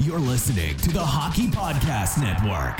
You're 0.00 0.20
listening 0.20 0.76
to 0.76 0.92
the 0.92 1.04
Hockey 1.04 1.48
Podcast 1.48 2.22
Network. 2.22 2.78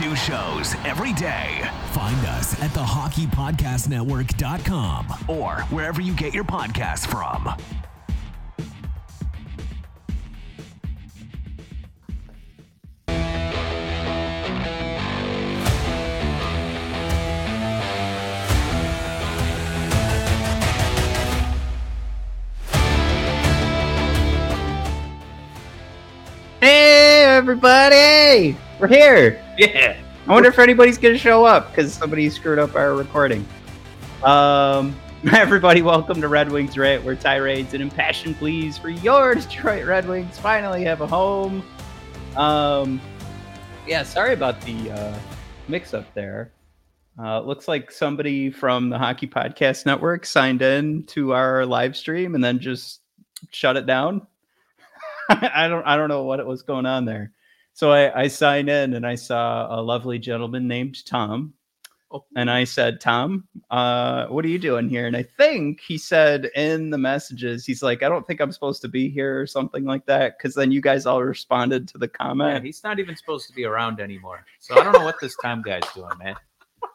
New 0.00 0.16
shows 0.16 0.74
every 0.84 1.12
day. 1.12 1.62
Find 1.92 2.18
us 2.26 2.60
at 2.60 2.70
thehockeypodcastnetwork.com 2.70 5.06
or 5.28 5.60
wherever 5.70 6.00
you 6.00 6.12
get 6.12 6.34
your 6.34 6.42
podcasts 6.44 7.06
from. 7.06 7.48
Everybody! 27.40 28.54
We're 28.78 28.86
here. 28.86 29.42
Yeah. 29.56 29.96
I 30.26 30.30
wonder 30.30 30.50
if 30.50 30.58
anybody's 30.58 30.98
to 30.98 31.16
show 31.16 31.46
up 31.46 31.70
because 31.70 31.94
somebody 31.94 32.28
screwed 32.28 32.58
up 32.58 32.74
our 32.74 32.94
recording. 32.94 33.48
Um, 34.22 34.94
everybody, 35.32 35.80
welcome 35.80 36.20
to 36.20 36.28
Red 36.28 36.52
Wings 36.52 36.76
Rant, 36.76 37.02
where 37.02 37.16
tirades 37.16 37.72
and 37.72 37.82
impassioned 37.82 38.36
pleas 38.36 38.76
for 38.76 38.90
your 38.90 39.34
Detroit 39.36 39.86
Red 39.86 40.06
Wings 40.06 40.38
finally 40.38 40.84
have 40.84 41.00
a 41.00 41.06
home. 41.06 41.62
Um, 42.36 43.00
yeah, 43.86 44.02
sorry 44.02 44.34
about 44.34 44.60
the 44.60 44.90
uh, 44.90 45.18
mix-up 45.66 46.12
there. 46.12 46.52
Uh, 47.18 47.40
looks 47.40 47.66
like 47.66 47.90
somebody 47.90 48.50
from 48.50 48.90
the 48.90 48.98
Hockey 48.98 49.26
Podcast 49.26 49.86
Network 49.86 50.26
signed 50.26 50.60
in 50.60 51.04
to 51.04 51.32
our 51.32 51.64
live 51.64 51.96
stream 51.96 52.34
and 52.34 52.44
then 52.44 52.58
just 52.58 53.00
shut 53.50 53.78
it 53.78 53.86
down. 53.86 54.26
I 55.54 55.68
don't 55.68 55.86
I 55.86 55.96
don't 55.96 56.08
know 56.08 56.24
what 56.24 56.40
it 56.40 56.46
was 56.46 56.62
going 56.62 56.86
on 56.86 57.04
there. 57.04 57.32
So 57.72 57.92
I, 57.92 58.22
I 58.22 58.28
signed 58.28 58.68
in 58.68 58.94
and 58.94 59.06
I 59.06 59.14
saw 59.14 59.68
a 59.74 59.80
lovely 59.80 60.18
gentleman 60.18 60.66
named 60.66 61.04
Tom. 61.06 61.54
And 62.34 62.50
I 62.50 62.64
said, 62.64 63.00
Tom, 63.00 63.46
uh, 63.70 64.26
what 64.26 64.44
are 64.44 64.48
you 64.48 64.58
doing 64.58 64.88
here? 64.88 65.06
And 65.06 65.16
I 65.16 65.22
think 65.22 65.80
he 65.80 65.96
said 65.96 66.50
in 66.56 66.90
the 66.90 66.98
messages, 66.98 67.64
he's 67.64 67.84
like, 67.84 68.02
I 68.02 68.08
don't 68.08 68.26
think 68.26 68.40
I'm 68.40 68.50
supposed 68.50 68.82
to 68.82 68.88
be 68.88 69.08
here 69.08 69.40
or 69.40 69.46
something 69.46 69.84
like 69.84 70.04
that. 70.06 70.36
Cause 70.40 70.54
then 70.54 70.72
you 70.72 70.80
guys 70.80 71.06
all 71.06 71.22
responded 71.22 71.86
to 71.86 71.98
the 71.98 72.06
Yeah, 72.06 72.26
comment. 72.26 72.64
he's 72.64 72.82
not 72.82 72.98
even 72.98 73.14
supposed 73.14 73.46
to 73.46 73.54
be 73.54 73.64
around 73.64 74.00
anymore. 74.00 74.44
So 74.58 74.74
I 74.76 74.82
don't 74.82 74.92
know 74.92 75.04
what 75.04 75.20
this 75.20 75.36
time 75.36 75.62
guy's 75.62 75.88
doing, 75.94 76.10
man. 76.18 76.34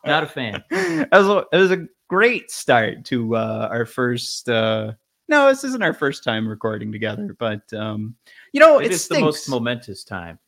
Not 0.06 0.24
a 0.24 0.28
fan. 0.28 0.62
it, 0.70 1.08
was 1.14 1.28
a, 1.30 1.46
it 1.54 1.58
was 1.62 1.72
a 1.72 1.88
great 2.10 2.52
start 2.52 3.06
to 3.06 3.38
uh, 3.38 3.70
our 3.72 3.86
first. 3.86 4.50
Uh, 4.50 4.92
no, 5.28 5.48
this 5.48 5.64
isn't 5.64 5.82
our 5.84 5.94
first 5.94 6.24
time 6.24 6.48
recording 6.48 6.92
together, 6.92 7.36
but 7.40 7.72
um, 7.74 8.16
you 8.54 8.60
know, 8.60 8.80
It 8.80 8.88
it 8.88 8.92
is 8.92 9.08
the 9.08 9.20
most 9.20 9.50
momentous 9.50 10.04
time 10.04 10.40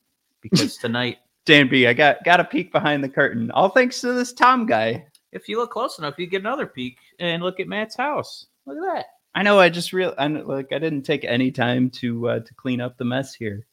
because 0.41 0.77
tonight, 0.77 1.17
Dan 1.45 1.67
B, 1.69 1.87
I 1.87 1.93
got 1.93 2.23
got 2.23 2.39
a 2.39 2.43
peek 2.43 2.71
behind 2.71 3.03
the 3.03 3.09
curtain, 3.09 3.51
all 3.51 3.69
thanks 3.69 4.01
to 4.01 4.13
this 4.13 4.33
Tom 4.33 4.65
guy. 4.65 5.05
if 5.31 5.47
you 5.49 5.57
look 5.57 5.71
close 5.71 5.97
enough, 5.97 6.15
you 6.17 6.27
get 6.27 6.41
another 6.41 6.65
peek 6.67 6.97
and 7.19 7.41
look 7.43 7.59
at 7.59 7.67
Matt's 7.67 7.95
house. 7.95 8.47
Look 8.65 8.77
at 8.77 8.95
that. 8.95 9.05
I 9.35 9.43
know. 9.43 9.59
I 9.59 9.69
just 9.69 9.93
real. 9.93 10.13
I 10.17 10.27
like. 10.27 10.71
I 10.71 10.79
didn't 10.79 11.03
take 11.03 11.23
any 11.23 11.51
time 11.51 11.89
to 11.91 12.29
uh, 12.29 12.39
to 12.39 12.53
clean 12.55 12.81
up 12.81 12.97
the 12.97 13.05
mess 13.05 13.33
here, 13.35 13.65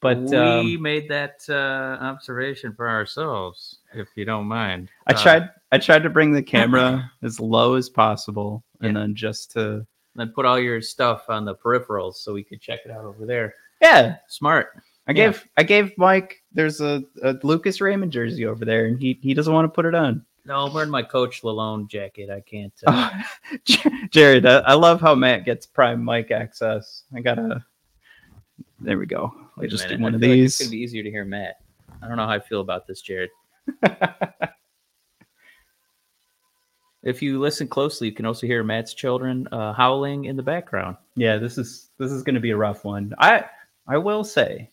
but 0.00 0.18
we 0.18 0.36
um, 0.36 0.82
made 0.82 1.08
that 1.10 1.40
uh, 1.48 2.02
observation 2.04 2.74
for 2.74 2.88
ourselves, 2.88 3.78
if 3.94 4.08
you 4.16 4.24
don't 4.24 4.46
mind. 4.46 4.90
I 5.06 5.12
Uh, 5.12 5.22
tried. 5.22 5.50
I 5.70 5.78
tried 5.78 6.02
to 6.02 6.10
bring 6.10 6.32
the 6.32 6.42
camera 6.56 7.10
as 7.22 7.38
low 7.40 7.74
as 7.74 7.88
possible, 7.88 8.64
and 8.80 8.96
then 8.96 9.14
just 9.14 9.52
to 9.52 9.86
then 10.14 10.32
put 10.34 10.44
all 10.46 10.58
your 10.58 10.80
stuff 10.82 11.24
on 11.28 11.44
the 11.44 11.54
peripherals 11.54 12.16
so 12.16 12.32
we 12.32 12.42
could 12.44 12.60
check 12.60 12.80
it 12.84 12.90
out 12.90 13.04
over 13.04 13.24
there. 13.26 13.54
yeah. 13.80 14.16
Smart. 14.28 14.68
I 15.06 15.12
Yeah. 15.12 15.14
gave 15.30 15.48
I 15.56 15.62
gave 15.64 15.98
Mike. 15.98 16.42
There's 16.52 16.80
a, 16.80 17.02
a 17.22 17.36
Lucas 17.42 17.80
Raymond 17.80 18.12
jersey 18.12 18.46
over 18.46 18.64
there, 18.64 18.86
and 18.86 19.00
he 19.00 19.18
he 19.22 19.34
doesn't 19.34 19.52
want 19.52 19.64
to 19.64 19.68
put 19.68 19.84
it 19.84 19.94
on. 19.94 20.24
No, 20.44 20.66
I'm 20.66 20.74
wearing 20.74 20.90
my 20.90 21.02
Coach 21.02 21.42
Lalonde 21.42 21.88
jacket. 21.88 22.28
I 22.30 22.40
can't. 22.40 22.72
Uh, 22.86 23.10
Oh, 23.54 23.56
Jared, 24.10 24.44
I, 24.46 24.58
I 24.58 24.74
love 24.74 25.00
how 25.00 25.14
Matt 25.14 25.44
gets 25.44 25.66
prime 25.66 26.04
mic 26.04 26.30
access. 26.30 27.04
I 27.14 27.20
gotta. 27.20 27.64
There 28.80 28.98
we 28.98 29.06
go. 29.06 29.32
I 29.60 29.66
just 29.66 29.84
minute. 29.84 29.96
did 29.96 30.02
one 30.02 30.12
I 30.12 30.16
of 30.16 30.20
feel 30.20 30.30
like 30.30 30.36
these. 30.36 30.52
it's 30.54 30.62
gonna 30.62 30.70
be 30.70 30.78
easier 30.82 31.02
to 31.02 31.10
hear 31.10 31.24
Matt. 31.24 31.56
I 32.02 32.08
don't 32.08 32.16
know 32.16 32.26
how 32.26 32.32
I 32.32 32.40
feel 32.40 32.60
about 32.60 32.86
this, 32.86 33.00
Jared. 33.00 33.30
If 37.02 37.20
you 37.20 37.40
listen 37.40 37.66
closely, 37.66 38.08
you 38.08 38.14
can 38.14 38.26
also 38.26 38.46
hear 38.46 38.62
Matt's 38.62 38.94
children 38.94 39.48
uh, 39.50 39.72
howling 39.72 40.26
in 40.26 40.36
the 40.36 40.42
background. 40.42 40.96
yeah, 41.16 41.36
this 41.36 41.58
is 41.58 41.90
this 41.98 42.12
is 42.12 42.22
going 42.22 42.36
to 42.36 42.40
be 42.40 42.50
a 42.50 42.56
rough 42.56 42.84
one. 42.84 43.14
I 43.18 43.44
I 43.86 43.98
will 43.98 44.22
say, 44.22 44.70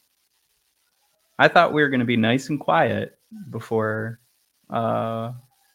I 1.39 1.47
thought 1.47 1.73
we 1.73 1.81
were 1.81 1.89
going 1.89 2.01
to 2.01 2.05
be 2.05 2.17
nice 2.17 2.49
and 2.49 2.59
quiet 2.59 3.17
before 3.49 4.19
uh, 4.69 5.31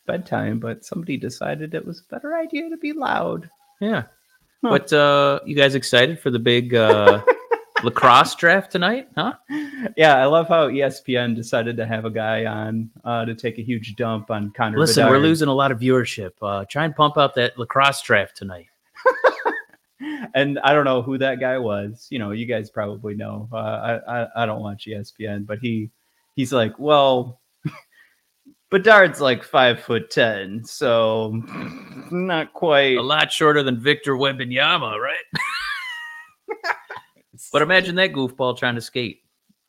bedtime, 0.07 0.61
but 0.61 0.85
somebody 0.85 1.17
decided 1.17 1.75
it 1.75 1.85
was 1.85 2.01
a 2.01 2.15
better 2.15 2.37
idea 2.37 2.69
to 2.71 2.77
be 2.77 2.93
loud. 2.93 3.51
Yeah. 3.81 4.05
Huh. 4.63 4.71
But 4.71 4.93
uh, 4.93 5.41
you 5.45 5.57
guys 5.57 5.75
excited 5.75 6.21
for 6.21 6.31
the 6.31 6.39
big 6.39 6.75
uh, 6.75 7.23
lacrosse 7.85 8.35
draft 8.35 8.73
tonight? 8.73 9.09
Huh? 9.17 9.35
Yeah, 9.97 10.17
I 10.17 10.27
love 10.27 10.49
how 10.49 10.69
ESPN 10.69 11.37
decided 11.37 11.77
to 11.77 11.87
have 11.87 12.05
a 12.05 12.11
guy 12.11 12.47
on 12.47 12.91
uh, 13.05 13.25
to 13.25 13.35
take 13.35 13.59
a 13.59 13.63
huge 13.63 13.97
dump 13.97 14.31
on 14.31 14.51
Connor. 14.53 14.79
Listen, 14.79 15.09
we're 15.09 15.19
losing 15.19 15.49
a 15.49 15.55
lot 15.55 15.71
of 15.71 15.79
viewership. 15.79 16.33
Uh, 16.43 16.65
try 16.69 16.85
and 16.85 16.97
pump 16.97 17.17
out 17.19 17.35
that 17.35 17.59
lacrosse 17.59 18.03
draft 18.03 18.37
tonight. 18.37 18.67
and 20.35 20.59
I 20.61 20.73
don't 20.73 20.85
know 20.85 21.03
who 21.03 21.19
that 21.19 21.41
guy 21.41 21.59
was. 21.59 22.07
You 22.11 22.19
know, 22.19 22.31
you 22.33 22.47
guys 22.47 22.71
probably 22.71 23.15
know. 23.15 23.49
Uh, 23.53 23.57
I, 23.57 24.23
I 24.23 24.43
I 24.43 24.47
don't 24.47 24.63
watch 24.63 24.87
ESPN, 24.87 25.47
but 25.47 25.59
he 25.59 25.91
he's 26.35 26.53
like, 26.53 26.79
well, 26.79 27.41
Bedard's 28.71 29.21
like 29.21 29.45
five 29.45 29.81
foot 29.81 30.11
ten, 30.11 30.65
so 30.65 31.33
not 32.11 32.53
quite. 32.53 32.97
A 32.97 33.03
lot 33.03 33.33
shorter 33.33 33.63
than 33.63 33.81
Victor 33.81 34.15
Wembanyama, 34.15 34.99
right? 34.99 35.17
But 37.53 37.63
imagine 37.63 37.95
that 37.97 38.13
goofball 38.13 38.57
trying 38.57 38.75
to 38.75 38.81
skate. 38.81 39.23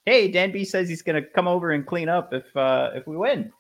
Hey, 0.06 0.30
Dan 0.30 0.52
B 0.52 0.64
says 0.66 0.88
he's 0.88 1.02
gonna 1.02 1.22
come 1.22 1.48
over 1.48 1.72
and 1.72 1.86
clean 1.86 2.09
up 2.09 2.34
if 2.34 2.56
uh, 2.56 2.92
if 2.94 3.08
we 3.08 3.18
win. 3.18 3.52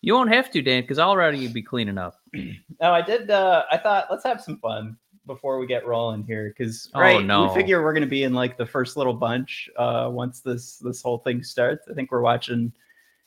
You 0.00 0.14
won't 0.14 0.32
have 0.32 0.50
to, 0.50 0.62
Dan, 0.62 0.82
because 0.82 0.98
already 0.98 1.38
you'd 1.38 1.52
be 1.52 1.62
cleaning 1.62 1.98
up. 1.98 2.16
No, 2.80 2.90
I 2.92 3.00
did. 3.02 3.30
Uh, 3.30 3.64
I 3.70 3.76
thought 3.78 4.06
let's 4.10 4.24
have 4.24 4.40
some 4.40 4.58
fun 4.58 4.96
before 5.26 5.60
we 5.60 5.68
get 5.68 5.86
rolling 5.86 6.24
here, 6.24 6.48
because 6.56 6.90
Oh, 6.94 7.00
right, 7.00 7.24
no. 7.24 7.46
we 7.46 7.54
figure 7.54 7.80
we're 7.82 7.92
gonna 7.92 8.06
be 8.06 8.24
in 8.24 8.32
like 8.34 8.56
the 8.56 8.66
first 8.66 8.96
little 8.96 9.14
bunch 9.14 9.70
uh, 9.76 10.08
once 10.10 10.40
this 10.40 10.78
this 10.78 11.00
whole 11.02 11.18
thing 11.18 11.44
starts. 11.44 11.86
I 11.88 11.94
think 11.94 12.10
we're 12.10 12.22
watching 12.22 12.72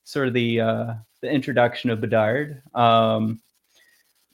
sort 0.04 0.28
of 0.28 0.34
the 0.34 0.60
uh, 0.60 0.94
the 1.22 1.30
introduction 1.32 1.90
of 1.90 2.02
Bedard. 2.02 2.62
Um, 2.74 3.40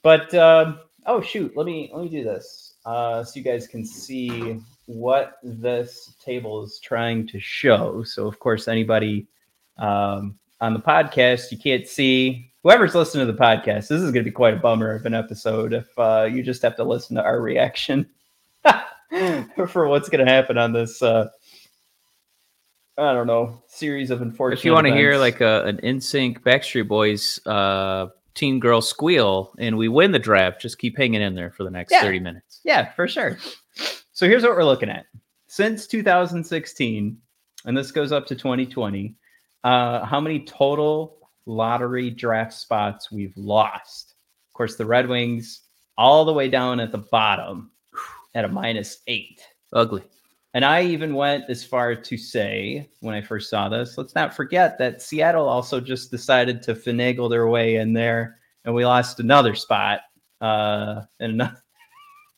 but 0.02 0.34
um 0.34 0.80
oh 1.06 1.20
shoot, 1.20 1.56
let 1.56 1.66
me 1.66 1.90
let 1.94 2.02
me 2.02 2.08
do 2.08 2.24
this 2.24 2.74
uh, 2.84 3.22
so 3.22 3.38
you 3.38 3.44
guys 3.44 3.68
can 3.68 3.84
see 3.84 4.58
what 4.86 5.38
this 5.42 6.14
table 6.24 6.62
is 6.64 6.80
trying 6.82 7.26
to 7.28 7.40
show. 7.40 8.02
So 8.02 8.26
of 8.26 8.38
course, 8.38 8.68
anybody 8.68 9.26
um, 9.78 10.38
on 10.60 10.74
the 10.74 10.80
podcast, 10.80 11.50
you 11.50 11.58
can't 11.58 11.86
see 11.86 12.50
whoever's 12.62 12.94
listening 12.94 13.26
to 13.26 13.32
the 13.32 13.38
podcast. 13.38 13.88
This 13.88 14.02
is 14.02 14.10
going 14.12 14.24
to 14.24 14.30
be 14.30 14.30
quite 14.30 14.54
a 14.54 14.58
bummer 14.58 14.94
of 14.94 15.06
an 15.06 15.14
episode 15.14 15.72
if 15.72 15.86
uh, 15.98 16.28
you 16.30 16.42
just 16.42 16.62
have 16.62 16.76
to 16.76 16.84
listen 16.84 17.16
to 17.16 17.22
our 17.22 17.40
reaction 17.40 18.08
for 19.68 19.88
what's 19.88 20.08
going 20.08 20.24
to 20.24 20.30
happen 20.30 20.58
on 20.58 20.72
this. 20.72 21.02
Uh, 21.02 21.28
I 22.98 23.14
don't 23.14 23.26
know 23.26 23.62
series 23.68 24.10
of 24.10 24.20
unfortunate. 24.20 24.58
If 24.58 24.64
you 24.64 24.72
want 24.72 24.86
to 24.86 24.92
hear 24.92 25.16
like 25.16 25.40
a, 25.40 25.64
an 25.64 25.78
NSYNC 25.78 26.40
Backstreet 26.40 26.88
Boys 26.88 27.44
uh, 27.46 28.08
teen 28.34 28.60
girl 28.60 28.82
squeal 28.82 29.54
and 29.58 29.78
we 29.78 29.88
win 29.88 30.12
the 30.12 30.18
draft, 30.18 30.60
just 30.60 30.78
keep 30.78 30.96
hanging 30.96 31.22
in 31.22 31.34
there 31.34 31.50
for 31.50 31.64
the 31.64 31.70
next 31.70 31.90
Yeah. 31.92 32.02
30 32.02 32.20
minutes. 32.20 32.60
Yeah, 32.64 32.92
for 32.92 33.08
sure. 33.08 33.38
So 34.22 34.28
here's 34.28 34.44
what 34.44 34.54
we're 34.54 34.62
looking 34.62 34.88
at. 34.88 35.06
Since 35.48 35.88
2016, 35.88 37.18
and 37.64 37.76
this 37.76 37.90
goes 37.90 38.12
up 38.12 38.24
to 38.26 38.36
2020, 38.36 39.16
uh, 39.64 40.04
how 40.04 40.20
many 40.20 40.44
total 40.44 41.18
lottery 41.44 42.08
draft 42.08 42.52
spots 42.52 43.10
we've 43.10 43.36
lost? 43.36 44.14
Of 44.48 44.52
course, 44.52 44.76
the 44.76 44.86
Red 44.86 45.08
Wings 45.08 45.62
all 45.98 46.24
the 46.24 46.32
way 46.32 46.48
down 46.48 46.78
at 46.78 46.92
the 46.92 46.98
bottom 46.98 47.72
at 48.36 48.44
a 48.44 48.48
minus 48.48 48.98
eight. 49.08 49.42
Ugly. 49.72 50.04
And 50.54 50.64
I 50.64 50.84
even 50.84 51.16
went 51.16 51.50
as 51.50 51.64
far 51.64 51.96
to 51.96 52.16
say 52.16 52.88
when 53.00 53.16
I 53.16 53.22
first 53.22 53.50
saw 53.50 53.68
this, 53.68 53.98
let's 53.98 54.14
not 54.14 54.36
forget 54.36 54.78
that 54.78 55.02
Seattle 55.02 55.48
also 55.48 55.80
just 55.80 56.12
decided 56.12 56.62
to 56.62 56.76
finagle 56.76 57.28
their 57.28 57.48
way 57.48 57.74
in 57.74 57.92
there, 57.92 58.38
and 58.64 58.72
we 58.72 58.86
lost 58.86 59.18
another 59.18 59.56
spot 59.56 60.02
uh, 60.40 61.00
in 61.18 61.32
another, 61.32 61.60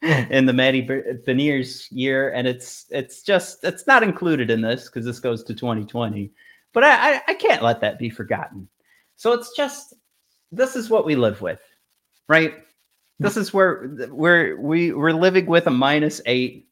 in 0.30 0.44
the 0.44 0.52
Matty 0.52 0.86
Beniers 0.86 1.88
year, 1.90 2.30
and 2.34 2.46
it's 2.46 2.84
it's 2.90 3.22
just 3.22 3.64
it's 3.64 3.86
not 3.86 4.02
included 4.02 4.50
in 4.50 4.60
this 4.60 4.84
because 4.84 5.06
this 5.06 5.18
goes 5.18 5.42
to 5.44 5.54
2020. 5.54 6.30
But 6.74 6.84
I, 6.84 7.14
I 7.14 7.22
I 7.28 7.34
can't 7.34 7.62
let 7.62 7.80
that 7.80 7.98
be 7.98 8.10
forgotten. 8.10 8.68
So 9.16 9.32
it's 9.32 9.56
just 9.56 9.94
this 10.52 10.76
is 10.76 10.90
what 10.90 11.06
we 11.06 11.16
live 11.16 11.40
with, 11.40 11.60
right? 12.28 12.54
This 13.18 13.38
is 13.38 13.54
where 13.54 13.90
we're 14.10 14.60
we 14.60 14.92
we're 14.92 15.12
living 15.12 15.46
with 15.46 15.66
a 15.68 15.70
minus 15.70 16.20
eight 16.26 16.68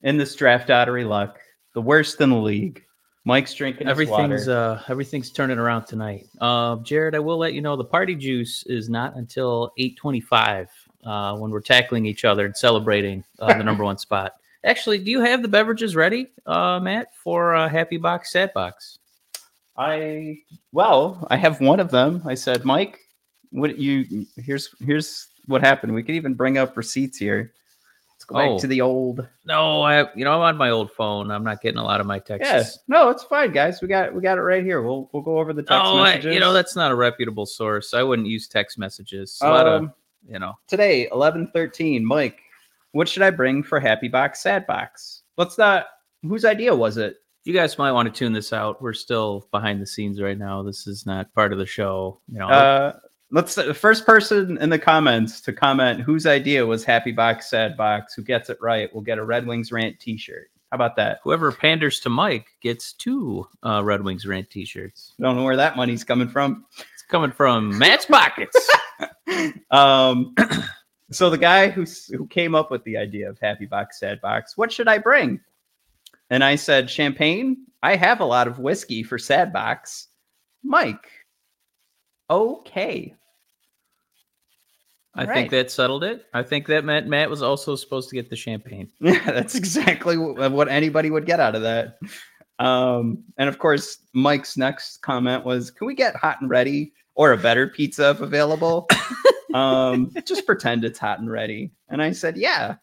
in 0.00 0.16
this 0.16 0.34
draft 0.34 0.70
lottery 0.70 1.04
luck, 1.04 1.38
the 1.74 1.82
worst 1.82 2.18
in 2.22 2.30
the 2.30 2.36
league. 2.36 2.82
Mike's 3.26 3.52
drinking 3.52 3.88
Everything's 3.88 4.48
uh 4.48 4.82
everything's 4.88 5.30
turning 5.30 5.58
around 5.58 5.84
tonight. 5.84 6.28
Uh, 6.40 6.76
Jared, 6.76 7.14
I 7.14 7.18
will 7.18 7.36
let 7.36 7.52
you 7.52 7.60
know 7.60 7.76
the 7.76 7.84
party 7.84 8.14
juice 8.14 8.64
is 8.66 8.88
not 8.88 9.16
until 9.16 9.72
eight 9.76 9.98
twenty 9.98 10.22
five 10.22 10.70
uh, 11.04 11.36
when 11.36 11.50
we're 11.50 11.60
tackling 11.60 12.06
each 12.06 12.24
other 12.24 12.44
and 12.46 12.56
celebrating 12.56 13.24
uh, 13.38 13.56
the 13.56 13.64
number 13.64 13.84
one 13.84 13.98
spot. 13.98 14.34
Actually, 14.64 14.98
do 14.98 15.10
you 15.10 15.20
have 15.20 15.40
the 15.42 15.48
beverages 15.48 15.96
ready, 15.96 16.26
uh, 16.46 16.78
Matt, 16.80 17.14
for 17.14 17.54
uh, 17.54 17.68
Happy 17.68 17.96
Box, 17.96 18.32
Sad 18.32 18.52
Box? 18.52 18.98
I 19.76 20.38
well, 20.72 21.26
I 21.30 21.36
have 21.36 21.60
one 21.60 21.80
of 21.80 21.90
them. 21.90 22.22
I 22.26 22.34
said, 22.34 22.64
Mike, 22.64 22.98
what 23.50 23.78
you 23.78 24.26
here's 24.36 24.74
here's 24.84 25.28
what 25.46 25.62
happened. 25.62 25.94
We 25.94 26.02
could 26.02 26.14
even 26.14 26.34
bring 26.34 26.58
up 26.58 26.76
receipts 26.76 27.16
here. 27.18 27.52
Let's 28.14 28.24
go 28.24 28.36
Oh. 28.36 28.52
back 28.54 28.60
to 28.60 28.66
the 28.66 28.82
old. 28.82 29.26
No, 29.46 29.80
I 29.80 30.12
you 30.14 30.24
know 30.24 30.32
I'm 30.34 30.40
on 30.42 30.56
my 30.58 30.68
old 30.70 30.90
phone. 30.92 31.30
I'm 31.30 31.44
not 31.44 31.62
getting 31.62 31.78
a 31.78 31.84
lot 31.84 32.00
of 32.00 32.06
my 32.06 32.18
texts. 32.18 32.52
Yeah, 32.52 32.64
no, 32.98 33.08
it's 33.08 33.24
fine, 33.24 33.52
guys. 33.52 33.80
We 33.80 33.88
got 33.88 34.12
we 34.14 34.20
got 34.20 34.36
it 34.36 34.42
right 34.42 34.62
here. 34.62 34.82
We'll 34.82 35.08
we'll 35.12 35.22
go 35.22 35.38
over 35.38 35.54
the 35.54 35.62
text 35.62 35.72
Oh, 35.82 35.98
I- 36.00 36.10
messages. 36.10 36.34
you 36.34 36.40
know 36.40 36.52
that's 36.52 36.76
not 36.76 36.90
a 36.92 36.94
reputable 36.94 37.46
source. 37.46 37.94
I 37.94 38.02
wouldn't 38.02 38.28
use 38.28 38.46
text 38.48 38.76
messages. 38.78 39.38
A 39.40 39.48
lot 39.48 39.66
of 39.66 39.82
um, 39.84 39.92
you 40.28 40.38
know. 40.38 40.54
today, 40.68 41.08
eleven 41.12 41.46
thirteen. 41.48 42.04
Mike, 42.04 42.38
what 42.92 43.08
should 43.08 43.22
I 43.22 43.30
bring 43.30 43.62
for 43.62 43.78
Happy 43.80 44.08
Box, 44.08 44.42
Sad 44.42 44.66
Box? 44.66 45.22
what's 45.36 45.56
that. 45.56 45.86
Whose 46.22 46.44
idea 46.44 46.74
was 46.74 46.98
it? 46.98 47.16
You 47.44 47.54
guys 47.54 47.78
might 47.78 47.92
want 47.92 48.06
to 48.06 48.12
tune 48.16 48.34
this 48.34 48.52
out. 48.52 48.82
We're 48.82 48.92
still 48.92 49.48
behind 49.50 49.80
the 49.80 49.86
scenes 49.86 50.20
right 50.20 50.36
now. 50.36 50.62
This 50.62 50.86
is 50.86 51.06
not 51.06 51.32
part 51.32 51.52
of 51.54 51.58
the 51.58 51.64
show. 51.64 52.20
You 52.30 52.40
know, 52.40 52.48
Uh, 52.48 52.92
let's 53.30 53.54
the 53.54 53.72
first 53.72 54.04
person 54.04 54.58
in 54.58 54.68
the 54.68 54.78
comments 54.78 55.40
to 55.42 55.52
comment 55.54 56.00
whose 56.02 56.26
idea 56.26 56.66
was 56.66 56.84
Happy 56.84 57.12
Box, 57.12 57.48
Sad 57.48 57.74
Box. 57.78 58.12
Who 58.12 58.22
gets 58.22 58.50
it 58.50 58.58
right 58.60 58.94
will 58.94 59.00
get 59.00 59.16
a 59.16 59.24
Red 59.24 59.46
Wings 59.46 59.72
rant 59.72 59.98
T-shirt. 59.98 60.50
How 60.70 60.74
about 60.76 60.94
that? 60.96 61.18
whoever 61.24 61.50
panders 61.50 61.98
to 62.00 62.10
Mike 62.10 62.46
gets 62.60 62.92
two 62.92 63.48
uh, 63.64 63.82
Red 63.82 64.02
Wings 64.04 64.26
rant 64.26 64.50
T-shirts. 64.50 65.14
Don't 65.18 65.36
know 65.36 65.42
where 65.44 65.56
that 65.56 65.76
money's 65.76 66.04
coming 66.04 66.28
from. 66.28 66.66
It's 66.78 67.02
coming 67.08 67.32
from 67.32 67.76
Matt's 67.78 68.04
pockets. 68.10 68.69
Um, 69.70 70.34
so 71.10 71.30
the 71.30 71.38
guy 71.38 71.68
who 71.68 71.84
who 72.10 72.26
came 72.26 72.54
up 72.54 72.70
with 72.70 72.84
the 72.84 72.96
idea 72.96 73.28
of 73.28 73.38
Happy 73.38 73.66
Box, 73.66 74.00
Sad 74.00 74.20
Box, 74.20 74.56
what 74.56 74.72
should 74.72 74.88
I 74.88 74.98
bring? 74.98 75.40
And 76.30 76.44
I 76.44 76.56
said 76.56 76.90
champagne. 76.90 77.66
I 77.82 77.96
have 77.96 78.20
a 78.20 78.24
lot 78.24 78.46
of 78.46 78.58
whiskey 78.58 79.02
for 79.02 79.18
Sad 79.18 79.52
Box. 79.52 80.08
Mike. 80.62 81.08
Okay. 82.28 83.14
I 85.14 85.26
All 85.26 85.34
think 85.34 85.50
that 85.50 85.70
settled 85.70 86.04
it. 86.04 86.26
I 86.32 86.42
think 86.44 86.66
that 86.68 86.84
meant 86.84 87.08
Matt 87.08 87.30
was 87.30 87.42
also 87.42 87.74
supposed 87.74 88.08
to 88.10 88.14
get 88.14 88.30
the 88.30 88.36
champagne. 88.36 88.90
Yeah, 89.00 89.24
that's 89.24 89.56
exactly 89.56 90.16
what, 90.16 90.52
what 90.52 90.68
anybody 90.68 91.10
would 91.10 91.26
get 91.26 91.40
out 91.40 91.56
of 91.56 91.62
that. 91.62 91.98
Um, 92.60 93.24
and 93.36 93.48
of 93.48 93.58
course, 93.58 93.98
Mike's 94.12 94.56
next 94.56 94.98
comment 94.98 95.44
was, 95.44 95.70
"Can 95.70 95.86
we 95.86 95.94
get 95.94 96.14
hot 96.14 96.40
and 96.40 96.48
ready 96.48 96.92
or 97.20 97.32
a 97.32 97.36
better 97.36 97.66
pizza 97.68 98.10
if 98.10 98.20
available? 98.22 98.88
um, 99.54 100.10
just 100.24 100.46
pretend 100.46 100.84
it's 100.84 100.98
hot 100.98 101.18
and 101.20 101.30
ready." 101.30 101.70
And 101.90 102.00
I 102.00 102.12
said, 102.12 102.38
"Yeah, 102.38 102.76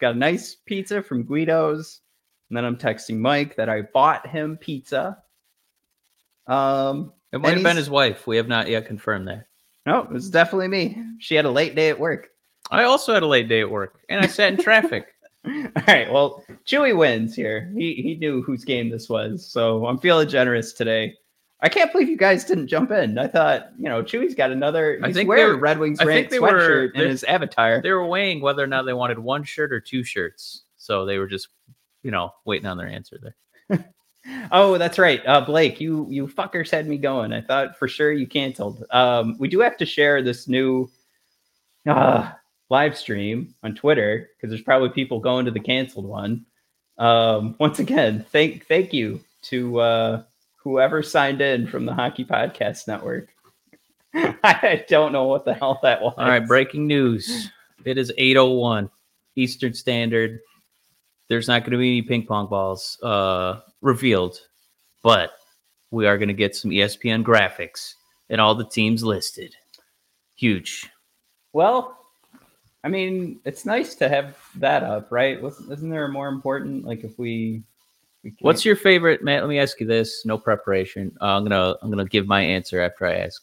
got 0.00 0.14
a 0.14 0.18
nice 0.18 0.54
pizza 0.54 1.02
from 1.02 1.24
Guido's." 1.24 2.00
And 2.48 2.56
then 2.56 2.64
I'm 2.64 2.76
texting 2.76 3.18
Mike 3.18 3.56
that 3.56 3.68
I 3.68 3.82
bought 3.82 4.26
him 4.26 4.56
pizza. 4.56 5.18
Um, 6.46 7.12
It 7.32 7.40
might 7.40 7.54
have 7.54 7.62
been 7.62 7.76
his 7.76 7.90
wife. 7.90 8.26
We 8.26 8.36
have 8.36 8.48
not 8.48 8.68
yet 8.68 8.86
confirmed 8.86 9.28
that. 9.28 9.46
no, 9.86 10.02
it 10.02 10.10
was 10.10 10.30
definitely 10.30 10.68
me. 10.68 11.02
She 11.18 11.34
had 11.34 11.44
a 11.44 11.50
late 11.50 11.74
day 11.74 11.88
at 11.90 11.98
work. 12.00 12.28
I 12.70 12.84
also 12.84 13.12
had 13.14 13.22
a 13.22 13.26
late 13.26 13.48
day 13.48 13.60
at 13.60 13.70
work, 13.70 14.00
and 14.08 14.20
I 14.24 14.26
sat 14.28 14.52
in 14.52 14.58
traffic. 14.58 15.06
All 15.46 15.84
right. 15.88 16.12
Well, 16.12 16.44
Chewy 16.66 16.96
wins 16.96 17.34
here. 17.34 17.72
He 17.76 17.94
he 17.94 18.16
knew 18.16 18.42
whose 18.42 18.64
game 18.64 18.90
this 18.90 19.08
was, 19.08 19.50
so 19.50 19.86
I'm 19.86 19.98
feeling 19.98 20.28
generous 20.28 20.72
today. 20.72 21.14
I 21.62 21.68
can't 21.68 21.92
believe 21.92 22.08
you 22.08 22.16
guys 22.16 22.44
didn't 22.44 22.68
jump 22.68 22.90
in. 22.90 23.18
I 23.18 23.26
thought, 23.26 23.70
you 23.78 23.84
know, 23.88 24.02
Chewy's 24.02 24.34
got 24.34 24.50
another. 24.50 24.98
I 25.02 25.08
He's 25.08 25.16
think 25.16 25.28
wearing 25.28 25.44
they 25.44 25.50
a 25.50 25.54
were- 25.54 25.60
Red 25.60 25.78
Wings 25.78 26.00
I 26.00 26.04
rant 26.04 26.30
think 26.30 26.42
were- 26.42 26.48
sweatshirt 26.48 26.94
in 26.94 27.08
his 27.08 27.22
avatar. 27.24 27.82
They 27.82 27.92
were 27.92 28.06
weighing 28.06 28.40
whether 28.40 28.62
or 28.64 28.66
not 28.66 28.86
they 28.86 28.94
wanted 28.94 29.18
one 29.18 29.44
shirt 29.44 29.72
or 29.72 29.80
two 29.80 30.02
shirts, 30.02 30.62
so 30.78 31.04
they 31.04 31.18
were 31.18 31.26
just, 31.26 31.48
you 32.02 32.10
know, 32.10 32.32
waiting 32.46 32.66
on 32.66 32.76
their 32.78 32.88
answer 32.88 33.18
there. 33.22 33.84
Oh, 34.52 34.76
that's 34.76 34.98
right. 34.98 35.22
Uh, 35.26 35.40
Blake, 35.40 35.80
you 35.80 36.06
you 36.10 36.26
fuckers 36.26 36.70
had 36.70 36.86
me 36.86 36.98
going. 36.98 37.32
I 37.32 37.40
thought 37.40 37.78
for 37.78 37.88
sure 37.88 38.12
you 38.12 38.26
canceled. 38.26 38.84
Um, 38.90 39.34
we 39.38 39.48
do 39.48 39.60
have 39.60 39.78
to 39.78 39.86
share 39.86 40.20
this 40.22 40.46
new 40.46 40.90
uh, 41.86 42.30
live 42.68 42.98
stream 42.98 43.54
on 43.62 43.74
Twitter 43.74 44.28
because 44.36 44.50
there's 44.50 44.62
probably 44.62 44.90
people 44.90 45.20
going 45.20 45.46
to 45.46 45.50
the 45.50 45.58
canceled 45.58 46.04
one. 46.04 46.44
Um, 46.98 47.56
once 47.58 47.78
again, 47.78 48.26
thank 48.30 48.66
thank 48.66 48.92
you 48.92 49.20
to 49.44 49.80
uh, 49.80 50.22
whoever 50.62 51.02
signed 51.02 51.40
in 51.40 51.66
from 51.66 51.86
the 51.86 51.94
Hockey 51.94 52.24
Podcast 52.24 52.86
Network. 52.86 53.28
I 54.14 54.84
don't 54.88 55.12
know 55.12 55.24
what 55.24 55.44
the 55.44 55.54
hell 55.54 55.78
that 55.82 56.02
was. 56.02 56.14
All 56.16 56.28
right, 56.28 56.46
breaking 56.46 56.86
news. 56.86 57.50
It 57.84 57.96
is 57.96 58.12
801 58.16 58.90
Eastern 59.36 59.72
Standard. 59.72 60.40
There's 61.28 61.48
not 61.48 61.62
going 61.62 61.72
to 61.72 61.78
be 61.78 61.98
any 61.98 62.02
ping 62.02 62.26
pong 62.26 62.48
balls 62.48 62.98
uh, 63.02 63.60
revealed, 63.80 64.40
but 65.02 65.30
we 65.90 66.06
are 66.06 66.18
going 66.18 66.28
to 66.28 66.34
get 66.34 66.56
some 66.56 66.70
ESPN 66.70 67.24
graphics 67.24 67.94
and 68.28 68.40
all 68.40 68.54
the 68.54 68.64
teams 68.64 69.02
listed. 69.02 69.54
Huge. 70.36 70.90
Well, 71.52 71.96
I 72.82 72.88
mean, 72.88 73.40
it's 73.44 73.64
nice 73.64 73.94
to 73.96 74.08
have 74.08 74.36
that 74.56 74.82
up, 74.82 75.12
right? 75.12 75.40
Wasn't, 75.40 75.70
isn't 75.70 75.90
there 75.90 76.06
a 76.06 76.12
more 76.12 76.28
important? 76.28 76.84
Like, 76.84 77.04
if 77.04 77.18
we, 77.18 77.62
What's 78.40 78.64
your 78.64 78.76
favorite, 78.76 79.22
Matt? 79.22 79.42
Let 79.42 79.48
me 79.48 79.58
ask 79.58 79.80
you 79.80 79.86
this. 79.86 80.26
No 80.26 80.36
preparation. 80.36 81.16
Uh, 81.20 81.36
I'm 81.36 81.44
gonna 81.44 81.74
I'm 81.82 81.90
gonna 81.90 82.04
give 82.04 82.26
my 82.26 82.42
answer 82.42 82.80
after 82.80 83.06
I 83.06 83.14
ask. 83.16 83.42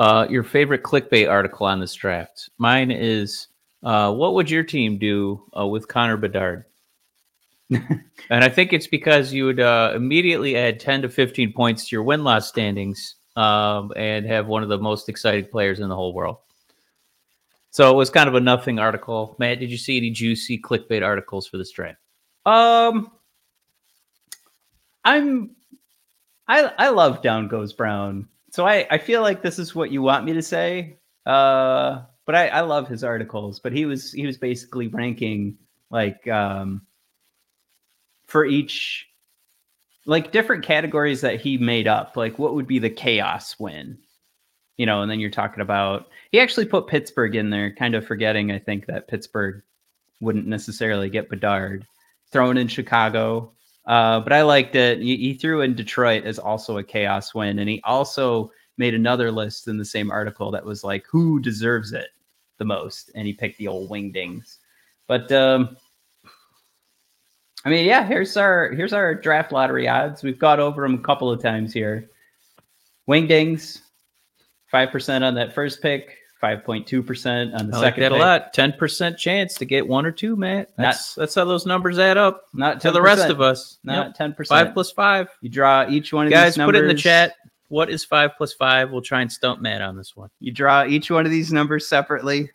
Uh, 0.00 0.26
your 0.30 0.42
favorite 0.42 0.82
clickbait 0.82 1.30
article 1.30 1.66
on 1.66 1.78
this 1.78 1.92
draft? 1.92 2.48
Mine 2.56 2.90
is, 2.90 3.48
uh, 3.82 4.10
what 4.10 4.32
would 4.32 4.50
your 4.50 4.62
team 4.64 4.96
do 4.96 5.44
uh, 5.56 5.66
with 5.66 5.88
Connor 5.88 6.16
Bedard? 6.16 6.64
and 7.70 8.02
I 8.30 8.48
think 8.48 8.72
it's 8.72 8.86
because 8.86 9.30
you 9.30 9.44
would 9.44 9.60
uh, 9.60 9.92
immediately 9.94 10.56
add 10.56 10.80
10 10.80 11.02
to 11.02 11.10
15 11.10 11.52
points 11.52 11.86
to 11.86 11.96
your 11.96 12.02
win 12.02 12.24
loss 12.24 12.48
standings 12.48 13.16
um, 13.36 13.92
and 13.94 14.24
have 14.24 14.46
one 14.46 14.62
of 14.62 14.70
the 14.70 14.78
most 14.78 15.10
exciting 15.10 15.44
players 15.44 15.80
in 15.80 15.90
the 15.90 15.94
whole 15.94 16.14
world. 16.14 16.38
So 17.70 17.90
it 17.90 17.94
was 17.94 18.08
kind 18.08 18.26
of 18.26 18.34
a 18.34 18.40
nothing 18.40 18.78
article. 18.78 19.36
Matt, 19.38 19.60
did 19.60 19.70
you 19.70 19.76
see 19.76 19.98
any 19.98 20.10
juicy 20.10 20.58
clickbait 20.58 21.04
articles 21.04 21.46
for 21.46 21.58
this 21.58 21.70
draft? 21.72 21.98
Um, 22.46 23.12
I'm, 25.04 25.50
I 26.48 26.72
I 26.78 26.88
love 26.90 27.22
Down 27.22 27.48
Goes 27.48 27.72
Brown, 27.72 28.28
so 28.50 28.66
I 28.66 28.86
I 28.90 28.98
feel 28.98 29.22
like 29.22 29.42
this 29.42 29.58
is 29.58 29.74
what 29.74 29.90
you 29.90 30.02
want 30.02 30.24
me 30.24 30.32
to 30.34 30.42
say. 30.42 30.98
Uh, 31.26 32.02
but 32.26 32.34
I 32.34 32.48
I 32.48 32.60
love 32.60 32.88
his 32.88 33.02
articles. 33.02 33.58
But 33.60 33.72
he 33.72 33.86
was 33.86 34.12
he 34.12 34.26
was 34.26 34.38
basically 34.38 34.88
ranking 34.88 35.58
like 35.90 36.28
um 36.28 36.82
for 38.26 38.44
each 38.44 39.08
like 40.06 40.32
different 40.32 40.64
categories 40.64 41.20
that 41.22 41.40
he 41.40 41.58
made 41.58 41.88
up. 41.88 42.16
Like 42.16 42.38
what 42.38 42.54
would 42.54 42.66
be 42.66 42.78
the 42.78 42.90
chaos 42.90 43.58
win? 43.58 43.98
You 44.76 44.86
know, 44.86 45.02
and 45.02 45.10
then 45.10 45.20
you're 45.20 45.30
talking 45.30 45.60
about 45.60 46.06
he 46.30 46.40
actually 46.40 46.66
put 46.66 46.86
Pittsburgh 46.86 47.34
in 47.34 47.50
there, 47.50 47.74
kind 47.74 47.94
of 47.94 48.06
forgetting 48.06 48.52
I 48.52 48.58
think 48.58 48.86
that 48.86 49.08
Pittsburgh 49.08 49.62
wouldn't 50.20 50.46
necessarily 50.46 51.10
get 51.10 51.28
Bedard 51.28 51.86
thrown 52.30 52.56
in 52.56 52.68
Chicago. 52.68 53.52
Uh, 53.90 54.20
but 54.20 54.32
I 54.32 54.42
liked 54.42 54.76
it. 54.76 55.00
He, 55.00 55.16
he 55.16 55.34
threw 55.34 55.62
in 55.62 55.74
Detroit 55.74 56.22
as 56.24 56.38
also 56.38 56.78
a 56.78 56.84
chaos 56.84 57.34
win, 57.34 57.58
and 57.58 57.68
he 57.68 57.80
also 57.82 58.52
made 58.78 58.94
another 58.94 59.32
list 59.32 59.66
in 59.66 59.78
the 59.78 59.84
same 59.84 60.12
article 60.12 60.52
that 60.52 60.64
was 60.64 60.84
like 60.84 61.04
who 61.10 61.40
deserves 61.40 61.92
it 61.92 62.10
the 62.58 62.64
most, 62.64 63.10
and 63.16 63.26
he 63.26 63.32
picked 63.32 63.58
the 63.58 63.66
old 63.66 63.90
wingdings. 63.90 64.58
But 65.08 65.32
um, 65.32 65.76
I 67.64 67.68
mean, 67.68 67.84
yeah, 67.84 68.06
here's 68.06 68.36
our 68.36 68.70
here's 68.70 68.92
our 68.92 69.12
draft 69.12 69.50
lottery 69.50 69.88
odds. 69.88 70.22
We've 70.22 70.38
got 70.38 70.60
over 70.60 70.82
them 70.82 70.94
a 70.94 71.02
couple 71.02 71.28
of 71.28 71.42
times 71.42 71.72
here. 71.72 72.10
Wingdings, 73.08 73.80
five 74.70 74.92
percent 74.92 75.24
on 75.24 75.34
that 75.34 75.52
first 75.52 75.82
pick, 75.82 76.16
5.2% 76.42 77.54
on 77.58 77.66
the 77.68 77.76
I 77.76 77.78
like 77.78 77.86
second 77.94 78.02
that 78.02 78.12
a 78.12 78.16
lot. 78.16 78.52
Ten 78.54 78.72
percent 78.72 79.18
chance 79.18 79.54
to 79.54 79.64
get 79.64 79.86
one 79.86 80.06
or 80.06 80.12
two, 80.12 80.36
Matt. 80.36 80.70
That's 80.76 81.14
that's 81.14 81.34
how 81.34 81.44
those 81.44 81.66
numbers 81.66 81.98
add 81.98 82.16
up 82.16 82.44
Not 82.54 82.80
to 82.80 82.90
the 82.90 83.02
rest 83.02 83.28
of 83.30 83.40
us. 83.40 83.78
Not 83.84 84.18
Yep. 84.18 84.36
10%. 84.36 84.46
Five 84.48 84.74
plus 84.74 84.90
five. 84.90 85.28
You 85.42 85.50
draw 85.50 85.86
each 85.88 86.12
one 86.12 86.26
of 86.26 86.32
Guys, 86.32 86.52
these 86.54 86.58
numbers. 86.58 86.74
Guys 86.74 86.78
put 86.80 86.84
it 86.86 86.90
in 86.90 86.96
the 86.96 87.00
chat. 87.02 87.34
What 87.68 87.90
is 87.90 88.04
five 88.04 88.30
plus 88.36 88.52
five? 88.54 88.90
We'll 88.90 89.02
try 89.02 89.20
and 89.20 89.30
stump 89.30 89.60
Matt 89.60 89.82
on 89.82 89.96
this 89.96 90.16
one. 90.16 90.30
You 90.40 90.52
draw 90.52 90.84
each 90.86 91.10
one 91.10 91.24
of 91.24 91.30
these 91.30 91.52
numbers 91.52 91.86
separately. 91.86 92.50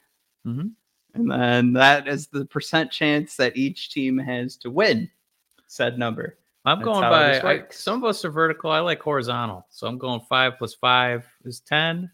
Mhm. 0.45 0.71
And 1.13 1.31
then 1.31 1.73
that 1.73 2.07
is 2.07 2.27
the 2.27 2.45
percent 2.45 2.91
chance 2.91 3.37
that 3.37 3.55
each 3.55 3.91
team 3.91 4.17
has 4.17 4.57
to 4.57 4.69
win 4.69 5.09
said 5.67 5.97
number. 5.97 6.37
I'm 6.65 6.79
That's 6.79 6.85
going 6.85 7.01
by 7.01 7.39
I, 7.41 7.63
some 7.69 8.03
of 8.03 8.09
us 8.09 8.25
are 8.25 8.31
vertical. 8.31 8.71
I 8.71 8.79
like 8.79 8.99
horizontal. 9.01 9.65
So 9.69 9.87
I'm 9.87 9.97
going 9.97 10.21
five 10.21 10.53
plus 10.57 10.73
five 10.73 11.25
is 11.43 11.59
10. 11.61 12.09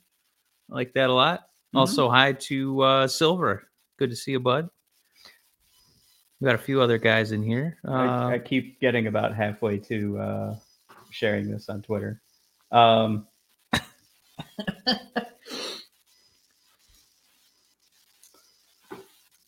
I 0.69 0.75
like 0.75 0.93
that 0.93 1.09
a 1.09 1.13
lot. 1.13 1.47
Mhm. 1.73 1.79
Also, 1.79 2.09
hi 2.09 2.33
to 2.33 2.81
uh, 2.81 3.07
Silver. 3.07 3.67
Good 3.97 4.09
to 4.09 4.15
see 4.15 4.31
you, 4.31 4.39
bud. 4.39 4.69
We 6.39 6.45
got 6.45 6.55
a 6.55 6.57
few 6.57 6.81
other 6.81 6.97
guys 6.97 7.31
in 7.31 7.43
here. 7.43 7.77
Uh, 7.87 7.91
I, 7.91 8.33
I 8.33 8.39
keep 8.39 8.79
getting 8.81 9.07
about 9.07 9.33
halfway 9.33 9.77
to 9.77 10.19
uh, 10.19 10.55
sharing 11.11 11.49
this 11.49 11.69
on 11.69 11.81
Twitter. 11.81 12.19
Um, 12.71 13.27
all 13.73 13.79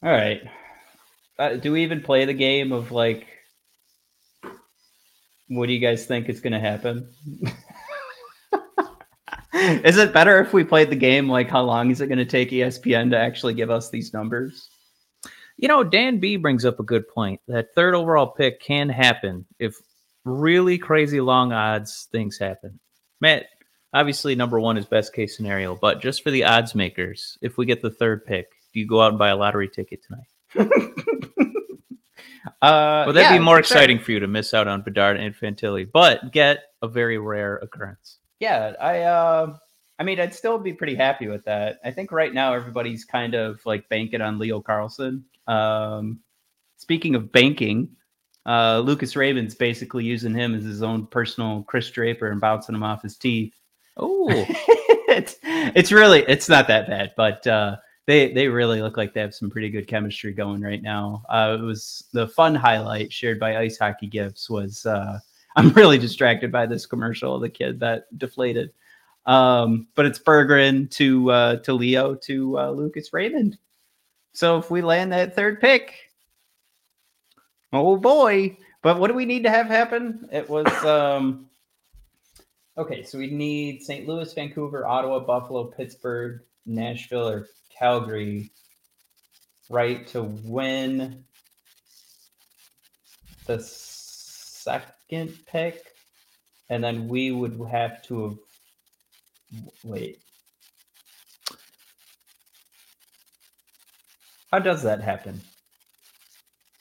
right. 0.03 0.43
Uh, 1.39 1.55
do 1.55 1.71
we 1.71 1.83
even 1.83 2.01
play 2.01 2.25
the 2.25 2.33
game 2.33 2.71
of 2.71 2.91
like, 2.91 3.25
what 5.47 5.65
do 5.65 5.73
you 5.73 5.79
guys 5.79 6.05
think 6.05 6.29
is 6.29 6.39
going 6.39 6.53
to 6.53 6.59
happen? 6.59 7.09
is 9.84 9.98
it 9.98 10.13
better 10.13 10.39
if 10.39 10.53
we 10.53 10.63
played 10.63 10.89
the 10.89 10.96
game 10.96 11.29
like, 11.29 11.50
how 11.50 11.63
long 11.63 11.91
is 11.91 12.01
it 12.01 12.08
going 12.08 12.17
to 12.17 12.25
take 12.25 12.51
ESPN 12.51 13.12
to 13.12 13.17
actually 13.17 13.53
give 13.53 13.70
us 13.70 13.89
these 13.89 14.13
numbers? 14.13 14.70
You 15.58 15.67
know, 15.67 15.84
Dan 15.84 16.20
B 16.20 16.36
brings 16.38 16.65
up 16.65 16.79
a 16.79 16.84
good 16.84 17.08
point. 17.08 17.39
That 17.48 17.74
third 17.75 17.96
overall 17.96 18.27
pick 18.27 18.60
can 18.60 18.89
happen 18.89 19.46
if 19.60 19.75
really 20.25 20.77
crazy 20.77 21.22
long 21.22 21.53
odds 21.53 22.08
things 22.12 22.38
happen. 22.38 22.79
Matt, 23.22 23.46
obviously 23.93 24.36
number 24.36 24.60
one 24.60 24.77
is 24.77 24.86
best 24.86 25.13
case 25.13 25.38
scenario, 25.38 25.75
but 25.75 26.01
just 26.01 26.24
for 26.24 26.32
the 26.32 26.43
odds 26.43 26.75
makers, 26.75 27.38
if 27.41 27.58
we 27.58 27.65
get 27.65 27.82
the 27.82 27.91
third 27.91 28.25
pick, 28.25 28.48
do 28.74 28.79
you 28.79 28.88
go 28.88 29.01
out 29.01 29.10
and 29.10 29.20
buy 29.20 29.29
a 29.29 29.38
lottery 29.38 29.70
ticket 29.70 30.01
tonight? 30.03 30.70
Uh, 32.62 33.03
Would 33.08 33.15
that 33.15 33.32
yeah, 33.32 33.38
be 33.38 33.43
more 33.43 33.58
for 33.58 33.63
sure. 33.63 33.77
exciting 33.77 34.00
for 34.00 34.12
you 34.12 34.20
to 34.20 34.27
miss 34.27 34.53
out 34.53 34.67
on 34.67 34.82
Bedard 34.82 35.17
and 35.17 35.36
Fantilli, 35.36 35.89
but 35.89 36.32
get 36.32 36.60
a 36.82 36.88
very 36.88 37.17
rare 37.17 37.58
occurrence? 37.58 38.20
Yeah, 38.43 38.73
I 38.81 39.00
uh, 39.03 39.55
I 40.00 40.03
mean, 40.03 40.19
I'd 40.19 40.35
still 40.35 40.59
be 40.59 40.73
pretty 40.73 40.95
happy 40.95 41.27
with 41.29 41.45
that. 41.45 41.79
I 41.85 41.91
think 41.91 42.12
right 42.12 42.33
now 42.33 42.53
everybody's 42.53 43.05
kind 43.05 43.35
of 43.35 43.65
like 43.65 43.88
banking 43.88 44.19
on 44.19 44.38
Leo 44.38 44.62
Carlsson. 44.62 45.23
Um, 45.47 46.19
speaking 46.75 47.15
of 47.15 47.31
banking, 47.31 47.88
uh, 48.45 48.79
Lucas 48.83 49.15
Raymond's 49.15 49.55
basically 49.55 50.03
using 50.03 50.35
him 50.35 50.55
as 50.55 50.65
his 50.65 50.83
own 50.83 51.07
personal 51.07 51.63
Chris 51.63 51.89
Draper 51.89 52.31
and 52.31 52.41
bouncing 52.41 52.75
him 52.75 52.83
off 52.83 53.01
his 53.01 53.15
teeth. 53.15 53.53
Oh, 53.95 54.27
it's 55.07 55.38
it's 55.41 55.93
really 55.93 56.25
it's 56.27 56.50
not 56.50 56.67
that 56.67 56.88
bad, 56.88 57.13
but 57.15 57.47
uh, 57.47 57.77
they 58.07 58.33
they 58.33 58.50
really 58.50 58.81
look 58.81 58.97
like 58.97 59.13
they 59.13 59.21
have 59.21 59.33
some 59.33 59.50
pretty 59.50 59.69
good 59.69 59.88
chemistry 59.88 60.33
going 60.33 60.59
right 60.59 60.81
now. 60.81 61.23
Uh, 61.29 61.55
it 61.57 61.63
was 61.63 62.09
the 62.12 62.27
fun 62.27 62.55
highlight 62.55 63.13
shared 63.13 63.39
by 63.39 63.55
Ice 63.59 63.77
Hockey 63.77 64.07
Gifts 64.07 64.50
was 64.50 64.85
uh, 64.85 65.19
I'm 65.55 65.69
really 65.69 65.98
distracted 65.98 66.51
by 66.51 66.65
this 66.65 66.86
commercial 66.86 67.36
of 67.36 67.41
the 67.41 67.50
kid 67.50 67.79
that 67.81 68.05
deflated. 68.17 68.72
Um, 69.25 69.88
but 69.95 70.05
it's 70.05 70.19
Berggren 70.19 70.89
to 70.91 71.31
uh, 71.31 71.55
to 71.57 71.74
Leo 71.74 72.15
to 72.15 72.60
uh, 72.60 72.72
Lucas 72.72 73.13
Raymond. 73.13 73.57
So 74.33 74.57
if 74.57 74.72
we 74.72 74.81
land 74.81 75.13
that 75.13 75.36
third 75.36 75.62
pick, 75.62 75.93
oh 77.72 77.98
boy! 77.98 78.57
But 78.81 79.00
what 79.00 79.07
do 79.07 79.13
we 79.13 79.25
need 79.25 79.43
to 79.43 79.50
have 79.50 79.67
happen? 79.67 80.27
It 80.31 80.50
was 80.50 80.67
um, 80.86 81.50
okay. 82.77 83.03
So 83.03 83.17
we 83.17 83.29
need 83.29 83.83
St. 83.83 84.07
Louis, 84.07 84.33
Vancouver, 84.33 84.86
Ottawa, 84.86 85.19
Buffalo, 85.19 85.65
Pittsburgh, 85.65 86.41
Nashville, 86.65 87.29
or 87.29 87.48
Calgary, 87.69 88.51
right 89.69 90.05
to 90.07 90.24
win 90.24 91.24
the 93.45 93.60
second 94.63 95.34
pick, 95.48 95.79
and 96.70 96.84
then 96.84 97.08
we 97.08 97.32
would 97.32 97.60
have 97.70 98.01
to 98.03 98.29
have 98.29 98.38
wait. 99.84 100.20
How 104.51 104.60
does 104.60 104.84
that 104.84 105.01
happen? 105.01 105.41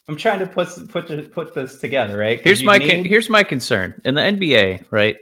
I'm 0.08 0.16
trying 0.16 0.40
to 0.40 0.46
put 0.46 0.68
put 0.88 1.32
put 1.32 1.54
this 1.54 1.78
together, 1.78 2.16
right? 2.18 2.40
here's 2.40 2.64
my 2.64 2.78
con- 2.78 2.88
need- 2.88 3.06
here's 3.06 3.30
my 3.30 3.42
concern 3.42 4.00
in 4.04 4.14
the 4.14 4.20
NBA, 4.20 4.84
right? 4.90 5.16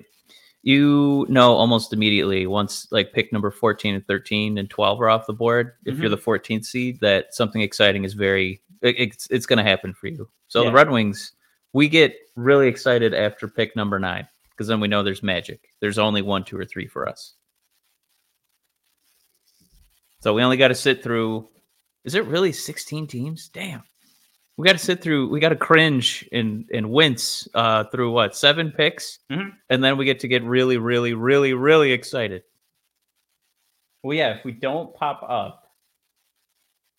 You 0.63 1.27
know 1.29 1.55
almost 1.55 1.93
immediately 1.93 2.47
once 2.47 2.87
like 2.91 3.13
pick 3.13 3.33
number 3.33 3.51
14 3.51 3.95
and 3.95 4.07
13 4.07 4.59
and 4.59 4.69
12 4.69 5.01
are 5.01 5.09
off 5.09 5.27
the 5.27 5.33
board. 5.33 5.73
If 5.85 5.95
Mm-hmm. 5.95 6.03
you're 6.03 6.11
the 6.11 6.17
14th 6.19 6.65
seed, 6.65 6.99
that 7.01 7.35
something 7.35 7.63
exciting 7.63 8.05
is 8.05 8.15
very 8.15 8.61
it- 8.83 8.97
it's 8.99 9.27
it's 9.31 9.47
going 9.47 9.59
to 9.59 9.63
happen 9.71 9.95
for 9.95 10.09
you. 10.09 10.29
So 10.49 10.63
Yeah. 10.63 10.71
the 10.71 10.75
Red 10.75 10.91
Wings, 10.91 11.33
we 11.73 11.89
get 11.89 12.15
really 12.37 12.69
excited 12.69 13.15
after 13.15 13.47
pick 13.49 13.77
number 13.77 13.99
nine 13.99 14.27
because 14.51 14.67
then 14.67 14.81
we 14.81 14.89
know 14.89 15.03
there's 15.03 15.23
magic. 15.23 15.61
There's 15.81 15.99
only 15.99 16.23
one, 16.23 16.45
two, 16.45 16.59
or 16.59 16.65
three 16.65 16.87
for 16.87 17.09
us. 17.09 17.35
So 20.21 20.35
we 20.35 20.43
only 20.43 20.57
got 20.57 20.69
to 20.69 20.75
sit 20.75 21.03
through. 21.03 21.49
Is 22.05 22.15
it 22.15 22.27
really 22.27 22.53
16 22.53 23.07
teams? 23.07 23.49
Damn. 23.49 23.83
We 24.57 24.67
got 24.67 24.73
to 24.73 24.79
sit 24.79 25.01
through. 25.03 25.29
We 25.31 25.41
got 25.41 25.51
to 25.51 25.57
cringe 25.57 26.29
and 26.33 26.69
and 26.75 26.91
wince 26.91 27.49
uh, 27.55 27.85
through 27.85 28.13
what 28.13 28.37
seven 28.37 28.71
picks, 28.71 29.21
Mhm. 29.31 29.53
and 29.71 29.83
then 29.83 29.97
we 29.97 30.05
get 30.05 30.21
to 30.21 30.29
get 30.29 30.43
really, 30.45 30.77
really, 30.77 31.15
really, 31.15 31.55
really 31.55 31.93
excited. 31.93 32.43
Well, 34.03 34.15
yeah, 34.15 34.37
if 34.37 34.45
we 34.45 34.53
don't 34.53 34.95
pop 34.95 35.23
up 35.27 35.65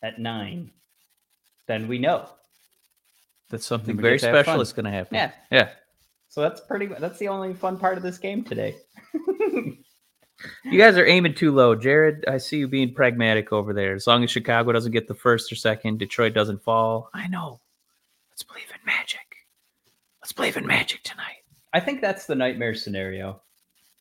at 0.02 0.20
nine, 0.20 0.72
then 1.68 1.88
we 1.88 2.00
know. 2.00 2.30
That 3.52 3.64
something 3.64 3.98
very 3.98 4.18
get 4.18 4.22
to 4.22 4.28
have 4.28 4.36
special 4.38 4.54
fun. 4.54 4.62
is 4.62 4.74
going 4.74 4.86
to 4.86 4.92
happen. 4.92 5.16
Yeah. 5.16 5.32
yeah. 5.52 5.70
So 6.30 6.42
that's 6.42 6.62
pretty. 6.62 6.88
That's 6.88 7.20
the 7.20 7.28
only 7.28 7.54
fun 7.54 7.78
part 7.78 7.98
of 7.98 8.04
this 8.04 8.18
game 8.18 8.44
today. 8.44 8.76
You 10.64 10.80
guys 10.80 10.98
are 10.98 11.06
aiming 11.06 11.36
too 11.36 11.52
low, 11.52 11.76
Jared. 11.76 12.26
I 12.28 12.38
see 12.38 12.58
you 12.58 12.68
being 12.68 12.94
pragmatic 12.94 13.52
over 13.52 13.74
there. 13.74 13.94
As 13.94 14.08
long 14.08 14.24
as 14.24 14.32
Chicago 14.32 14.72
doesn't 14.72 14.92
get 14.92 15.08
the 15.08 15.14
first 15.14 15.52
or 15.52 15.56
second, 15.56 16.00
Detroit 16.00 16.34
doesn't 16.34 16.64
fall. 16.64 17.10
I 17.14 17.28
know. 17.28 17.60
Let's 18.32 18.44
believe 18.44 18.70
in 18.74 18.86
magic. 18.86 19.20
Let's 20.22 20.32
believe 20.32 20.58
in 20.58 20.66
magic 20.66 21.04
tonight. 21.04 21.44
I 21.74 21.80
think 21.80 22.02
that's 22.02 22.26
the 22.26 22.36
nightmare 22.36 22.76
scenario. 22.76 23.42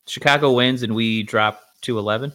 Chicago 0.06 0.52
wins 0.52 0.82
and 0.82 0.94
we 0.94 1.22
drop 1.22 1.62
to 1.82 1.98
11. 1.98 2.32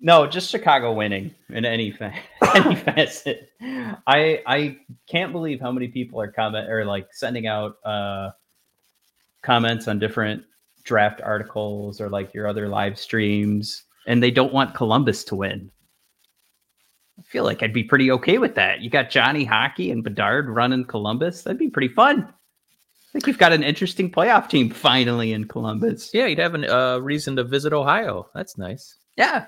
No, 0.00 0.26
just 0.26 0.50
Chicago 0.50 0.92
winning 0.92 1.34
in 1.50 1.64
any 1.64 1.90
fa- 1.90 2.14
any 2.54 2.74
facet. 2.76 3.50
I 3.60 4.42
I 4.46 4.78
can't 5.08 5.32
believe 5.32 5.60
how 5.60 5.72
many 5.72 5.88
people 5.88 6.20
are 6.20 6.30
comment 6.30 6.68
or 6.68 6.84
like 6.84 7.08
sending 7.12 7.46
out 7.46 7.76
uh 7.84 8.30
comments 9.42 9.88
on 9.88 9.98
different 9.98 10.42
draft 10.84 11.20
articles 11.22 12.00
or 12.00 12.08
like 12.08 12.34
your 12.34 12.46
other 12.46 12.68
live 12.68 12.98
streams 12.98 13.84
and 14.06 14.22
they 14.22 14.30
don't 14.30 14.52
want 14.52 14.74
Columbus 14.74 15.24
to 15.24 15.36
win. 15.36 15.70
I 17.18 17.22
feel 17.22 17.44
like 17.44 17.62
I'd 17.62 17.72
be 17.72 17.84
pretty 17.84 18.10
okay 18.10 18.38
with 18.38 18.54
that. 18.56 18.80
You 18.80 18.90
got 18.90 19.08
Johnny 19.10 19.44
Hockey 19.44 19.90
and 19.90 20.02
Bedard 20.02 20.48
running 20.48 20.84
Columbus. 20.84 21.42
That'd 21.42 21.58
be 21.58 21.70
pretty 21.70 21.88
fun. 21.94 22.22
I 22.24 23.12
think 23.12 23.26
you've 23.28 23.38
got 23.38 23.52
an 23.52 23.62
interesting 23.62 24.10
playoff 24.10 24.48
team 24.48 24.70
finally 24.70 25.32
in 25.32 25.46
Columbus. 25.46 26.10
Yeah, 26.12 26.26
you'd 26.26 26.40
have 26.40 26.56
a 26.56 26.76
uh, 26.76 26.98
reason 26.98 27.36
to 27.36 27.44
visit 27.44 27.72
Ohio. 27.72 28.28
That's 28.34 28.58
nice. 28.58 28.96
Yeah. 29.16 29.46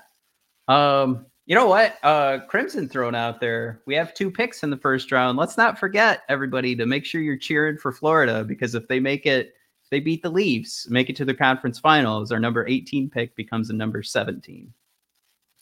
Um, 0.67 1.25
you 1.47 1.55
know 1.55 1.67
what? 1.67 1.95
Uh 2.03 2.39
Crimson 2.49 2.89
thrown 2.89 3.15
out 3.15 3.39
there. 3.39 3.81
We 3.85 3.95
have 3.95 4.13
two 4.13 4.29
picks 4.29 4.63
in 4.63 4.69
the 4.69 4.77
first 4.77 5.11
round. 5.13 5.37
Let's 5.37 5.55
not 5.57 5.79
forget 5.79 6.23
everybody 6.27 6.75
to 6.75 6.85
make 6.85 7.05
sure 7.05 7.21
you're 7.21 7.37
cheering 7.37 7.77
for 7.77 7.93
Florida 7.93 8.43
because 8.43 8.75
if 8.75 8.87
they 8.89 8.99
make 8.99 9.25
it 9.25 9.53
if 9.83 9.89
they 9.89 10.01
beat 10.01 10.21
the 10.21 10.29
Leafs, 10.29 10.89
make 10.89 11.09
it 11.09 11.15
to 11.15 11.23
the 11.25 11.33
conference 11.33 11.79
finals, 11.79 12.33
our 12.33 12.39
number 12.39 12.67
18 12.67 13.09
pick 13.09 13.33
becomes 13.37 13.69
a 13.69 13.73
number 13.73 14.03
17. 14.03 14.71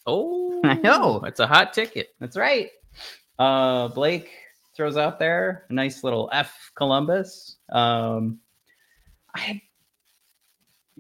Oh, 0.08 0.62
I 0.64 0.76
know. 0.76 1.24
It's 1.26 1.40
a 1.40 1.48
hot 1.48 1.74
ticket. 1.74 2.10
That's 2.20 2.38
right. 2.38 2.70
Uh 3.40 3.88
Blake 3.90 4.30
throws 4.76 4.98
out 4.98 5.20
there 5.20 5.66
a 5.70 5.74
nice 5.74 6.04
little 6.04 6.30
F 6.32 6.72
Columbus. 6.76 7.58
Um 7.70 8.40
I 9.36 9.62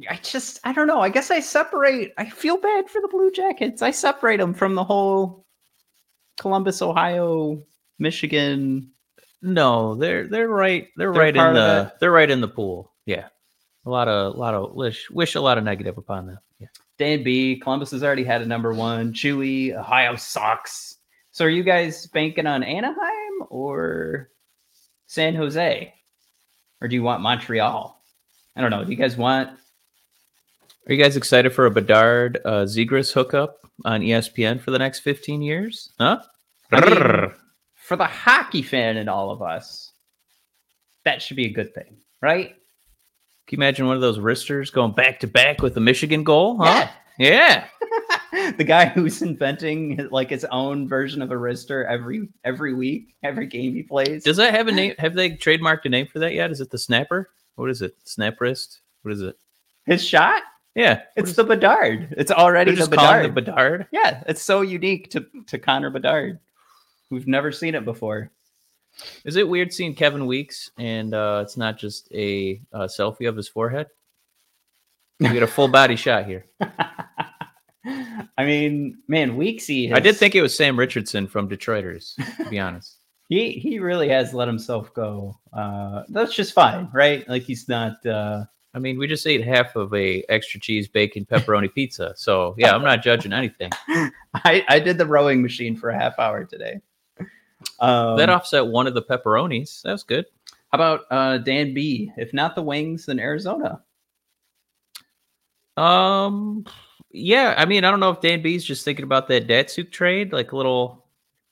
I 0.10 0.18
just 0.18 0.60
I 0.64 0.74
don't 0.74 0.88
know. 0.88 1.00
I 1.00 1.10
guess 1.10 1.32
I 1.32 1.40
separate. 1.40 2.14
I 2.18 2.30
feel 2.30 2.58
bad 2.58 2.90
for 2.90 3.02
the 3.02 3.08
Blue 3.08 3.32
Jackets. 3.32 3.82
I 3.82 3.92
separate 3.92 4.38
them 4.38 4.54
from 4.54 4.76
the 4.76 4.84
whole 4.84 5.46
Columbus, 6.38 6.82
Ohio, 6.82 7.64
Michigan. 7.98 8.92
No, 9.42 9.96
they're 9.96 10.28
they're 10.28 10.50
right. 10.50 10.90
They're, 10.98 11.14
They're 11.14 11.22
right 11.22 11.36
in 11.36 11.54
the 11.54 11.94
they're 12.00 12.12
right 12.12 12.30
in 12.30 12.42
the 12.42 12.48
pool. 12.48 12.92
Yeah, 13.06 13.28
a 13.86 13.90
lot 13.90 14.08
of 14.08 14.36
a 14.36 14.38
lot 14.38 14.54
of 14.54 14.74
wish 14.74 15.10
wish 15.12 15.36
a 15.36 15.42
lot 15.42 15.58
of 15.58 15.64
negative 15.64 15.98
upon 15.98 16.28
them. 16.28 16.40
Yeah. 16.60 16.68
Dan 16.98 17.24
B. 17.24 17.60
Columbus 17.62 17.92
has 17.92 18.04
already 18.04 18.24
had 18.24 18.42
a 18.42 18.46
number 18.46 18.74
one. 18.74 19.14
Chewy, 19.14 19.76
Ohio 19.76 20.16
sucks. 20.16 20.98
So 21.32 21.46
are 21.46 21.50
you 21.50 21.64
guys 21.64 22.08
banking 22.08 22.48
on 22.48 22.64
Anaheim 22.64 23.44
or 23.50 24.30
San 25.08 25.36
Jose? 25.36 25.94
Or 26.82 26.88
do 26.88 26.96
you 26.96 27.04
want 27.04 27.22
Montreal? 27.22 28.02
I 28.56 28.62
don't 28.62 28.72
know. 28.72 28.84
Do 28.84 28.92
you 28.92 28.98
guys 28.98 29.18
want 29.18 29.50
Are 30.88 30.94
you 30.94 31.02
guys 31.02 31.18
excited 31.18 31.52
for 31.52 31.66
a 31.66 31.72
Bedard 31.72 32.40
uh, 32.46 32.64
Zegras 32.64 33.12
hookup 33.12 33.68
on 33.86 34.02
ESPN 34.02 34.62
for 34.62 34.70
the 34.70 34.78
next 34.78 35.00
15 35.00 35.42
years? 35.42 35.92
Huh? 36.00 36.22
I 36.72 36.90
mean, 36.90 37.32
for 37.74 37.98
the 37.98 38.06
hockey 38.06 38.62
fan 38.62 38.98
in 38.98 39.10
all 39.10 39.32
of 39.32 39.42
us, 39.42 39.94
that 41.04 41.24
should 41.24 41.38
be 41.38 41.46
a 41.46 41.54
good 41.54 41.74
thing, 41.74 41.98
right? 42.22 42.50
Can 43.48 43.58
you 43.60 43.64
imagine 43.64 43.88
one 43.88 43.96
of 43.96 44.02
those 44.02 44.20
wristers 44.20 44.70
going 44.70 44.92
back 44.92 45.20
to 45.22 45.28
back 45.28 45.64
with 45.64 45.74
the 45.74 45.80
Michigan 45.80 46.24
goal? 46.24 46.58
Huh? 46.58 46.88
Yeah. 47.18 47.66
the 48.58 48.64
guy 48.64 48.86
who's 48.86 49.24
inventing 49.24 50.08
like 50.12 50.30
his 50.30 50.46
own 50.46 50.88
version 50.88 51.24
of 51.24 51.32
a 51.32 51.36
wrister 51.36 51.88
every 51.88 52.30
every 52.44 52.76
week, 52.76 53.16
every 53.24 53.48
game 53.48 53.74
he 53.74 53.82
plays. 53.82 54.24
Does 54.24 54.38
that 54.38 54.54
have 54.54 54.68
a 54.68 54.72
name? 54.72 54.94
Have 55.00 55.16
they 55.16 55.32
trademarked 55.32 55.86
a 55.86 55.90
name 55.90 56.06
for 56.06 56.20
that 56.20 56.34
yet? 56.34 56.52
Is 56.52 56.62
it 56.62 56.70
the 56.70 56.78
snapper? 56.78 57.32
What 57.56 57.72
is 57.72 57.82
it? 57.82 57.96
Snap 58.04 58.40
wrist? 58.40 58.82
What 59.02 59.14
is 59.14 59.22
it? 59.22 59.36
his 59.86 60.06
shot? 60.06 60.44
Yeah. 60.76 61.04
It's 61.16 61.34
the 61.34 61.44
Bedard. 61.44 62.14
It's 62.18 62.32
already 62.32 62.76
the 62.76 62.88
Bedard. 62.88 63.26
the 63.26 63.42
Bedard. 63.42 63.88
yeah, 63.92 64.24
it's 64.28 64.42
so 64.42 64.62
unique 64.62 65.10
to 65.12 65.26
to 65.48 65.58
Connor 65.58 65.90
Bedard. 65.90 66.40
We've 67.10 67.28
never 67.28 67.52
seen 67.52 67.76
it 67.76 67.86
before. 67.86 68.32
Is 69.24 69.36
it 69.36 69.48
weird 69.48 69.74
seeing 69.74 69.96
Kevin 69.96 70.26
Weeks 70.26 70.72
and 70.78 71.14
uh, 71.14 71.42
it's 71.44 71.58
not 71.58 71.78
just 71.78 72.12
a, 72.14 72.62
uh 72.74 72.88
selfie 72.88 73.28
of 73.28 73.36
his 73.36 73.48
forehead? 73.48 73.88
We 75.20 75.30
get 75.30 75.44
a 75.44 75.48
full 75.48 75.70
body 75.70 75.96
shot 75.96 76.26
here. 76.26 76.46
I 78.38 78.44
mean, 78.44 78.98
man, 79.08 79.38
Weeksy. 79.38 79.94
I 79.94 80.00
did 80.00 80.18
think 80.18 80.36
it 80.36 80.42
was 80.42 80.56
Sam 80.56 80.78
Richardson 80.78 81.28
from 81.28 81.48
Detroiters, 81.48 82.16
to 82.38 82.50
be 82.50 82.60
honest. 82.60 82.98
he 83.30 83.52
he 83.52 83.80
really 83.80 84.10
has 84.10 84.34
let 84.34 84.48
himself 84.48 84.94
go. 84.94 85.40
Uh, 85.54 86.04
that's 86.10 86.36
just 86.36 86.54
fine, 86.54 86.90
right? 86.94 87.28
Like 87.30 87.44
he's 87.44 87.70
not. 87.70 88.06
Uh, 88.06 88.46
I 88.76 88.80
mean, 88.80 89.00
we 89.00 89.08
just 89.08 89.26
ate 89.26 89.42
half 89.42 89.78
of 89.78 89.94
a 89.94 90.22
extra 90.28 90.60
cheese 90.60 90.90
bacon 90.90 91.26
pepperoni 91.26 91.74
pizza, 91.74 92.14
so 92.18 92.56
yeah, 92.58 92.76
I'm 92.76 92.84
not 92.84 93.02
judging 93.02 93.32
anything. 93.32 93.72
I 94.34 94.66
I 94.68 94.80
did 94.80 94.98
the 94.98 95.06
rowing 95.06 95.42
machine 95.42 95.78
for 95.78 95.90
a 95.90 95.98
half 95.98 96.20
hour 96.20 96.44
today. 96.44 96.82
Um, 97.80 98.18
that 98.18 98.30
offset 98.30 98.68
one 98.68 98.86
of 98.86 98.94
the 98.94 99.02
pepperonis. 99.02 99.82
That 99.84 99.94
was 99.94 100.04
good. 100.04 100.26
How 100.72 100.76
about 100.76 101.02
uh, 101.10 101.38
Dan 101.38 101.74
B? 101.74 102.12
If 102.18 102.34
not 102.34 102.54
the 102.54 102.64
Wings, 102.64 103.06
then 103.06 103.18
Arizona. 103.18 103.82
Um, 105.78 106.66
yeah, 107.12 107.56
I 107.58 107.64
mean, 107.64 107.86
I 107.86 107.92
don't 107.92 108.02
know 108.02 108.12
if 108.12 108.20
Dan 108.20 108.42
B's 108.42 108.66
just 108.66 108.84
thinking 108.84 109.04
about 109.04 109.30
that 109.30 109.48
Datsyuk 109.48 109.90
trade, 109.90 110.34
like 110.34 110.52
a 110.52 110.58
little. 110.58 111.06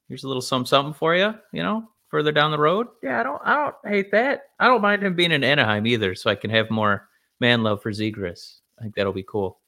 Here's 0.10 0.25
a 0.25 0.27
little 0.27 0.42
something 0.42 0.68
something 0.68 0.94
for 0.94 1.15
you, 1.15 1.34
you 1.53 1.63
know, 1.63 1.88
further 2.10 2.34
down 2.34 2.51
the 2.51 2.60
road. 2.60 2.88
Yeah, 3.01 3.22
I 3.22 3.24
don't, 3.24 3.42
I 3.46 3.56
don't 3.56 3.75
hate 3.86 4.12
that. 4.12 4.42
I 4.60 4.68
don't 4.68 4.82
mind 4.82 5.01
him 5.01 5.15
being 5.15 5.32
in 5.32 5.46
Anaheim 5.46 5.88
either, 5.88 6.15
so 6.15 6.30
I 6.30 6.36
can 6.36 6.50
have 6.50 6.70
more 6.70 7.08
man 7.44 7.62
love 7.62 7.82
for 7.82 7.92
Zegras. 7.92 8.60
I 8.80 8.84
think 8.84 8.96
that'll 8.96 9.12
be 9.12 9.26
cool. 9.28 9.60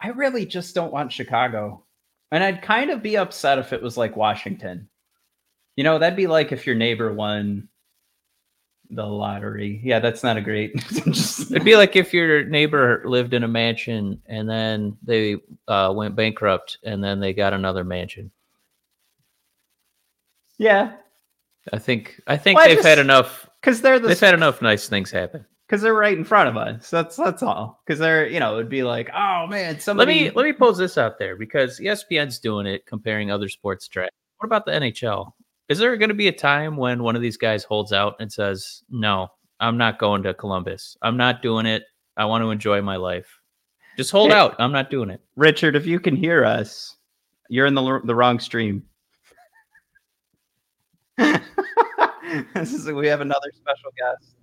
I 0.00 0.08
really 0.08 0.44
just 0.44 0.74
don't 0.74 0.92
want 0.92 1.10
Chicago, 1.10 1.82
and 2.30 2.44
I'd 2.44 2.60
kind 2.60 2.90
of 2.90 3.02
be 3.02 3.16
upset 3.16 3.58
if 3.58 3.72
it 3.72 3.82
was 3.82 3.96
like 3.96 4.14
Washington. 4.16 4.88
You 5.76 5.84
know, 5.84 5.98
that'd 5.98 6.16
be 6.16 6.26
like 6.26 6.52
if 6.52 6.66
your 6.66 6.76
neighbor 6.76 7.12
won 7.14 7.68
the 8.90 9.06
lottery. 9.06 9.80
Yeah, 9.82 9.98
that's 10.00 10.22
not 10.22 10.36
a 10.36 10.42
great. 10.42 10.76
just- 11.06 11.50
It'd 11.50 11.64
be 11.64 11.76
like 11.76 11.96
if 11.96 12.12
your 12.12 12.44
neighbor 12.44 13.02
lived 13.06 13.32
in 13.32 13.42
a 13.42 13.48
mansion 13.48 14.20
and 14.26 14.48
then 14.48 14.98
they 15.02 15.36
uh, 15.66 15.92
went 15.96 16.14
bankrupt 16.14 16.76
and 16.84 17.02
then 17.02 17.18
they 17.20 17.32
got 17.32 17.54
another 17.54 17.82
mansion. 17.84 18.30
yeah, 20.58 20.92
I 21.72 21.78
think 21.78 22.20
I 22.26 22.36
think 22.36 22.58
Well, 22.58 22.68
they've 22.68 22.76
had 22.84 22.96
just- 22.96 23.00
enough. 23.00 23.48
because 23.60 23.80
they're 23.80 23.98
the 23.98 24.08
They've 24.08 24.20
had 24.20 24.34
enough 24.34 24.60
nice 24.62 24.86
things 24.88 25.10
happen. 25.10 25.46
Because 25.66 25.80
they're 25.82 25.94
right 25.94 26.16
in 26.16 26.24
front 26.24 26.48
of 26.48 26.56
us. 26.56 26.90
That's 26.90 27.16
that's 27.16 27.42
all. 27.42 27.82
Because 27.86 27.98
they're 27.98 28.26
you 28.28 28.40
know 28.40 28.54
it'd 28.54 28.68
be 28.68 28.82
like, 28.82 29.10
oh 29.14 29.46
man, 29.46 29.80
somebody. 29.80 30.14
Let 30.14 30.22
me 30.24 30.30
let 30.36 30.44
me 30.44 30.52
pose 30.52 30.78
this 30.78 30.98
out 30.98 31.18
there 31.18 31.36
because 31.36 31.80
ESPN's 31.80 32.38
doing 32.38 32.66
it, 32.66 32.86
comparing 32.86 33.30
other 33.30 33.48
sports 33.48 33.88
draft. 33.88 34.12
What 34.38 34.46
about 34.46 34.66
the 34.66 34.72
NHL? 34.72 35.32
Is 35.68 35.78
there 35.78 35.96
going 35.96 36.10
to 36.10 36.14
be 36.14 36.28
a 36.28 36.32
time 36.32 36.76
when 36.76 37.02
one 37.02 37.16
of 37.16 37.22
these 37.22 37.38
guys 37.38 37.64
holds 37.64 37.92
out 37.92 38.16
and 38.20 38.30
says, 38.32 38.82
"No, 38.90 39.28
I'm 39.60 39.78
not 39.78 39.98
going 39.98 40.22
to 40.24 40.34
Columbus. 40.34 40.96
I'm 41.02 41.16
not 41.16 41.40
doing 41.42 41.64
it. 41.66 41.84
I 42.16 42.26
want 42.26 42.42
to 42.42 42.50
enjoy 42.50 42.82
my 42.82 42.96
life. 42.96 43.40
Just 43.96 44.10
hold 44.10 44.30
Hey. 44.30 44.36
out. 44.36 44.56
I'm 44.58 44.72
not 44.72 44.90
doing 44.90 45.08
it." 45.10 45.22
Richard, 45.36 45.74
if 45.76 45.86
you 45.86 45.98
can 45.98 46.16
hear 46.16 46.44
us, 46.44 46.96
you're 47.48 47.66
in 47.66 47.74
the 47.74 47.82
l- 47.82 48.02
the 48.04 48.14
wrong 48.14 48.38
stream. 48.38 48.82
this 51.16 52.72
is 52.72 52.90
we 52.90 53.06
have 53.06 53.20
another 53.20 53.50
special 53.54 53.90
guest. 53.96 54.34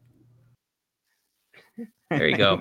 There 2.09 2.27
you 2.27 2.37
go. 2.37 2.59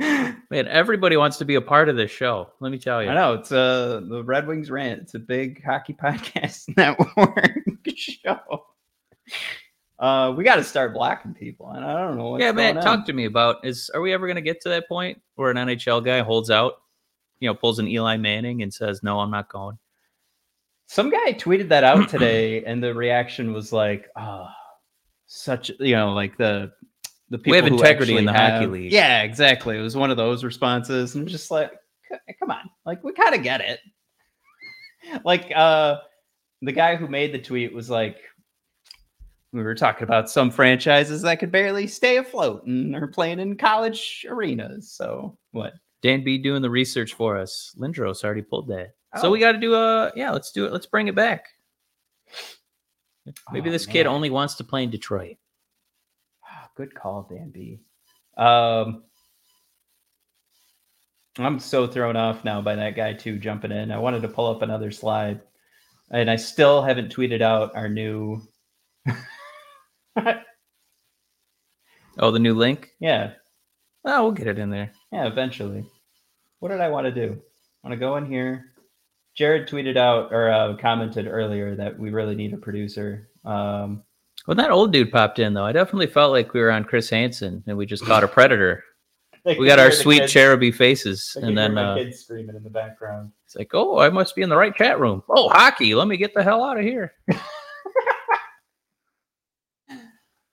Man, 0.50 0.68
everybody 0.68 1.16
wants 1.16 1.38
to 1.38 1.44
be 1.44 1.56
a 1.56 1.60
part 1.60 1.88
of 1.88 1.96
this 1.96 2.10
show. 2.10 2.50
Let 2.60 2.70
me 2.70 2.78
tell 2.78 3.02
you. 3.02 3.10
I 3.10 3.14
know 3.14 3.34
it's 3.34 3.50
uh 3.50 4.00
the 4.08 4.22
Red 4.22 4.46
Wings 4.46 4.70
rant. 4.70 5.02
It's 5.02 5.14
a 5.14 5.18
big 5.18 5.64
hockey 5.64 5.92
podcast 6.02 6.76
network 6.76 7.64
show. 7.96 8.66
Uh, 9.98 10.32
we 10.36 10.44
got 10.44 10.56
to 10.56 10.64
start 10.64 10.94
blocking 10.94 11.34
people, 11.34 11.70
and 11.70 11.84
I 11.84 12.00
don't 12.00 12.16
know 12.16 12.28
what's 12.28 12.42
yeah, 12.42 12.52
man, 12.52 12.76
talk 12.76 13.04
to 13.06 13.12
me 13.12 13.24
about 13.24 13.66
is 13.66 13.90
are 13.92 14.00
we 14.00 14.12
ever 14.12 14.26
going 14.28 14.36
to 14.36 14.42
get 14.42 14.60
to 14.60 14.68
that 14.68 14.88
point 14.88 15.20
where 15.34 15.50
an 15.50 15.56
NHL 15.56 16.04
guy 16.04 16.20
holds 16.20 16.50
out, 16.50 16.74
you 17.40 17.48
know, 17.48 17.54
pulls 17.54 17.80
an 17.80 17.88
Eli 17.88 18.16
Manning 18.16 18.62
and 18.62 18.72
says, 18.72 19.02
"No, 19.02 19.18
I'm 19.18 19.32
not 19.32 19.50
going." 19.50 19.76
Some 20.86 21.10
guy 21.10 21.32
tweeted 21.32 21.68
that 21.70 21.82
out 21.82 22.08
today, 22.08 22.64
and 22.64 22.80
the 22.80 22.94
reaction 22.94 23.52
was 23.52 23.72
like, 23.72 24.08
"Oh, 24.14 24.46
such 25.26 25.72
you 25.80 25.96
know, 25.96 26.12
like 26.12 26.38
the 26.38 26.72
the 27.30 27.38
people 27.38 27.52
We 27.52 27.56
have 27.56 27.66
who 27.66 27.74
integrity 27.74 28.16
in 28.16 28.28
actually 28.28 28.48
the 28.48 28.52
hockey 28.52 28.66
league. 28.66 28.92
Yeah, 28.92 29.22
exactly. 29.22 29.78
It 29.78 29.82
was 29.82 29.96
one 29.96 30.10
of 30.10 30.16
those 30.16 30.44
responses, 30.44 31.14
and 31.14 31.28
just 31.28 31.50
like, 31.50 31.72
come 32.40 32.50
on, 32.50 32.70
like 32.86 33.02
we 33.04 33.12
kind 33.12 33.34
of 33.34 33.42
get 33.42 33.60
it. 33.60 33.80
like, 35.24 35.52
uh, 35.54 35.98
the 36.62 36.72
guy 36.72 36.96
who 36.96 37.06
made 37.08 37.32
the 37.32 37.38
tweet 37.38 37.72
was 37.74 37.88
like, 37.90 38.16
we 39.52 39.62
were 39.62 39.74
talking 39.74 40.02
about 40.04 40.28
some 40.28 40.50
franchises 40.50 41.22
that 41.22 41.38
could 41.38 41.50
barely 41.52 41.86
stay 41.86 42.18
afloat 42.18 42.64
and 42.66 42.94
are 42.94 43.06
playing 43.06 43.40
in 43.40 43.56
college 43.56 44.26
arenas. 44.28 44.90
So 44.92 45.38
what? 45.52 45.72
Dan 46.02 46.22
B 46.22 46.38
doing 46.38 46.62
the 46.62 46.70
research 46.70 47.14
for 47.14 47.36
us. 47.38 47.74
Lindros 47.78 48.24
already 48.24 48.42
pulled 48.42 48.68
that. 48.68 48.90
So 49.20 49.28
Oh. 49.28 49.30
we 49.30 49.40
got 49.40 49.52
to 49.52 49.58
do 49.58 49.74
a 49.74 50.12
yeah, 50.14 50.30
let's 50.30 50.52
do 50.52 50.66
it. 50.66 50.72
Let's 50.72 50.84
bring 50.86 51.08
it 51.08 51.14
back. 51.14 51.46
Maybe 53.50 53.68
Oh, 53.70 53.72
this 53.72 53.86
kid 53.86 54.06
only 54.06 54.30
wants 54.30 54.54
to 54.56 54.64
play 54.64 54.82
in 54.82 54.90
Detroit. 54.90 55.36
Good 56.78 56.94
call, 56.94 57.26
Dan 57.28 57.50
B. 57.50 57.80
Um, 58.36 59.02
I'm 61.36 61.58
so 61.58 61.88
thrown 61.88 62.14
off 62.14 62.44
now 62.44 62.62
by 62.62 62.76
that 62.76 62.94
guy 62.94 63.14
too 63.14 63.36
jumping 63.36 63.72
in. 63.72 63.90
I 63.90 63.98
wanted 63.98 64.22
to 64.22 64.28
pull 64.28 64.46
up 64.46 64.62
another 64.62 64.92
slide, 64.92 65.40
and 66.12 66.30
I 66.30 66.36
still 66.36 66.80
haven't 66.80 67.12
tweeted 67.12 67.42
out 67.42 67.74
our 67.74 67.88
new. 67.88 68.40
Oh, 72.20 72.30
the 72.32 72.38
new 72.40 72.54
link. 72.54 72.90
yeah, 72.98 73.32
Oh, 74.04 74.22
we'll 74.24 74.32
get 74.32 74.48
it 74.48 74.58
in 74.58 74.70
there. 74.70 74.90
yeah. 75.12 75.26
Eventually, 75.26 75.84
what 76.58 76.70
did 76.70 76.80
I 76.80 76.88
want 76.88 77.06
to 77.06 77.12
do? 77.12 77.40
I 77.84 77.88
want 77.88 77.92
to 77.92 77.96
go 77.96 78.16
in 78.16 78.26
here. 78.26 78.72
Jared 79.36 79.68
tweeted 79.68 79.96
out 79.96 80.32
or 80.32 80.50
uh, 80.50 80.76
commented 80.76 81.28
earlier 81.28 81.76
that 81.76 81.96
we 81.98 82.10
really 82.10 82.34
need 82.34 82.54
a 82.54 82.56
producer. 82.56 83.28
Um, 83.44 84.02
When 84.48 84.56
that 84.56 84.70
old 84.70 84.94
dude 84.94 85.12
popped 85.12 85.38
in, 85.38 85.52
though, 85.52 85.66
I 85.66 85.72
definitely 85.72 86.06
felt 86.06 86.32
like 86.32 86.54
we 86.54 86.60
were 86.60 86.70
on 86.70 86.82
Chris 86.82 87.10
Hansen 87.10 87.62
and 87.66 87.76
we 87.76 87.84
just 87.84 88.06
caught 88.06 88.24
a 88.24 88.28
predator. 88.28 88.82
We 89.44 89.66
got 89.66 89.78
our 89.78 89.92
sweet 89.92 90.24
cheruby 90.24 90.74
faces, 90.74 91.34
and 91.40 91.56
then 91.56 91.78
uh, 91.78 91.94
kids 91.94 92.18
screaming 92.18 92.54
in 92.54 92.62
the 92.62 92.68
background. 92.68 93.32
it's 93.46 93.56
like, 93.56 93.70
oh, 93.72 93.98
I 93.98 94.10
must 94.10 94.36
be 94.36 94.42
in 94.42 94.50
the 94.50 94.56
right 94.56 94.74
chat 94.74 95.00
room. 95.00 95.22
Oh, 95.30 95.48
hockey! 95.48 95.94
Let 95.94 96.06
me 96.06 96.18
get 96.18 96.34
the 96.34 96.42
hell 96.42 96.62
out 96.62 96.76
of 96.76 96.84
here. 96.84 97.14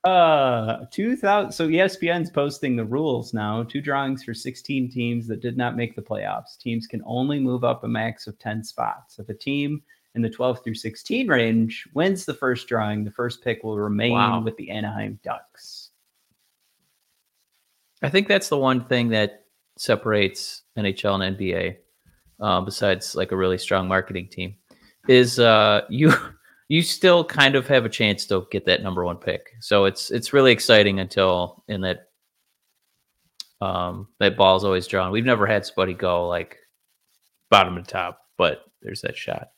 Uh, 0.04 0.86
2000. 0.92 1.50
So 1.50 1.66
ESPN's 1.66 2.30
posting 2.30 2.76
the 2.76 2.84
rules 2.84 3.34
now. 3.34 3.64
Two 3.64 3.80
drawings 3.80 4.22
for 4.22 4.32
16 4.34 4.88
teams 4.88 5.26
that 5.26 5.42
did 5.42 5.56
not 5.56 5.76
make 5.76 5.96
the 5.96 6.00
playoffs. 6.00 6.56
Teams 6.60 6.86
can 6.86 7.02
only 7.04 7.40
move 7.40 7.64
up 7.64 7.82
a 7.82 7.88
max 7.88 8.28
of 8.28 8.38
10 8.38 8.62
spots. 8.62 9.18
If 9.18 9.28
a 9.28 9.34
team 9.34 9.82
in 10.16 10.22
the 10.22 10.30
12 10.30 10.64
through 10.64 10.74
16 10.74 11.28
range 11.28 11.86
wins 11.94 12.24
the 12.24 12.34
first 12.34 12.66
drawing, 12.66 13.04
the 13.04 13.10
first 13.10 13.44
pick 13.44 13.62
will 13.62 13.78
remain 13.78 14.12
Wow. 14.12 14.40
with 14.40 14.56
the 14.56 14.70
Anaheim 14.70 15.20
Ducks. 15.22 15.90
I 18.02 18.08
think 18.10 18.26
that's 18.28 18.48
the 18.48 18.58
one 18.58 18.84
thing 18.86 19.08
that 19.10 19.44
separates 19.78 20.62
NHL 20.76 21.22
and 21.22 21.36
NBA, 21.38 21.76
uh, 22.40 22.60
besides 22.62 23.14
like 23.14 23.32
a 23.32 23.36
really 23.36 23.58
strong 23.58 23.88
marketing 23.88 24.28
team, 24.28 24.56
is 25.08 25.38
uh, 25.38 25.82
you 25.90 26.12
you 26.68 26.82
still 26.82 27.24
kind 27.24 27.54
of 27.54 27.66
have 27.68 27.84
a 27.84 27.88
chance 27.88 28.26
to 28.26 28.46
get 28.50 28.66
that 28.66 28.82
number 28.82 29.04
one 29.04 29.16
pick. 29.18 29.50
So 29.60 29.84
it's 29.84 30.10
it's 30.10 30.32
really 30.32 30.52
exciting 30.52 30.98
until 31.00 31.62
in 31.68 31.80
that 31.82 32.08
Um, 33.60 34.08
that 34.18 34.36
ball's 34.36 34.64
always 34.64 34.86
drawn. 34.86 35.10
We've 35.12 35.24
never 35.24 35.46
had 35.46 35.62
Spuddy 35.62 35.96
go 35.96 36.28
like 36.28 36.58
bottom 37.50 37.76
to 37.76 37.82
top, 37.82 38.20
but 38.36 38.64
there's 38.82 39.00
that 39.02 39.16
shot. 39.16 39.48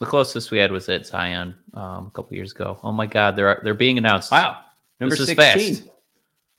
The 0.00 0.06
closest 0.06 0.50
we 0.50 0.58
had 0.58 0.70
was 0.70 0.88
at 0.88 1.06
Zion 1.06 1.54
um, 1.74 2.06
a 2.06 2.10
couple 2.14 2.34
years 2.36 2.52
ago. 2.52 2.78
Oh 2.84 2.92
my 2.92 3.06
God, 3.06 3.34
they're 3.36 3.60
they're 3.64 3.74
being 3.74 3.98
announced. 3.98 4.30
Wow. 4.30 4.60
Number 5.00 5.14
This 5.16 5.28
is 5.28 5.36
16. 5.36 5.74
fast. 5.76 5.88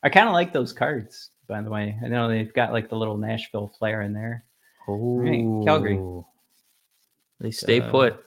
I 0.04 0.10
kind 0.10 0.28
of 0.28 0.34
like 0.34 0.52
those 0.54 0.74
cards, 0.74 1.30
by 1.48 1.62
the 1.62 1.70
way. 1.70 1.98
I 2.04 2.08
know 2.08 2.28
they've 2.28 2.54
got 2.54 2.72
like 2.74 2.90
the 2.90 2.96
little 2.98 3.18
Nashville 3.18 3.72
flair 3.80 4.02
in 4.02 4.14
there. 4.14 4.44
right, 4.88 5.66
Calgary. 5.66 6.00
They 7.40 7.52
stay 7.52 7.80
Uh, 7.82 7.90
put. 7.92 8.26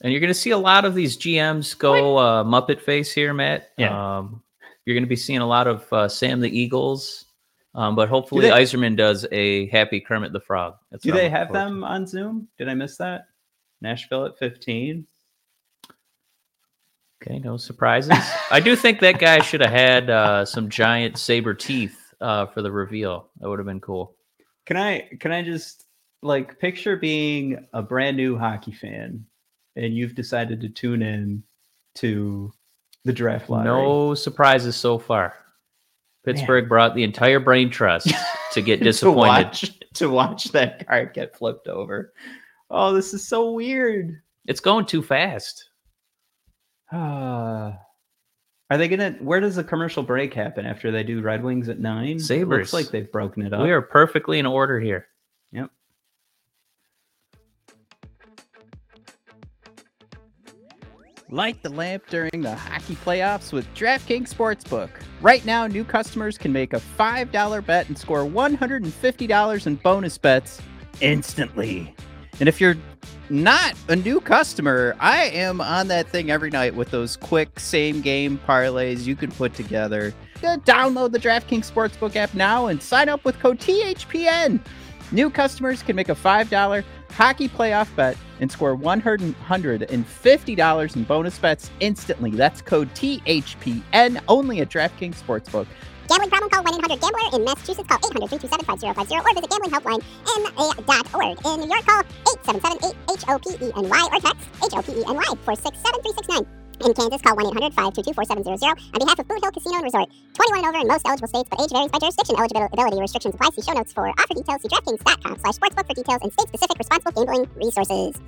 And 0.00 0.12
you're 0.12 0.20
going 0.20 0.28
to 0.32 0.34
see 0.38 0.50
a 0.50 0.58
lot 0.58 0.84
of 0.84 0.94
these 0.94 1.16
GMs 1.16 1.76
go 1.78 2.16
uh, 2.18 2.44
Muppet 2.44 2.80
face 2.80 3.12
here, 3.12 3.32
Matt. 3.32 3.70
Yeah. 3.78 4.18
Um, 4.18 4.42
you're 4.84 4.94
going 4.94 5.04
to 5.04 5.08
be 5.08 5.16
seeing 5.16 5.38
a 5.40 5.46
lot 5.46 5.66
of 5.66 5.90
uh, 5.92 6.08
Sam 6.08 6.40
the 6.40 6.50
Eagles, 6.58 7.26
um, 7.74 7.94
but 7.96 8.08
hopefully 8.08 8.42
they- 8.42 8.50
Yzerman 8.50 8.96
does 8.96 9.26
a 9.32 9.66
Happy 9.68 10.00
Kermit 10.00 10.32
the 10.32 10.40
Frog. 10.40 10.74
That's 10.90 11.04
Do 11.04 11.10
what 11.10 11.18
I'm 11.18 11.24
they 11.24 11.30
have 11.30 11.52
them 11.52 11.84
on 11.84 12.06
Zoom? 12.06 12.48
Did 12.58 12.68
I 12.68 12.74
miss 12.74 12.96
that? 12.98 13.26
Nashville 13.84 14.26
at 14.26 14.38
15. 14.38 15.06
Okay, 17.22 17.38
no 17.38 17.56
surprises. 17.56 18.12
I 18.50 18.60
do 18.60 18.76
think 18.76 19.00
that 19.00 19.18
guy 19.18 19.40
should 19.40 19.60
have 19.60 19.70
had 19.70 20.10
uh, 20.10 20.44
some 20.44 20.68
giant 20.68 21.16
saber 21.16 21.54
teeth 21.54 21.96
uh, 22.20 22.46
for 22.46 22.60
the 22.60 22.70
reveal. 22.70 23.28
That 23.40 23.48
would 23.48 23.58
have 23.58 23.66
been 23.66 23.80
cool. 23.80 24.16
Can 24.66 24.76
I 24.76 25.08
can 25.20 25.32
I 25.32 25.42
just 25.42 25.86
like 26.22 26.58
picture 26.58 26.96
being 26.96 27.64
a 27.72 27.82
brand 27.82 28.16
new 28.16 28.36
hockey 28.36 28.72
fan 28.72 29.24
and 29.76 29.94
you've 29.94 30.14
decided 30.14 30.60
to 30.62 30.68
tune 30.68 31.02
in 31.02 31.42
to 31.96 32.52
the 33.04 33.12
draft 33.12 33.48
lottery? 33.48 33.72
No 33.72 34.14
surprises 34.14 34.76
so 34.76 34.98
far. 34.98 35.34
Pittsburgh 36.24 36.68
brought 36.68 36.94
the 36.94 37.04
entire 37.04 37.40
brain 37.40 37.70
trust 37.70 38.10
to 38.52 38.62
get 38.62 38.78
to 38.78 38.84
disappointed. 38.84 39.46
watch 39.46 39.78
to 39.94 40.08
watch 40.08 40.44
that 40.52 40.86
card 40.86 41.12
get 41.14 41.36
flipped 41.36 41.68
over. 41.68 42.12
Oh, 42.76 42.92
this 42.92 43.14
is 43.14 43.26
so 43.26 43.52
weird. 43.52 44.20
It's 44.46 44.58
going 44.58 44.86
too 44.86 45.00
fast. 45.00 45.70
Uh, 46.92 46.96
are 48.70 48.76
they 48.76 48.88
gonna? 48.88 49.12
Where 49.20 49.38
does 49.38 49.54
the 49.54 49.62
commercial 49.62 50.02
break 50.02 50.34
happen 50.34 50.66
after 50.66 50.90
they 50.90 51.04
do 51.04 51.22
Red 51.22 51.44
Wings 51.44 51.68
at 51.68 51.78
nine? 51.78 52.16
It 52.16 52.22
Sabres. 52.22 52.72
looks 52.72 52.72
like 52.72 52.92
they've 52.92 53.10
broken 53.12 53.46
it 53.46 53.52
up. 53.52 53.62
We 53.62 53.70
are 53.70 53.80
perfectly 53.80 54.40
in 54.40 54.46
order 54.46 54.80
here. 54.80 55.06
Yep. 55.52 55.70
Light 61.30 61.62
the 61.62 61.70
lamp 61.70 62.02
during 62.08 62.42
the 62.42 62.56
hockey 62.56 62.96
playoffs 62.96 63.52
with 63.52 63.72
DraftKings 63.74 64.34
Sportsbook. 64.34 64.90
Right 65.20 65.44
now, 65.44 65.68
new 65.68 65.84
customers 65.84 66.36
can 66.36 66.52
make 66.52 66.72
a 66.72 66.80
$5 66.98 67.64
bet 67.64 67.88
and 67.88 67.96
score 67.96 68.24
$150 68.24 69.66
in 69.66 69.74
bonus 69.76 70.18
bets 70.18 70.60
instantly. 71.00 71.94
And 72.40 72.48
if 72.48 72.60
you're 72.60 72.76
not 73.30 73.74
a 73.88 73.96
new 73.96 74.20
customer, 74.20 74.96
I 75.00 75.24
am 75.24 75.60
on 75.60 75.88
that 75.88 76.08
thing 76.08 76.30
every 76.30 76.50
night 76.50 76.74
with 76.74 76.90
those 76.90 77.16
quick 77.16 77.58
same 77.58 78.00
game 78.00 78.38
parlays 78.46 79.06
you 79.06 79.16
can 79.16 79.30
put 79.30 79.54
together. 79.54 80.12
Download 80.42 81.10
the 81.10 81.18
DraftKings 81.18 81.70
Sportsbook 81.70 82.16
app 82.16 82.34
now 82.34 82.66
and 82.66 82.82
sign 82.82 83.08
up 83.08 83.24
with 83.24 83.38
code 83.38 83.60
THPN. 83.60 84.60
New 85.10 85.30
customers 85.30 85.82
can 85.82 85.96
make 85.96 86.08
a 86.08 86.14
$5 86.14 86.84
hockey 87.10 87.48
playoff 87.48 87.94
bet 87.94 88.16
and 88.40 88.50
score 88.50 88.76
$150 88.76 90.96
in 90.96 91.04
bonus 91.04 91.38
bets 91.38 91.70
instantly. 91.80 92.32
That's 92.32 92.60
code 92.60 92.92
THPN 92.94 94.22
only 94.28 94.60
at 94.60 94.68
DraftKings 94.68 95.22
Sportsbook. 95.22 95.66
Gambling 96.08 96.30
problem? 96.30 96.50
Call 96.50 96.64
1-800-GAMBLER. 96.64 97.36
In 97.36 97.44
Massachusetts, 97.44 97.88
call 97.88 97.98
800-327-5050 97.98 99.12
or 99.16 99.34
visit 99.34 99.50
gamblinghelpline.ma.org. 99.50 101.34
In 101.46 101.60
New 101.60 101.70
York, 101.72 101.84
call 101.86 102.02
877-8-HOPENY 102.44 103.72
or 103.72 104.20
text 104.20 104.44
H-O-P-E-N-Y 104.62 105.28
467-369. 105.44 106.46
In 106.84 106.92
Kansas, 106.92 107.22
call 107.22 107.36
1-800-522-4700. 107.36 108.76
On 108.92 108.98
behalf 108.98 109.18
of 109.18 109.28
Boot 109.28 109.40
Hill 109.42 109.52
Casino 109.52 109.76
and 109.76 109.84
Resort, 109.84 110.08
21 110.34 110.58
and 110.58 110.66
over 110.66 110.78
in 110.82 110.88
most 110.88 111.06
eligible 111.06 111.28
states, 111.28 111.48
but 111.48 111.60
age 111.62 111.70
varies 111.70 111.90
by 111.90 111.98
jurisdiction. 111.98 112.36
Eligibility 112.36 113.00
restrictions 113.00 113.34
apply. 113.34 113.48
See 113.54 113.62
show 113.62 113.72
notes 113.72 113.92
for 113.92 114.08
offer 114.08 114.34
details. 114.34 114.60
See 114.60 114.68
DraftKings.com 114.68 115.38
slash 115.38 115.56
sportsbook 115.56 115.86
for 115.86 115.94
details 115.94 116.20
and 116.22 116.32
state-specific 116.32 116.78
responsible 116.78 117.12
gambling 117.12 117.48
resources. 117.56 118.20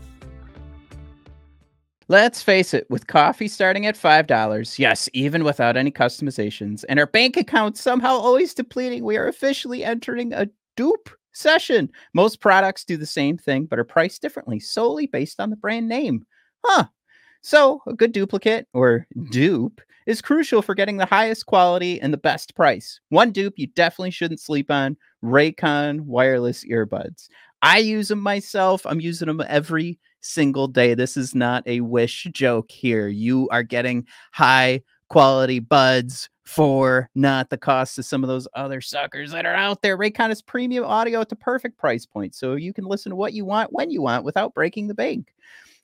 Let's 2.09 2.41
face 2.41 2.73
it, 2.73 2.87
with 2.89 3.09
coffee 3.09 3.49
starting 3.49 3.87
at 3.87 3.97
$5, 3.97 4.79
yes, 4.79 5.09
even 5.13 5.43
without 5.43 5.77
any 5.77 5.91
customizations, 5.91 6.85
and 6.89 7.01
our 7.01 7.07
bank 7.07 7.37
account 7.37 7.77
somehow 7.77 8.11
always 8.11 8.55
depleting, 8.55 9.03
we 9.03 9.17
are 9.17 9.27
officially 9.27 9.83
entering 9.83 10.33
a 10.33 10.49
dupe 10.77 11.11
session. 11.33 11.91
Most 12.15 12.41
products 12.41 12.85
do 12.85 12.97
the 12.97 13.07
same 13.07 13.37
thing, 13.37 13.67
but 13.67 13.81
are 13.81 13.85
priced 13.85 14.23
differently, 14.23 14.61
solely 14.61 15.07
based 15.09 15.41
on 15.41 15.51
the 15.51 15.57
brand 15.57 15.89
name. 15.89 16.25
Huh. 16.65 16.85
So, 17.43 17.83
a 17.89 17.93
good 17.93 18.13
duplicate 18.13 18.69
or 18.73 19.07
dupe 19.31 19.81
is 20.07 20.23
crucial 20.23 20.63
for 20.63 20.75
getting 20.75 20.99
the 20.99 21.07
highest 21.07 21.47
quality 21.47 22.01
and 22.01 22.13
the 22.13 22.19
best 22.19 22.55
price. 22.55 23.01
One 23.09 23.33
dupe 23.33 23.55
you 23.57 23.67
definitely 23.67 24.13
shouldn't 24.13 24.41
sleep 24.41 24.71
on 24.71 24.97
Raycon 25.25 26.03
wireless 26.03 26.65
earbuds. 26.65 27.29
I 27.67 27.79
use 27.79 28.07
them 28.07 28.21
myself. 28.21 28.87
I'm 28.87 29.01
using 29.01 29.27
them 29.27 29.43
every 29.49 29.99
single 30.21 30.69
day. 30.69 30.95
This 30.95 31.17
is 31.17 31.35
not 31.35 31.67
a 31.67 31.81
wish 31.81 32.29
joke 32.31 32.71
here. 32.71 33.09
You 33.09 33.49
are 33.51 33.65
getting 33.65 34.07
high 34.33 34.83
quality 35.09 35.59
buds 35.59 36.31
for 36.45 37.11
not 37.17 37.51
the 37.51 37.59
cost 37.59 37.99
of 37.99 38.05
some 38.05 38.23
of 38.23 38.29
those 38.29 38.47
other 38.55 38.81
suckers 38.81 39.33
that 39.33 39.47
are 39.47 39.55
out 39.55 39.83
there. 39.83 39.99
Raycon 39.99 40.31
is 40.31 40.43
premium 40.43 40.85
audio 40.85 41.21
at 41.21 41.29
the 41.29 41.35
perfect 41.35 41.77
price 41.77 42.07
point, 42.07 42.37
so 42.37 42.55
you 42.55 42.73
can 42.73 42.85
listen 42.85 43.11
to 43.11 43.17
what 43.17 43.33
you 43.33 43.45
want 43.45 43.73
when 43.73 43.91
you 43.91 44.01
want 44.01 44.25
without 44.25 44.55
breaking 44.55 44.87
the 44.87 44.95
bank. 44.95 45.35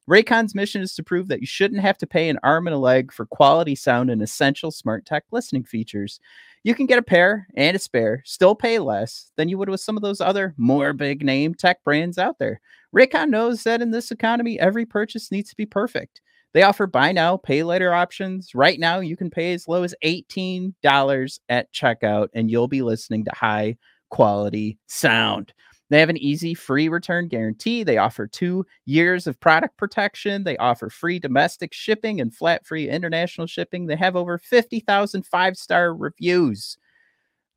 Raycon's 0.08 0.54
mission 0.54 0.82
is 0.82 0.94
to 0.94 1.02
prove 1.02 1.26
that 1.28 1.40
you 1.40 1.46
shouldn't 1.48 1.80
have 1.80 1.98
to 1.98 2.06
pay 2.06 2.28
an 2.28 2.38
arm 2.44 2.68
and 2.68 2.74
a 2.74 2.78
leg 2.78 3.12
for 3.12 3.26
quality 3.26 3.74
sound 3.74 4.08
and 4.08 4.22
essential 4.22 4.70
smart 4.70 5.04
tech 5.04 5.24
listening 5.32 5.64
features. 5.64 6.20
You 6.64 6.74
can 6.74 6.86
get 6.86 6.98
a 6.98 7.02
pair 7.02 7.48
and 7.56 7.76
a 7.76 7.80
spare, 7.80 8.22
still 8.24 8.54
pay 8.54 8.78
less 8.78 9.32
than 9.36 9.48
you 9.48 9.58
would 9.58 9.68
with 9.68 9.80
some 9.80 9.96
of 9.96 10.02
those 10.02 10.20
other 10.20 10.54
more 10.56 10.92
big 10.92 11.24
name 11.24 11.54
tech 11.54 11.82
brands 11.82 12.18
out 12.18 12.38
there. 12.38 12.60
Raycon 12.96 13.30
knows 13.30 13.64
that 13.64 13.82
in 13.82 13.90
this 13.90 14.12
economy, 14.12 14.60
every 14.60 14.86
purchase 14.86 15.32
needs 15.32 15.50
to 15.50 15.56
be 15.56 15.66
perfect. 15.66 16.20
They 16.54 16.62
offer 16.62 16.86
buy 16.86 17.12
now, 17.12 17.36
pay 17.38 17.62
later 17.62 17.92
options. 17.92 18.54
Right 18.54 18.78
now, 18.78 19.00
you 19.00 19.16
can 19.16 19.30
pay 19.30 19.54
as 19.54 19.66
low 19.66 19.82
as 19.82 19.94
$18 20.04 21.38
at 21.48 21.72
checkout, 21.72 22.28
and 22.34 22.50
you'll 22.50 22.68
be 22.68 22.82
listening 22.82 23.24
to 23.24 23.32
high 23.34 23.76
quality 24.10 24.78
sound. 24.86 25.54
They 25.92 26.00
have 26.00 26.08
an 26.08 26.16
easy 26.16 26.54
free 26.54 26.88
return 26.88 27.28
guarantee. 27.28 27.82
They 27.82 27.98
offer 27.98 28.26
two 28.26 28.64
years 28.86 29.26
of 29.26 29.38
product 29.40 29.76
protection. 29.76 30.42
They 30.42 30.56
offer 30.56 30.88
free 30.88 31.18
domestic 31.18 31.74
shipping 31.74 32.18
and 32.18 32.34
flat 32.34 32.64
free 32.64 32.88
international 32.88 33.46
shipping. 33.46 33.84
They 33.84 33.96
have 33.96 34.16
over 34.16 34.38
50,000 34.38 35.26
five 35.26 35.54
star 35.58 35.94
reviews. 35.94 36.78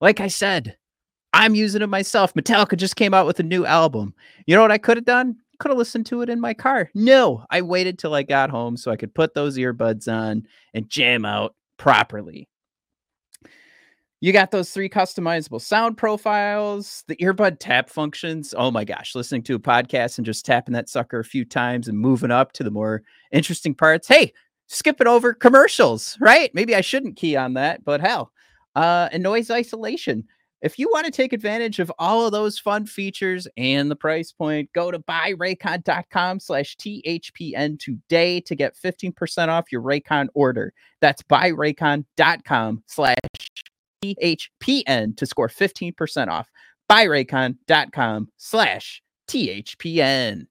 Like 0.01 0.19
I 0.19 0.27
said, 0.27 0.75
I'm 1.31 1.55
using 1.55 1.81
it 1.81 1.87
myself. 1.87 2.33
Metallica 2.33 2.75
just 2.75 2.97
came 2.97 3.13
out 3.13 3.25
with 3.25 3.39
a 3.39 3.43
new 3.43 3.65
album. 3.65 4.13
You 4.47 4.57
know 4.57 4.61
what 4.61 4.69
I 4.69 4.79
could 4.79 4.97
have 4.97 5.05
done? 5.05 5.37
Could 5.59 5.69
have 5.69 5.77
listened 5.77 6.05
to 6.07 6.21
it 6.21 6.29
in 6.29 6.41
my 6.41 6.53
car. 6.53 6.89
No, 6.93 7.45
I 7.51 7.61
waited 7.61 7.97
till 7.97 8.15
I 8.15 8.23
got 8.23 8.49
home 8.49 8.75
so 8.75 8.91
I 8.91 8.97
could 8.97 9.15
put 9.15 9.33
those 9.33 9.57
earbuds 9.57 10.11
on 10.13 10.45
and 10.73 10.89
jam 10.89 11.23
out 11.23 11.55
properly. 11.77 12.49
You 14.21 14.31
got 14.31 14.51
those 14.51 14.71
three 14.71 14.89
customizable 14.89 15.61
sound 15.61 15.97
profiles, 15.97 17.03
the 17.07 17.17
earbud 17.17 17.57
tap 17.59 17.89
functions. 17.89 18.55
Oh 18.57 18.71
my 18.71 18.85
gosh, 18.85 19.13
listening 19.13 19.43
to 19.43 19.55
a 19.55 19.59
podcast 19.59 20.17
and 20.17 20.25
just 20.25 20.45
tapping 20.45 20.73
that 20.73 20.89
sucker 20.89 21.19
a 21.19 21.25
few 21.25 21.45
times 21.45 21.87
and 21.87 21.99
moving 21.99 22.31
up 22.31 22.53
to 22.53 22.63
the 22.63 22.71
more 22.71 23.03
interesting 23.31 23.75
parts. 23.75 24.07
Hey, 24.07 24.33
skipping 24.67 25.07
over 25.07 25.33
commercials, 25.33 26.17
right? 26.21 26.49
Maybe 26.53 26.75
I 26.75 26.81
shouldn't 26.81 27.17
key 27.17 27.35
on 27.35 27.53
that, 27.55 27.83
but 27.83 28.01
hell. 28.01 28.31
Uh, 28.75 29.09
and 29.11 29.21
noise 29.21 29.51
isolation. 29.51 30.25
If 30.61 30.79
you 30.79 30.89
want 30.91 31.05
to 31.05 31.11
take 31.11 31.31
advantage 31.31 31.79
of 31.79 31.91
all 31.99 32.25
of 32.25 32.31
those 32.31 32.57
fun 32.57 32.87
features 32.87 33.47
and 33.57 33.91
the 33.91 33.95
price 33.95 34.31
point, 34.31 34.71
go 34.73 34.89
to 34.89 34.97
buyraycon.com 34.97 36.39
slash 36.39 36.75
THPN 36.77 37.77
today 37.77 38.39
to 38.41 38.55
get 38.55 38.75
15% 38.75 39.49
off 39.49 39.71
your 39.71 39.81
Raycon 39.81 40.27
order. 40.33 40.73
That's 41.01 41.21
buyraycon.com 41.21 42.83
slash 42.87 43.17
THPN 44.13 45.17
to 45.17 45.25
score 45.25 45.47
15% 45.49 46.27
off. 46.27 46.49
Buyraycon.com 46.89 48.29
slash 48.37 49.01
THPN. 49.27 50.45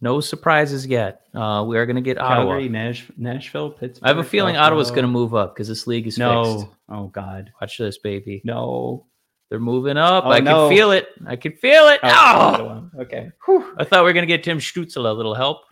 No 0.00 0.20
surprises 0.20 0.86
yet. 0.86 1.22
Uh, 1.34 1.64
we 1.66 1.78
are 1.78 1.86
going 1.86 1.96
to 1.96 2.02
get 2.02 2.18
Ottawa. 2.18 2.44
Calgary, 2.52 2.68
Nash, 2.68 3.06
Nashville, 3.16 3.70
Pittsburgh. 3.70 4.04
I 4.04 4.08
have 4.08 4.18
a 4.18 4.24
feeling 4.24 4.56
Ottawa's 4.56 4.90
going 4.90 5.04
to 5.04 5.08
move 5.08 5.34
up 5.34 5.54
because 5.54 5.68
this 5.68 5.86
league 5.86 6.06
is 6.06 6.18
No. 6.18 6.58
fixed. 6.60 6.74
Oh 6.90 7.06
God. 7.06 7.50
Watch 7.60 7.78
this, 7.78 7.96
baby. 7.98 8.42
No. 8.44 9.06
They're 9.50 9.60
moving 9.60 9.96
up. 9.96 10.24
Oh, 10.26 10.30
I 10.30 10.40
no. 10.40 10.68
can 10.68 10.76
feel 10.76 10.90
it. 10.90 11.08
I 11.26 11.36
can 11.36 11.52
feel 11.52 11.88
it. 11.88 12.00
Oh, 12.02 12.90
Oh. 12.96 13.00
Okay. 13.02 13.30
I 13.78 13.84
thought 13.84 14.02
we 14.04 14.10
were 14.10 14.12
gonna 14.12 14.26
get 14.26 14.42
Tim 14.42 14.58
Stützle 14.58 15.08
a 15.08 15.12
little 15.12 15.34
help. 15.34 15.62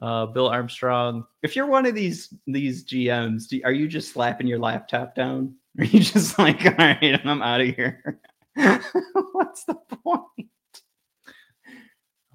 Uh, 0.00 0.26
Bill 0.26 0.48
Armstrong. 0.48 1.24
If 1.42 1.54
you're 1.56 1.66
one 1.66 1.86
of 1.86 1.94
these 1.94 2.34
these 2.46 2.84
GMs, 2.84 3.48
do, 3.48 3.60
are 3.64 3.72
you 3.72 3.86
just 3.88 4.12
slapping 4.12 4.46
your 4.46 4.58
laptop 4.58 5.14
down? 5.14 5.54
Are 5.78 5.84
you 5.84 6.00
just 6.00 6.38
like, 6.38 6.62
all 6.66 6.72
right, 6.76 7.18
I'm 7.24 7.40
out 7.40 7.62
of 7.62 7.68
here? 7.74 8.20
What's 9.32 9.64
the 9.64 9.74
point? 10.04 10.50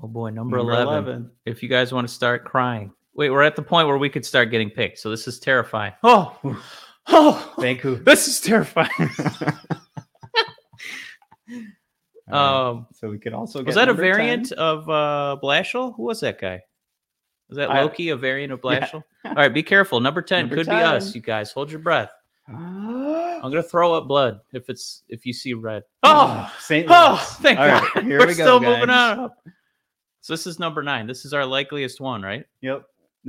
Oh 0.01 0.07
boy, 0.07 0.29
number, 0.31 0.57
11. 0.57 0.87
11. 0.87 1.31
If 1.45 1.61
you 1.61 1.69
guys 1.69 1.93
want 1.93 2.07
to 2.07 2.13
start 2.13 2.45
crying, 2.45 2.91
wait, 3.13 3.29
we're 3.29 3.43
at 3.43 3.55
the 3.55 3.61
point 3.61 3.87
where 3.87 3.97
we 3.99 4.09
could 4.09 4.25
start 4.25 4.49
getting 4.49 4.71
picked. 4.71 4.97
So 4.97 5.11
this 5.11 5.27
is 5.27 5.37
terrifying. 5.39 5.93
Oh, 6.03 6.35
oh, 7.09 7.53
Vancouver. 7.59 8.03
this 8.03 8.27
is 8.27 8.39
terrifying. 8.41 8.89
Um, 12.29 12.87
so 12.93 13.09
we 13.09 13.19
could 13.19 13.31
also 13.31 13.59
go 13.61 13.67
was 13.67 13.75
that 13.75 13.83
a 13.83 13.85
number 13.87 14.03
10. 14.03 14.11
variant 14.11 14.51
of 14.51 14.89
uh 14.89 15.37
Blashill? 15.41 15.95
Who 15.95 16.03
was 16.03 16.19
that 16.19 16.41
guy? 16.41 16.61
Was 17.47 17.55
that 17.55 17.69
Loki, 17.69 18.09
a 18.09 18.17
variant 18.17 18.51
of 18.51 18.59
Yeah. 18.65 18.89
All 19.23 19.33
right, 19.33 19.53
be 19.53 19.63
careful. 19.63 20.01
Number 20.01 20.21
10 20.21 20.41
Number 20.41 20.55
could 20.55 20.65
be 20.65 20.73
us, 20.73 21.15
you 21.15 21.21
guys. 21.21 21.53
Hold 21.53 21.71
your 21.71 21.79
breath. 21.79 22.11
Oh, 22.49 23.39
I'm 23.43 23.49
gonna 23.49 23.63
throw 23.63 23.93
up 23.93 24.09
blood 24.09 24.41
if 24.51 24.69
it's 24.69 25.03
if 25.07 25.25
you 25.25 25.31
see 25.31 25.53
red. 25.53 25.83
oh, 26.03 26.53
St. 26.59 26.87
Oh, 26.89 27.15
thank 27.41 27.59
All 27.59 27.67
God. 27.67 27.95
right, 27.95 28.03
here 28.03 28.19
We're 28.19 28.27
we 28.27 28.35
go, 28.35 28.43
still 28.43 28.59
moving 28.59 28.89
on 28.89 29.19
up. 29.19 29.37
So 30.19 30.33
this 30.33 30.45
is 30.45 30.59
number 30.59 30.83
nine. 30.83 31.07
This 31.07 31.23
is 31.23 31.33
our 31.33 31.45
likeliest 31.45 32.01
one, 32.01 32.21
right? 32.21 32.45
Yep. 32.59 32.83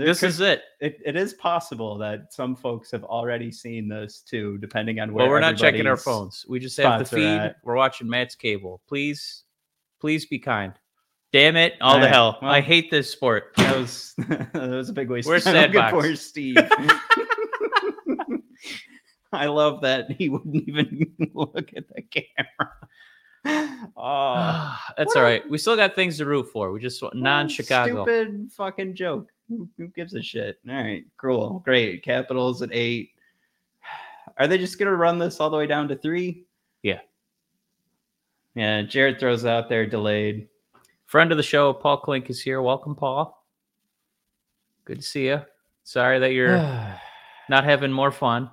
This 0.06 0.20
could- 0.20 0.28
is 0.30 0.40
it. 0.40 0.62
it, 0.80 0.98
it 1.04 1.16
is 1.16 1.34
possible 1.34 1.98
that 1.98 2.32
some 2.32 2.54
folks 2.56 2.90
have 2.92 3.04
already 3.04 3.50
seen 3.50 3.88
this 3.88 4.20
too, 4.20 4.58
depending 4.58 5.00
on 5.00 5.12
where. 5.12 5.24
Well, 5.26 5.32
we're 5.32 5.40
not 5.40 5.56
checking 5.56 5.87
our 5.87 5.96
phones. 5.96 6.44
We 6.48 6.58
just 6.61 6.76
have 6.78 6.98
the 7.00 7.04
feed. 7.04 7.26
at. 7.26 7.56
We're 7.64 7.74
watching 7.76 8.08
Matt's 8.08 8.34
cable. 8.34 8.80
Please, 8.88 9.44
please 10.00 10.26
be 10.26 10.38
kind. 10.38 10.72
Damn 11.32 11.56
it! 11.56 11.74
All, 11.82 11.92
All 11.94 11.98
the 11.98 12.06
right, 12.06 12.12
hell. 12.14 12.38
well- 12.40 12.50
I 12.50 12.61
hate 12.61 12.90
this 12.90 13.11
sport. 13.11 13.52
That 13.56 13.76
was 13.76 14.14
that 14.28 14.54
was 14.54 14.88
a 14.88 14.92
big 14.94 15.11
waste. 15.11 15.28
Where's 15.28 15.46
of 15.46 15.52
time. 15.52 15.62
Sad 15.64 15.72
Good 15.72 15.78
Box? 15.90 16.06
for 16.06 16.16
Steve. 16.16 16.56
I 19.32 19.46
love 19.46 19.82
that 19.82 20.11
he 20.11 20.28
wouldn't 20.30 20.56
even 20.68 21.12
look 21.34 21.70
at 21.76 21.84
the 21.94 22.02
camera. 22.02 22.72
Oh, 23.96 24.78
That's 24.96 25.14
all 25.16 25.22
right. 25.22 25.48
We 25.48 25.58
still 25.58 25.76
got 25.76 25.94
things 25.94 26.16
to 26.18 26.24
root 26.26 26.48
for. 26.52 26.72
We 26.72 26.80
just 26.80 27.02
a 27.02 27.11
non-Chicago. 27.12 28.04
Stupid 28.04 28.50
fucking 28.52 28.94
joke. 28.94 29.30
Who, 29.48 29.68
who 29.76 29.88
gives 29.88 30.14
a 30.14 30.22
shit? 30.22 30.58
All 30.68 30.74
right, 30.74 31.04
cool, 31.16 31.61
great. 31.64 32.02
Capitals 32.02 32.62
at 32.62 32.70
eight. 32.72 33.12
Are 34.38 34.46
they 34.46 34.58
just 34.58 34.78
gonna 34.78 34.94
run 34.94 35.18
this 35.18 35.40
all 35.40 35.50
the 35.50 35.56
way 35.56 35.66
down 35.66 35.88
to 35.88 35.96
three? 35.96 36.44
Yeah. 36.82 37.00
Yeah. 38.54 38.82
Jared 38.82 39.18
throws 39.18 39.44
out 39.44 39.68
there 39.68 39.87
delayed. 39.87 40.48
Friend 41.06 41.30
of 41.30 41.38
the 41.38 41.42
show, 41.42 41.72
Paul 41.72 41.98
Klink 41.98 42.28
is 42.28 42.40
here. 42.40 42.61
Welcome, 42.61 42.94
Paul. 42.94 43.46
Good 44.84 45.00
to 45.00 45.06
see 45.06 45.26
you. 45.26 45.40
Sorry 45.84 46.18
that 46.18 46.32
you're 46.32 46.56
not 47.48 47.64
having 47.64 47.90
more 47.90 48.12
fun. 48.12 48.50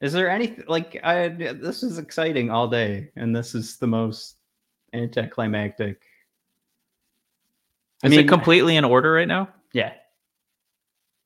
Is 0.00 0.12
there 0.12 0.28
anything 0.30 0.64
like 0.68 0.98
I? 1.02 1.28
This 1.28 1.82
is 1.82 1.98
exciting 1.98 2.50
all 2.50 2.68
day, 2.68 3.10
and 3.16 3.34
this 3.34 3.54
is 3.54 3.76
the 3.76 3.86
most 3.86 4.36
anticlimactic. 4.92 6.02
I 8.02 8.08
Is 8.08 8.10
mean, 8.10 8.20
it 8.20 8.28
completely 8.28 8.76
in 8.76 8.84
order 8.84 9.12
right 9.12 9.28
now? 9.28 9.48
Yeah, 9.72 9.92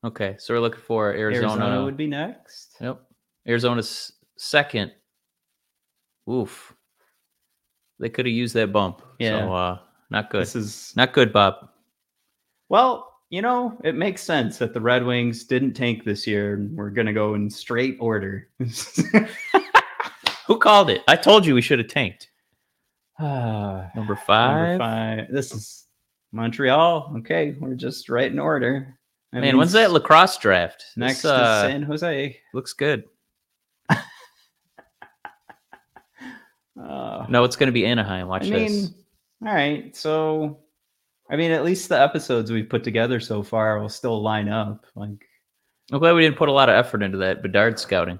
Okay, 0.07 0.37
so 0.39 0.53
we're 0.53 0.61
looking 0.61 0.79
for 0.79 1.11
Arizona. 1.11 1.51
Arizona, 1.51 1.83
would 1.83 1.97
be 1.97 2.07
next. 2.07 2.77
Yep. 2.79 3.01
Arizona's 3.45 4.13
second. 4.37 4.93
Oof. 6.29 6.73
They 7.99 8.07
could 8.07 8.25
have 8.25 8.33
used 8.33 8.53
that 8.53 8.71
bump. 8.71 9.01
Yeah. 9.19 9.41
So 9.41 9.53
uh 9.53 9.79
not 10.09 10.29
good. 10.29 10.43
This 10.43 10.55
is 10.55 10.93
Not 10.95 11.11
good, 11.11 11.33
Bob. 11.33 11.55
well, 12.69 13.15
you 13.29 13.41
know, 13.41 13.77
it 13.83 13.95
makes 13.95 14.23
sense 14.23 14.57
that 14.59 14.73
the 14.73 14.79
Red 14.79 15.05
Wings 15.05 15.43
didn't 15.43 15.73
tank 15.73 16.05
this 16.05 16.25
year. 16.25 16.53
and 16.53 16.73
We're 16.77 16.89
gonna 16.89 17.11
go 17.11 17.33
in 17.33 17.49
straight 17.49 17.97
order. 17.99 18.47
Who 20.47 20.57
called 20.57 20.89
it? 20.89 21.01
I 21.09 21.17
told 21.17 21.45
you 21.45 21.53
we 21.53 21.61
should 21.61 21.79
have 21.79 21.89
tanked. 21.89 22.29
Number 23.19 24.15
five. 24.15 24.69
Number 24.69 24.77
five. 24.77 25.25
This 25.29 25.53
is 25.53 25.85
Montreal. 26.31 27.13
Okay, 27.17 27.57
we're 27.59 27.75
just 27.75 28.07
right 28.07 28.31
in 28.31 28.39
order. 28.39 28.96
That 29.33 29.41
Man, 29.41 29.57
when's 29.57 29.73
that 29.73 29.91
lacrosse 29.91 30.37
draft? 30.37 30.79
This, 30.95 30.97
next 30.97 31.25
uh, 31.25 31.63
is 31.65 31.71
San 31.71 31.83
Jose. 31.83 32.37
looks 32.53 32.73
good. 32.73 33.03
Uh, 36.79 37.25
No, 37.29 37.43
it's 37.43 37.55
gonna 37.55 37.71
be 37.71 37.85
Anaheim. 37.85 38.27
Watch 38.27 38.47
I 38.47 38.51
mean, 38.51 38.65
this. 38.67 38.91
all 39.45 39.53
right. 39.53 39.95
So, 39.95 40.59
I 41.29 41.35
mean, 41.35 41.51
at 41.51 41.65
least 41.65 41.89
the 41.89 41.99
episodes 41.99 42.51
we've 42.51 42.69
put 42.69 42.83
together 42.83 43.19
so 43.19 43.43
far 43.43 43.79
will 43.79 43.89
still 43.89 44.21
line 44.21 44.47
up. 44.47 44.85
Like, 44.95 45.27
I'm 45.91 45.99
glad 45.99 46.13
we 46.13 46.21
didn't 46.21 46.37
put 46.37 46.49
a 46.49 46.53
lot 46.53 46.69
of 46.69 46.75
effort 46.75 47.03
into 47.03 47.17
that 47.17 47.41
Bedard 47.41 47.79
scouting. 47.79 48.19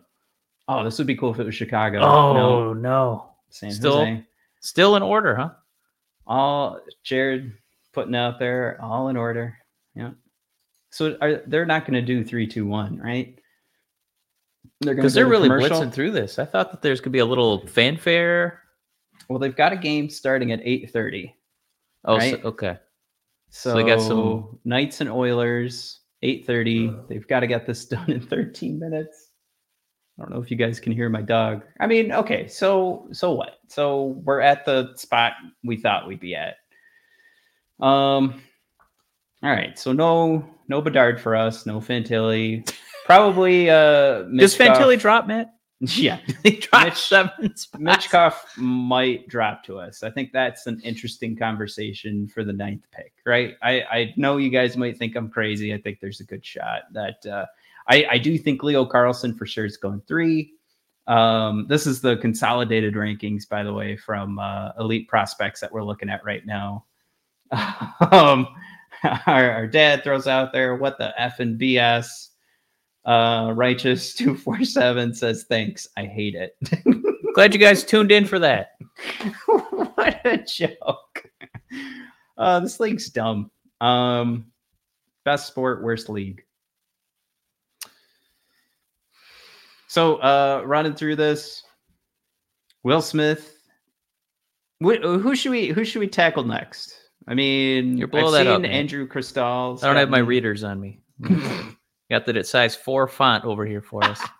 oh, 0.68 0.84
this 0.84 0.98
would 0.98 1.08
be 1.08 1.16
cool 1.16 1.32
if 1.34 1.40
it 1.40 1.46
was 1.46 1.56
Chicago. 1.56 2.00
Oh 2.02 2.34
no, 2.34 2.74
no. 2.74 3.30
San 3.50 3.72
still- 3.72 4.00
Jose. 4.00 4.24
Still 4.60 4.96
in 4.98 5.04
order, 5.04 5.36
huh? 5.36 5.50
All 6.26 6.82
Jared 7.04 7.54
putting 7.94 8.16
out 8.16 8.38
there, 8.40 8.78
all 8.82 9.08
in 9.08 9.16
order. 9.16 9.58
Yeah. 9.96 10.10
So 10.92 11.18
are 11.22 11.42
they're 11.48 11.66
not 11.66 11.86
going 11.86 11.94
to 11.94 12.02
do 12.02 12.24
three, 12.24 12.48
two, 12.48 12.66
one, 12.66 12.98
right? 13.00 13.38
They're 14.82 14.96
Because 14.96 15.14
they're 15.14 15.28
really 15.28 15.50
commercial? 15.50 15.82
blitzing 15.82 15.94
through 15.94 16.12
this. 16.12 16.40
I 16.40 16.46
thought 16.46 16.72
that 16.72 16.82
there's 16.82 17.02
gonna 17.02 17.12
be 17.12 17.20
a 17.20 17.26
little 17.26 17.66
fanfare. 17.68 18.62
Well, 19.30 19.40
they've 19.40 19.56
got 19.56 19.74
a 19.74 19.78
game 19.78 20.10
starting 20.10 20.52
at 20.52 20.60
eight 20.64 20.92
thirty. 20.92 21.36
Oh, 22.06 22.18
Right? 22.18 22.40
so, 22.42 22.48
okay. 22.50 22.78
So, 23.50 23.72
So 23.72 23.76
they 23.78 23.84
got 23.84 24.02
some- 24.02 24.60
Knights 24.66 25.02
and 25.02 25.10
Oilers, 25.10 26.02
8:30. 26.24 27.08
They've 27.10 27.28
got 27.28 27.40
to 27.42 27.48
get 27.48 27.66
this 27.66 27.86
done 27.94 28.10
in 28.12 28.22
13 28.22 28.78
minutes. 28.80 29.30
I 30.20 30.24
don't 30.24 30.32
know 30.32 30.42
if 30.42 30.50
you 30.52 30.58
guys 30.58 30.80
can 30.80 30.92
hear 30.94 31.10
my 31.10 31.22
dog. 31.22 31.64
I 31.80 31.88
mean, 31.88 32.12
okay, 32.12 32.48
so 32.48 33.08
so 33.12 33.32
what? 33.34 33.60
So 33.68 34.20
we're 34.24 34.42
at 34.42 34.66
the 34.66 34.94
spot 34.96 35.34
we 35.64 35.78
thought 35.78 36.08
we'd 36.08 36.20
be 36.20 36.36
at. 36.36 36.56
Um 37.80 38.42
all 39.44 39.52
right, 39.52 39.78
so 39.78 39.92
no 39.92 40.48
no 40.68 40.82
Bedard 40.82 41.20
for 41.20 41.36
us, 41.36 41.66
no 41.66 41.80
Fantilli. 41.80 42.70
Probably 43.06 43.70
uh 43.70 44.24
Does 44.24 44.58
Fantilli 44.58 45.00
drop, 45.00 45.28
Matt? 45.28 45.54
Yeah. 45.80 46.20
he 46.42 46.58
dropped 46.58 46.86
Mitch- 46.86 46.98
seven 46.98 47.56
spots. 47.56 48.08
Michkov 48.08 48.34
might 48.58 49.28
drop 49.28 49.64
to 49.66 49.78
us. 49.78 50.02
I 50.02 50.10
think 50.10 50.32
that's 50.32 50.66
an 50.66 50.82
interesting 50.84 51.36
conversation 51.36 52.28
for 52.28 52.44
the 52.44 52.52
ninth 52.54 52.88
pick, 52.92 53.14
right? 53.28 53.56
I, 53.62 53.82
I 53.82 54.14
know 54.18 54.38
you 54.38 54.50
guys 54.50 54.76
might 54.76 54.98
think 54.98 55.16
I'm 55.16 55.30
crazy. 55.30 55.74
I 55.76 55.78
think 55.78 56.00
there's 56.00 56.20
a 56.20 56.24
good 56.24 56.44
shot 56.44 56.82
that 56.94 57.24
uh, 57.28 57.46
I, 57.88 58.08
I 58.10 58.18
do 58.18 58.40
think 58.40 58.64
Leo 58.64 58.86
Carlsson 58.86 59.38
for 59.38 59.46
sure 59.46 59.66
is 59.66 59.78
going 59.78 60.02
three. 60.08 60.54
Um, 61.06 61.68
this 61.70 61.86
is 61.86 62.02
the 62.02 62.18
consolidated 62.18 62.96
rankings, 62.96 63.48
by 63.48 63.62
the 63.64 63.72
way, 63.72 63.96
from 63.96 64.40
uh, 64.40 64.72
elite 64.80 65.08
prospects 65.08 65.62
that 65.62 65.72
we're 65.72 65.84
looking 65.84 66.10
at 66.10 66.26
right 66.26 66.46
now. 66.46 66.86
um, 68.12 68.48
our, 69.28 69.52
our 69.52 69.68
dad 69.68 70.04
throws 70.04 70.28
out 70.28 70.54
there, 70.54 70.76
what 70.76 70.98
the 70.98 71.14
F 71.22 71.40
and 71.40 71.60
BS? 71.60 72.30
Uh, 73.06 73.54
righteous 73.56 74.14
247 74.16 75.14
says, 75.14 75.46
thanks. 75.48 75.88
I 75.98 76.06
hate 76.06 76.36
it. 76.36 76.58
Glad 77.34 77.54
you 77.54 77.60
guys 77.60 77.84
tuned 77.84 78.12
in 78.12 78.26
for 78.26 78.40
that. 78.40 78.72
what 79.46 80.20
a 80.26 80.38
joke. 80.38 81.30
Uh, 82.38 82.60
this 82.60 82.80
league's 82.80 83.10
dumb. 83.10 83.52
Um, 83.80 84.48
best 85.24 85.48
sport, 85.48 85.84
worst 85.84 86.10
league. 86.10 86.44
So, 89.88 90.18
uh, 90.18 90.64
running 90.66 90.96
through 90.96 91.16
this, 91.16 91.64
Will 92.84 93.02
Smith. 93.02 93.62
Wh- 94.84 95.02
who 95.02 95.36
should 95.36 95.52
we 95.52 95.70
who 95.70 95.86
should 95.86 96.00
we 96.00 96.08
tackle 96.08 96.44
next? 96.44 96.97
I 97.28 97.34
mean, 97.34 97.98
You're 97.98 98.08
I've 98.14 98.32
that 98.32 98.46
seen 98.46 98.66
up. 98.66 98.72
Andrew 98.72 99.08
Cristall. 99.08 99.84
I 99.84 99.88
don't 99.88 99.98
have 99.98 100.10
my 100.10 100.20
readers 100.20 100.64
on 100.64 100.80
me. 100.80 101.02
Got 102.10 102.26
that 102.26 102.38
at 102.38 102.48
size 102.48 102.76
four 102.76 103.08
font 103.08 103.44
over 103.44 103.66
here 103.66 103.82
for 103.82 104.04
us. 104.04 104.22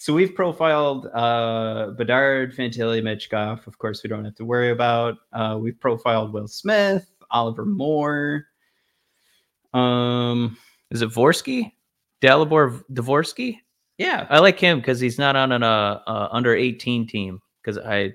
So 0.00 0.14
we've 0.14 0.34
profiled 0.34 1.08
uh, 1.12 1.90
Bedard, 1.90 2.56
Fantilli, 2.56 3.02
Michkov. 3.02 3.66
Of 3.66 3.76
course, 3.76 4.02
we 4.02 4.08
don't 4.08 4.24
have 4.24 4.34
to 4.36 4.46
worry 4.46 4.70
about. 4.70 5.18
Uh, 5.30 5.58
we've 5.60 5.78
profiled 5.78 6.32
Will 6.32 6.48
Smith, 6.48 7.06
Oliver 7.30 7.66
Moore. 7.66 8.46
Um, 9.74 10.56
Is 10.90 11.02
it 11.02 11.10
Vorsky? 11.10 11.72
Dalibor 12.22 12.82
Dvorsky? 12.90 13.58
yeah, 13.98 14.26
I 14.30 14.38
like 14.38 14.58
him 14.58 14.78
because 14.78 15.00
he's 15.00 15.18
not 15.18 15.36
on 15.36 15.52
an 15.52 15.62
uh, 15.62 16.00
uh, 16.06 16.28
under 16.32 16.54
18 16.54 17.06
team. 17.06 17.42
Because 17.62 17.76
I, 17.76 18.14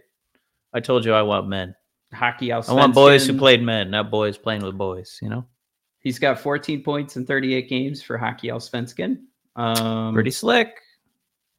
I 0.74 0.80
told 0.80 1.06
you 1.06 1.14
I 1.14 1.22
want 1.22 1.48
men. 1.48 1.76
Hockey. 2.16 2.52
I 2.52 2.60
want 2.60 2.96
boys 2.96 3.28
who 3.28 3.38
played 3.38 3.62
men, 3.62 3.92
not 3.92 4.10
boys 4.10 4.38
playing 4.38 4.64
with 4.64 4.78
boys. 4.78 5.20
You 5.22 5.30
know, 5.30 5.46
He's 6.00 6.20
got 6.20 6.40
14 6.40 6.84
points 6.84 7.18
in 7.18 7.26
38 7.26 7.68
games 7.70 8.02
for 8.02 8.18
Hockey 8.18 8.48
Allsvenskan. 8.50 9.20
Um, 9.56 10.14
pretty 10.14 10.32
slick. 10.32 10.76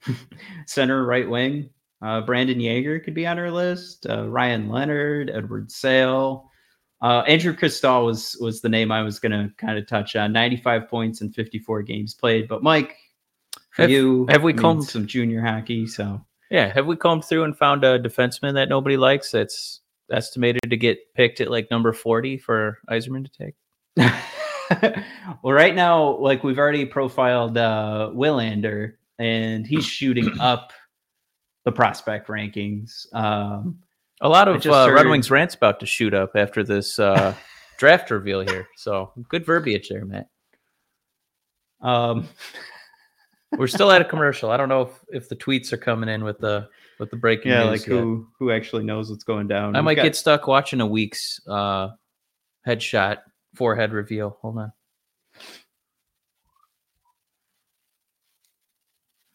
center, 0.66 1.04
right 1.04 1.28
wing. 1.28 1.70
Uh, 2.02 2.20
Brandon 2.20 2.60
Yager 2.60 3.00
could 3.00 3.14
be 3.14 3.26
on 3.26 3.38
our 3.38 3.50
list. 3.50 4.06
Uh, 4.08 4.28
Ryan 4.28 4.68
Leonard, 4.68 5.30
Edward 5.30 5.70
Sale. 5.70 6.50
Uh, 7.02 7.20
Andrew 7.26 7.54
Cristall 7.54 8.04
was 8.06 8.36
was 8.40 8.60
the 8.60 8.68
name 8.68 8.90
I 8.90 9.02
was 9.02 9.18
going 9.18 9.32
to 9.32 9.50
kind 9.56 9.78
of 9.78 9.86
touch 9.86 10.16
on. 10.16 10.32
95 10.32 10.88
points 10.88 11.20
in 11.20 11.30
54 11.32 11.82
games 11.82 12.14
played. 12.14 12.48
But 12.48 12.62
Mike, 12.62 12.96
for 13.70 13.82
Have- 13.82 13.90
you, 13.90 14.26
have 14.28 14.42
we 14.42 14.52
I 14.52 14.56
mean, 14.56 14.62
combed- 14.62 14.84
some 14.88 15.06
junior 15.06 15.42
hockey? 15.42 15.86
So 15.86 16.24
Yeah, 16.50 16.72
have 16.72 16.86
we 16.86 16.96
combed 16.96 17.24
through 17.24 17.44
and 17.44 17.56
found 17.56 17.84
a 17.84 17.98
defenseman 17.98 18.54
that 18.54 18.68
nobody 18.68 18.96
likes 18.96 19.30
that's 19.30 19.80
estimated 20.10 20.70
to 20.70 20.76
get 20.76 20.98
picked 21.14 21.40
at 21.40 21.50
like 21.50 21.70
number 21.70 21.92
40 21.92 22.38
for 22.38 22.78
Yzerman 22.90 23.24
to 23.24 23.44
take? 23.44 23.54
well, 25.42 25.52
right 25.52 25.74
now, 25.74 26.16
like 26.18 26.44
we've 26.44 26.58
already 26.58 26.84
profiled 26.84 27.56
uh, 27.56 28.10
Willander, 28.14 28.94
and 29.18 29.66
he's 29.66 29.84
shooting 29.86 30.30
up 30.40 30.72
the 31.64 31.72
prospect 31.72 32.28
rankings. 32.28 33.12
Um, 33.14 33.78
A 34.20 34.28
lot 34.28 34.48
of 34.48 34.64
uh, 34.66 34.90
Red 34.92 35.08
Wings 35.08 35.30
rants 35.30 35.54
about 35.54 35.80
to 35.80 35.86
shoot 35.86 36.14
up 36.14 36.32
after 36.36 36.62
this 36.62 36.98
uh, 36.98 37.34
draft 37.78 38.10
reveal 38.10 38.40
here. 38.40 38.68
So 38.76 39.12
good 39.28 39.44
verbiage 39.44 39.88
there, 39.88 40.04
Matt. 40.04 40.28
um, 41.80 42.28
We're 43.56 43.68
still 43.68 43.90
at 43.90 44.02
a 44.02 44.04
commercial. 44.04 44.50
I 44.50 44.56
don't 44.56 44.68
know 44.68 44.82
if, 44.82 45.04
if 45.08 45.28
the 45.28 45.36
tweets 45.36 45.72
are 45.72 45.78
coming 45.78 46.08
in 46.08 46.24
with 46.24 46.38
the 46.38 46.68
with 46.98 47.10
the 47.10 47.16
breaking 47.16 47.52
yeah, 47.52 47.64
news. 47.64 47.80
like 47.80 47.88
yet. 47.88 47.98
who 48.00 48.26
who 48.38 48.50
actually 48.50 48.84
knows 48.84 49.10
what's 49.10 49.24
going 49.24 49.48
down? 49.48 49.74
I 49.76 49.80
We've 49.80 49.84
might 49.84 49.94
got- 49.96 50.02
get 50.04 50.16
stuck 50.16 50.46
watching 50.46 50.80
a 50.80 50.86
week's 50.86 51.40
uh, 51.48 51.88
headshot 52.66 53.18
forehead 53.54 53.92
reveal. 53.92 54.38
Hold 54.42 54.58
on. 54.58 54.72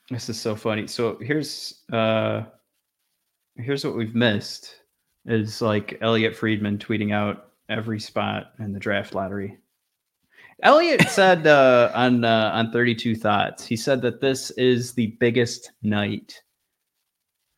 This 0.10 0.28
is 0.30 0.40
so 0.40 0.56
funny. 0.56 0.88
So 0.88 1.18
here's 1.22 1.84
uh 1.94 2.44
here's 3.56 3.86
what 3.86 3.96
we've 3.96 4.16
missed 4.16 4.76
is 5.26 5.62
like 5.62 5.98
Elliotte 6.02 6.36
Friedman 6.36 6.78
tweeting 6.80 7.14
out 7.14 7.52
every 7.70 8.00
spot 8.00 8.52
in 8.60 8.74
the 8.74 8.80
draft 8.80 9.14
lottery. 9.16 9.58
Elliotte 10.64 11.08
said 11.10 11.48
uh, 11.48 11.92
on 11.96 12.26
uh, 12.26 12.52
on 12.54 12.72
32 12.72 13.16
Thoughts, 13.16 13.66
he 13.66 13.76
said 13.78 14.02
that 14.02 14.20
this 14.22 14.52
is 14.52 14.94
the 14.94 15.16
biggest 15.20 15.72
night 15.82 16.42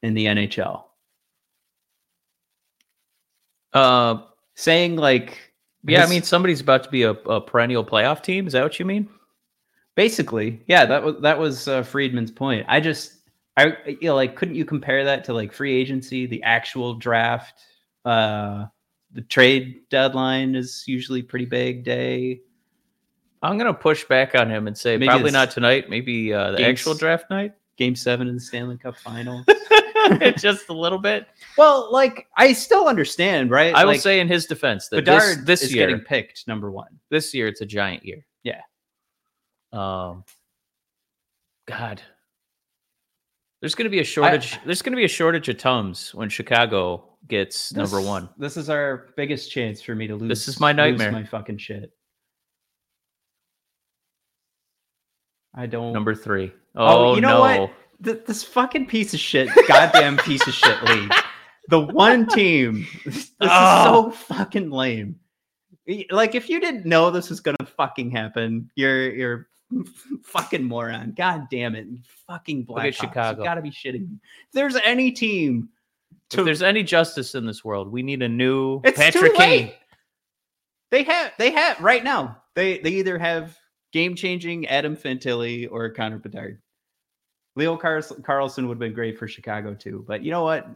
in 0.03 0.13
the 0.13 0.25
NHL. 0.27 0.83
Uh, 3.73 4.17
Saying 4.55 4.97
like 4.97 5.51
yeah, 5.83 6.03
I 6.05 6.07
mean 6.09 6.21
somebody's 6.21 6.61
about 6.61 6.83
to 6.83 6.89
be 6.91 7.01
a, 7.03 7.11
a 7.11 7.41
perennial 7.41 7.83
playoff 7.83 8.21
team. 8.21 8.45
Is 8.45 8.53
that 8.53 8.61
what 8.61 8.77
you 8.77 8.85
mean? 8.85 9.09
basically 9.95 10.59
yeah 10.67 10.85
that 10.87 11.03
was 11.03 11.15
that 11.21 11.37
was 11.37 11.67
uh, 11.67 11.83
friedman's 11.83 12.31
point 12.31 12.65
i 12.67 12.79
just 12.79 13.19
i 13.57 13.77
you 13.85 13.97
know 14.07 14.15
like 14.15 14.35
couldn't 14.35 14.55
you 14.55 14.65
compare 14.65 15.03
that 15.03 15.23
to 15.23 15.33
like 15.33 15.53
free 15.53 15.71
agency 15.79 16.25
the 16.25 16.41
actual 16.41 16.95
draft 16.95 17.61
uh 18.05 18.65
the 19.11 19.21
trade 19.21 19.81
deadline 19.91 20.55
is 20.55 20.83
usually 20.87 21.21
pretty 21.21 21.45
big 21.45 21.83
day 21.83 22.41
I'm 23.43 23.55
gonna 23.57 23.71
push 23.71 24.03
back 24.05 24.33
on 24.33 24.49
him 24.49 24.65
and 24.65 24.75
say 24.75 24.97
Maybe 24.97 25.09
probably 25.09 25.29
not 25.29 25.51
tonight. 25.51 25.89
Maybe 25.89 26.33
uh, 26.33 26.51
the 26.53 26.57
games- 26.57 26.79
actual 26.79 26.95
draft 26.95 27.29
night. 27.29 27.53
game 27.77 27.95
seven 27.95 28.27
in 28.27 28.33
the 28.33 28.41
stanley 28.41 28.77
cup 28.77 28.97
final 28.97 29.45
Just 30.37 30.69
a 30.69 30.73
little 30.73 30.97
bit. 30.99 31.27
well 31.57 31.89
like 31.91 32.27
i 32.37 32.51
still 32.53 32.87
understand 32.87 33.49
right 33.51 33.73
I 33.75 33.83
will 33.85 33.93
Like, 33.93 34.01
say 34.01 34.19
in 34.19 34.27
his 34.27 34.45
defense 34.45 34.87
that 34.89 34.97
bedard 34.97 35.39
this, 35.39 35.45
this 35.45 35.63
is 35.63 35.73
year, 35.75 35.87
getting 35.87 36.03
picked 36.03 36.47
number 36.47 36.71
one 36.71 36.99
this 37.09 37.33
year 37.33 37.47
it's 37.47 37.61
a 37.61 37.65
giant 37.65 38.05
year. 38.05 38.25
Yeah. 38.43 38.61
Um. 39.71 40.23
God. 41.67 42.01
There's 43.61 43.75
going 43.75 43.85
to 43.85 43.89
be 43.89 43.99
a 44.01 44.03
shortage. 44.03 44.59
there's 44.65 44.81
going 44.81 44.91
to 44.91 44.97
be 44.97 45.05
a 45.05 45.07
shortage 45.09 45.47
of 45.47 45.57
tums 45.57 46.13
when 46.13 46.27
Chicago 46.27 47.05
gets 47.29 47.73
number 47.73 48.01
one. 48.01 48.27
this 48.37 48.57
is 48.57 48.69
our 48.69 49.13
biggest 49.15 49.49
chance 49.49 49.81
for 49.81 49.95
me 49.95 50.07
to 50.07 50.15
lose 50.17 50.27
This 50.27 50.47
is 50.49 50.59
my 50.59 50.73
nightmare. 50.73 51.11
my 51.13 51.23
fucking 51.23 51.57
shit 51.57 51.91
i 55.55 55.65
don't 55.65 55.93
Number 55.93 56.15
three. 56.15 56.51
Oh, 56.75 57.11
Oh, 57.11 57.15
you 57.15 57.21
know 57.21 57.35
no. 57.45 57.61
what? 57.61 57.71
Th- 58.03 58.21
this 58.25 58.43
fucking 58.43 58.87
piece 58.87 59.13
of 59.13 59.19
shit, 59.19 59.49
goddamn 59.67 60.17
piece 60.17 60.45
of 60.47 60.53
shit 60.53 60.81
league. 60.83 61.11
The 61.69 61.79
one 61.79 62.27
team. 62.27 62.85
This 63.05 63.31
Oh. 63.41 64.09
is 64.09 64.15
so 64.17 64.33
fucking 64.35 64.69
lame. 64.69 65.19
Like, 66.11 66.33
if 66.35 66.49
you 66.49 66.59
didn't 66.61 66.85
know 66.85 67.11
this 67.11 67.29
was 67.29 67.39
gonna 67.41 67.57
fucking 67.77 68.11
happen, 68.11 68.69
you're 68.75 69.11
you're 69.13 69.47
fucking 70.23 70.63
moron. 70.63 71.13
God 71.17 71.47
damn 71.51 71.75
it, 71.75 71.87
you 71.87 71.99
fucking 72.27 72.65
Look 72.67 72.79
at 72.79 72.93
Blackhawks. 72.93 72.95
Chicago. 72.95 73.39
You 73.41 73.45
gotta 73.45 73.61
be 73.61 73.71
shitting 73.71 74.09
me. 74.09 74.17
If 74.47 74.51
there's 74.53 74.75
any 74.83 75.11
team 75.11 75.69
If 76.33 76.45
there's 76.45 76.61
any 76.61 76.83
justice 76.83 77.35
in 77.35 77.45
this 77.45 77.63
world, 77.63 77.91
we 77.91 78.01
need 78.01 78.21
a 78.21 78.29
new 78.29 78.81
it's 78.83 78.97
Patrick 78.97 79.35
Kane. 79.35 79.71
They 80.91 81.03
have 81.03 81.31
they 81.37 81.51
have 81.51 81.79
right 81.81 82.03
now. 82.03 82.37
They 82.55 82.79
they 82.79 82.91
either 82.91 83.17
have 83.17 83.57
game 83.91 84.15
changing 84.15 84.67
Adam 84.67 84.95
Fantilli 84.95 85.67
or 85.71 85.89
Connor 85.89 86.19
Bedard. 86.19 86.61
Leo 87.55 87.77
Carlsson 87.77 88.67
would 88.67 88.73
have 88.75 88.79
been 88.79 88.93
great 88.93 89.17
for 89.17 89.27
Chicago 89.27 89.73
too, 89.73 90.03
but 90.07 90.23
you 90.23 90.31
know 90.31 90.43
what? 90.43 90.67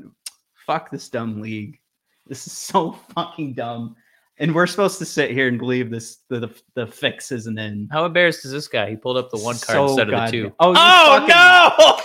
Fuck 0.65 0.91
this 0.91 1.09
dumb 1.09 1.41
league. 1.41 1.79
This 2.27 2.45
is 2.45 2.53
so 2.53 2.91
fucking 3.15 3.53
dumb. 3.53 3.95
And 4.39 4.53
we're 4.53 4.67
supposed 4.67 4.99
to 4.99 5.05
sit 5.05 5.31
here 5.31 5.47
and 5.47 5.57
believe 5.57 5.89
this 5.89 6.17
the 6.29 6.39
the, 6.41 6.61
the 6.75 6.87
fix 6.87 7.31
isn't 7.31 7.57
in. 7.57 7.87
How 7.91 8.05
embarrassed 8.05 8.45
is 8.45 8.51
this 8.51 8.67
guy? 8.67 8.91
He 8.91 8.95
pulled 8.95 9.17
up 9.17 9.31
the 9.31 9.39
one 9.39 9.55
card 9.55 9.75
So 9.75 9.85
instead 9.87 10.13
of 10.13 10.25
the 10.25 10.31
two. 10.31 10.53
Oh, 10.59 10.73
oh 10.77 11.27
fucking- 11.27 11.27
no! 11.29 12.01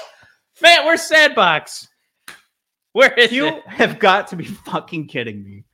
Man, 0.63 0.87
where's 0.87 1.03
Sandbox? 1.03 1.89
Where 2.93 3.13
is 3.15 3.33
You 3.33 3.47
it? 3.47 3.67
have 3.67 3.99
got 3.99 4.27
to 4.29 4.37
be 4.37 4.45
fucking 4.45 5.09
kidding 5.09 5.43
me. 5.43 5.65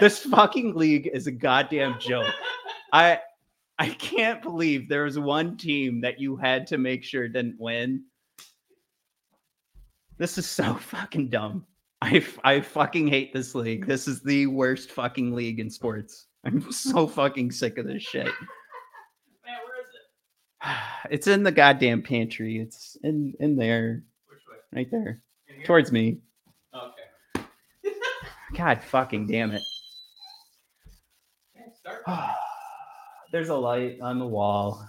This 0.00 0.20
fucking 0.20 0.74
league 0.74 1.10
is 1.12 1.26
a 1.26 1.32
goddamn 1.32 1.98
joke. 2.00 2.32
I 2.92 3.18
I 3.78 3.88
can't 3.90 4.40
believe 4.42 4.88
there 4.88 5.04
was 5.04 5.18
one 5.18 5.56
team 5.56 6.00
that 6.02 6.20
you 6.20 6.36
had 6.36 6.66
to 6.68 6.78
make 6.78 7.02
sure 7.04 7.26
didn't 7.28 7.56
win. 7.58 8.04
This 10.22 10.38
is 10.38 10.48
so 10.48 10.74
fucking 10.80 11.30
dumb. 11.30 11.66
I, 12.00 12.24
I 12.44 12.60
fucking 12.60 13.08
hate 13.08 13.32
this 13.32 13.56
league. 13.56 13.88
This 13.88 14.06
is 14.06 14.22
the 14.22 14.46
worst 14.46 14.92
fucking 14.92 15.34
league 15.34 15.58
in 15.58 15.68
sports. 15.68 16.26
I'm 16.44 16.70
so 16.70 17.08
fucking 17.08 17.50
sick 17.50 17.76
of 17.76 17.88
this 17.88 18.04
shit. 18.04 18.26
Man, 19.44 19.56
where 19.66 19.80
is 19.80 19.88
it? 20.62 20.68
It's 21.10 21.26
in 21.26 21.42
the 21.42 21.50
goddamn 21.50 22.02
pantry. 22.02 22.60
It's 22.60 22.96
in 23.02 23.34
in 23.40 23.56
there, 23.56 24.04
Which 24.28 24.38
way? 24.48 24.58
right 24.72 24.90
there, 24.92 25.22
towards 25.64 25.90
me. 25.90 26.18
Okay. 26.72 27.44
God 28.56 28.80
fucking 28.80 29.26
damn 29.26 29.50
it. 29.50 29.62
Start. 31.80 32.04
There's 33.32 33.48
a 33.48 33.56
light 33.56 33.98
on 34.00 34.20
the 34.20 34.26
wall. 34.26 34.88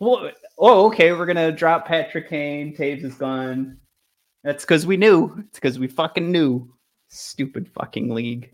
Well, 0.00 0.30
oh, 0.58 0.86
okay. 0.86 1.12
We're 1.12 1.26
gonna 1.26 1.52
drop 1.52 1.86
Patrick 1.86 2.28
Kane. 2.28 2.74
Toews 2.74 3.04
is 3.04 3.14
gone. 3.14 3.76
That's 4.42 4.64
because 4.64 4.86
we 4.86 4.96
knew. 4.96 5.36
It's 5.38 5.58
because 5.58 5.78
we 5.78 5.86
fucking 5.86 6.30
knew. 6.30 6.72
Stupid 7.08 7.68
fucking 7.68 8.08
league. 8.08 8.50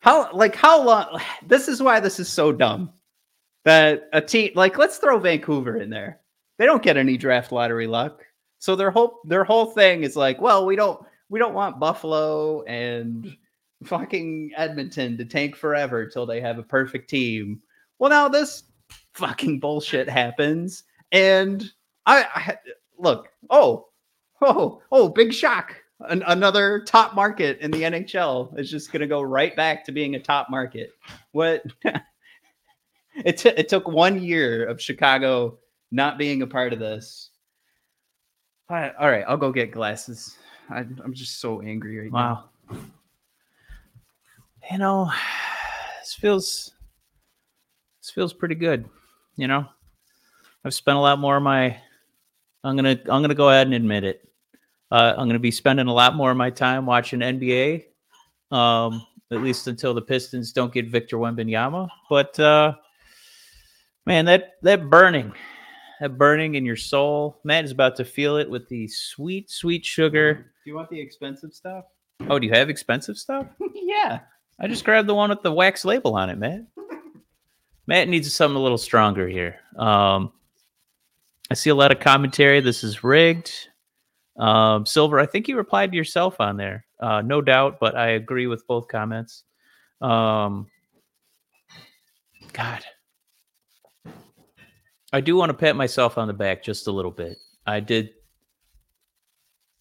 How 0.00 0.32
like 0.32 0.54
how 0.54 0.82
long? 0.82 1.20
This 1.46 1.68
is 1.68 1.82
why 1.82 2.00
this 2.00 2.20
is 2.20 2.28
so 2.28 2.52
dumb. 2.52 2.92
That 3.64 4.08
a 4.12 4.20
team 4.20 4.52
like 4.54 4.78
let's 4.78 4.98
throw 4.98 5.18
Vancouver 5.18 5.78
in 5.78 5.90
there. 5.90 6.20
They 6.58 6.66
don't 6.66 6.82
get 6.82 6.96
any 6.96 7.16
draft 7.16 7.52
lottery 7.52 7.86
luck. 7.86 8.22
So 8.58 8.76
their 8.76 8.90
whole 8.90 9.20
their 9.24 9.44
whole 9.44 9.66
thing 9.66 10.02
is 10.02 10.16
like, 10.16 10.40
well, 10.40 10.66
we 10.66 10.76
don't 10.76 11.00
we 11.30 11.38
don't 11.38 11.54
want 11.54 11.80
Buffalo 11.80 12.62
and 12.62 13.34
fucking 13.84 14.52
Edmonton 14.56 15.16
to 15.16 15.24
tank 15.24 15.56
forever 15.56 16.06
till 16.06 16.26
they 16.26 16.40
have 16.40 16.58
a 16.58 16.62
perfect 16.62 17.08
team. 17.08 17.62
Well, 17.98 18.10
now 18.10 18.28
this 18.28 18.64
fucking 19.14 19.60
bullshit 19.60 20.08
happens, 20.08 20.84
and 21.12 21.70
I, 22.06 22.24
I 22.34 22.56
look. 22.98 23.28
Oh, 23.50 23.88
oh, 24.42 24.82
oh! 24.92 25.08
Big 25.08 25.32
shock! 25.32 25.76
An, 26.00 26.22
another 26.26 26.80
top 26.84 27.14
market 27.14 27.58
in 27.58 27.70
the 27.70 27.82
NHL 27.82 28.56
is 28.58 28.70
just 28.70 28.92
going 28.92 29.00
to 29.00 29.06
go 29.06 29.20
right 29.20 29.54
back 29.56 29.84
to 29.84 29.92
being 29.92 30.14
a 30.14 30.20
top 30.20 30.48
market. 30.48 30.90
What? 31.32 31.64
it 33.24 33.38
t- 33.38 33.48
it 33.56 33.68
took 33.68 33.88
one 33.88 34.22
year 34.22 34.66
of 34.66 34.80
Chicago 34.80 35.58
not 35.90 36.18
being 36.18 36.42
a 36.42 36.46
part 36.46 36.72
of 36.72 36.78
this. 36.78 37.30
All 38.70 38.76
right, 38.76 38.92
all 39.00 39.10
right, 39.10 39.24
I'll 39.26 39.36
go 39.38 39.50
get 39.50 39.72
glasses. 39.72 40.36
I, 40.70 40.80
I'm 40.80 41.14
just 41.14 41.40
so 41.40 41.62
angry 41.62 41.98
right 41.98 42.12
now. 42.12 42.48
Wow. 42.70 42.78
You 44.70 44.78
know, 44.78 45.10
this 46.00 46.12
feels 46.12 46.72
feels 48.18 48.32
pretty 48.32 48.56
good. 48.56 48.84
You 49.36 49.46
know, 49.46 49.64
I've 50.64 50.74
spent 50.74 50.98
a 50.98 51.00
lot 51.00 51.20
more 51.20 51.36
of 51.36 51.42
my. 51.44 51.76
I'm 52.64 52.74
gonna 52.74 52.98
I'm 53.08 53.22
gonna 53.22 53.36
go 53.36 53.48
ahead 53.48 53.68
and 53.68 53.74
admit 53.74 54.02
it. 54.02 54.28
Uh, 54.90 55.14
I'm 55.16 55.28
gonna 55.28 55.38
be 55.38 55.52
spending 55.52 55.86
a 55.86 55.92
lot 55.92 56.16
more 56.16 56.32
of 56.32 56.36
my 56.36 56.50
time 56.50 56.84
watching 56.84 57.20
NBA. 57.20 57.84
Um, 58.50 59.06
at 59.30 59.40
least 59.40 59.68
until 59.68 59.94
the 59.94 60.02
Pistons 60.02 60.52
don't 60.52 60.72
get 60.72 60.88
Victor 60.88 61.16
Wembanyama. 61.16 61.88
But 62.10 62.40
uh, 62.40 62.72
man, 64.04 64.24
that 64.24 64.54
that 64.62 64.90
burning, 64.90 65.32
that 66.00 66.18
burning 66.18 66.56
in 66.56 66.66
your 66.66 66.74
soul. 66.74 67.38
Matt 67.44 67.66
is 67.66 67.70
about 67.70 67.94
to 67.98 68.04
feel 68.04 68.36
it 68.36 68.50
with 68.50 68.68
the 68.68 68.88
sweet, 68.88 69.48
sweet 69.48 69.86
sugar. 69.86 70.34
Do 70.64 70.70
you 70.70 70.74
want 70.74 70.90
the 70.90 71.00
expensive 71.00 71.54
stuff? 71.54 71.84
Oh, 72.28 72.40
do 72.40 72.48
you 72.48 72.52
have 72.52 72.68
expensive 72.68 73.16
stuff? 73.16 73.46
yeah. 73.74 74.22
I 74.58 74.66
just 74.66 74.84
grabbed 74.84 75.08
the 75.08 75.14
one 75.14 75.30
with 75.30 75.42
the 75.42 75.52
wax 75.52 75.84
label 75.84 76.16
on 76.16 76.30
it, 76.30 76.38
Matt. 76.38 76.66
Matt 77.88 78.06
needs 78.06 78.30
something 78.30 78.54
a 78.54 78.60
little 78.60 78.76
stronger 78.76 79.26
here. 79.26 79.60
Um, 79.74 80.30
I 81.50 81.54
see 81.54 81.70
a 81.70 81.74
lot 81.74 81.90
of 81.90 82.00
commentary. 82.00 82.60
This 82.60 82.84
is 82.84 83.02
rigged. 83.02 83.50
Um, 84.38 84.84
Silver, 84.84 85.18
I 85.18 85.24
think 85.24 85.48
you 85.48 85.56
replied 85.56 85.90
to 85.90 85.96
yourself 85.96 86.38
on 86.38 86.58
there. 86.58 86.84
Uh, 87.00 87.22
no 87.22 87.40
doubt, 87.40 87.78
but 87.80 87.96
I 87.96 88.10
agree 88.10 88.46
with 88.46 88.66
both 88.66 88.88
comments. 88.88 89.44
Um, 90.02 90.66
God, 92.52 92.84
I 95.10 95.22
do 95.22 95.36
want 95.36 95.48
to 95.48 95.54
pat 95.54 95.74
myself 95.74 96.18
on 96.18 96.28
the 96.28 96.34
back 96.34 96.62
just 96.62 96.88
a 96.88 96.92
little 96.92 97.10
bit. 97.10 97.38
I 97.66 97.80
did. 97.80 98.10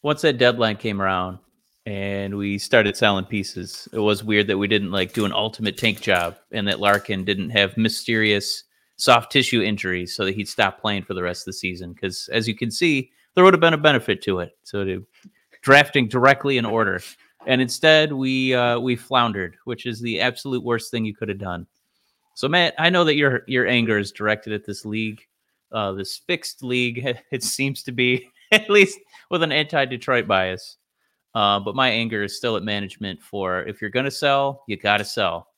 Once 0.02 0.22
that 0.22 0.38
deadline 0.38 0.78
came 0.78 1.02
around 1.02 1.40
and 1.88 2.36
we 2.36 2.58
started 2.58 2.98
selling 2.98 3.24
pieces, 3.24 3.88
it 3.94 4.00
was 4.00 4.22
weird 4.22 4.48
that 4.48 4.58
we 4.58 4.68
didn't 4.68 4.92
like 4.92 5.14
do 5.14 5.24
an 5.24 5.32
ultimate 5.32 5.78
tank 5.78 6.02
job 6.02 6.36
and 6.52 6.68
that 6.68 6.82
Larkin 6.82 7.24
didn't 7.24 7.52
have 7.52 7.78
mysterious 7.78 8.66
soft 8.98 9.32
tissue 9.32 9.62
injuries 9.62 10.14
so 10.14 10.26
that 10.26 10.36
he'd 10.36 10.50
stop 10.50 10.82
playing 10.82 11.04
for 11.04 11.14
the 11.14 11.24
rest 11.24 11.44
of 11.44 11.46
the 11.46 11.54
season. 11.54 11.94
Because 11.94 12.28
as 12.28 12.46
you 12.46 12.56
can 12.56 12.72
see, 12.72 13.10
there 13.34 13.46
would 13.46 13.54
have 13.54 13.62
been 13.62 13.74
a 13.74 13.78
benefit 13.78 14.22
to 14.24 14.40
it. 14.40 14.58
So 14.64 14.84
to 14.84 15.08
drafting 15.62 16.10
directly 16.10 16.58
in 16.58 16.66
order, 16.66 17.00
and 17.46 17.62
instead 17.62 18.12
we 18.12 18.54
uh, 18.54 18.80
we 18.80 18.98
floundered, 18.98 19.56
which 19.64 19.86
is 19.86 20.02
the 20.02 20.20
absolute 20.20 20.66
worst 20.66 20.92
thing 20.92 21.06
you 21.06 21.16
could 21.16 21.30
have 21.30 21.40
done. 21.40 21.68
So 22.34 22.50
Matt, 22.50 22.76
I 22.78 22.90
know 22.90 23.06
that 23.06 23.16
your 23.16 23.44
your 23.48 23.66
anger 23.66 23.98
is 23.98 24.12
directed 24.12 24.52
at 24.52 24.66
this 24.66 24.84
league, 24.84 25.22
uh, 25.72 25.94
this 25.94 26.18
fixed 26.18 26.64
league. 26.64 27.18
It 27.32 27.44
seems 27.44 27.82
to 27.84 27.94
be 27.94 28.30
at 28.52 28.70
least 28.70 29.00
with 29.32 29.42
an 29.42 29.54
anti-Detroit 29.54 30.28
bias. 30.28 30.77
Uh, 31.38 31.60
but 31.60 31.76
my 31.76 31.88
anger 31.88 32.24
is 32.24 32.36
still 32.36 32.58
at 32.58 32.64
management 32.64 33.22
for 33.22 33.62
if 33.68 33.80
you're 33.80 33.92
gonna 33.92 34.10
sell, 34.10 34.64
you 34.68 34.76
gotta 34.76 35.06
sell. 35.06 35.50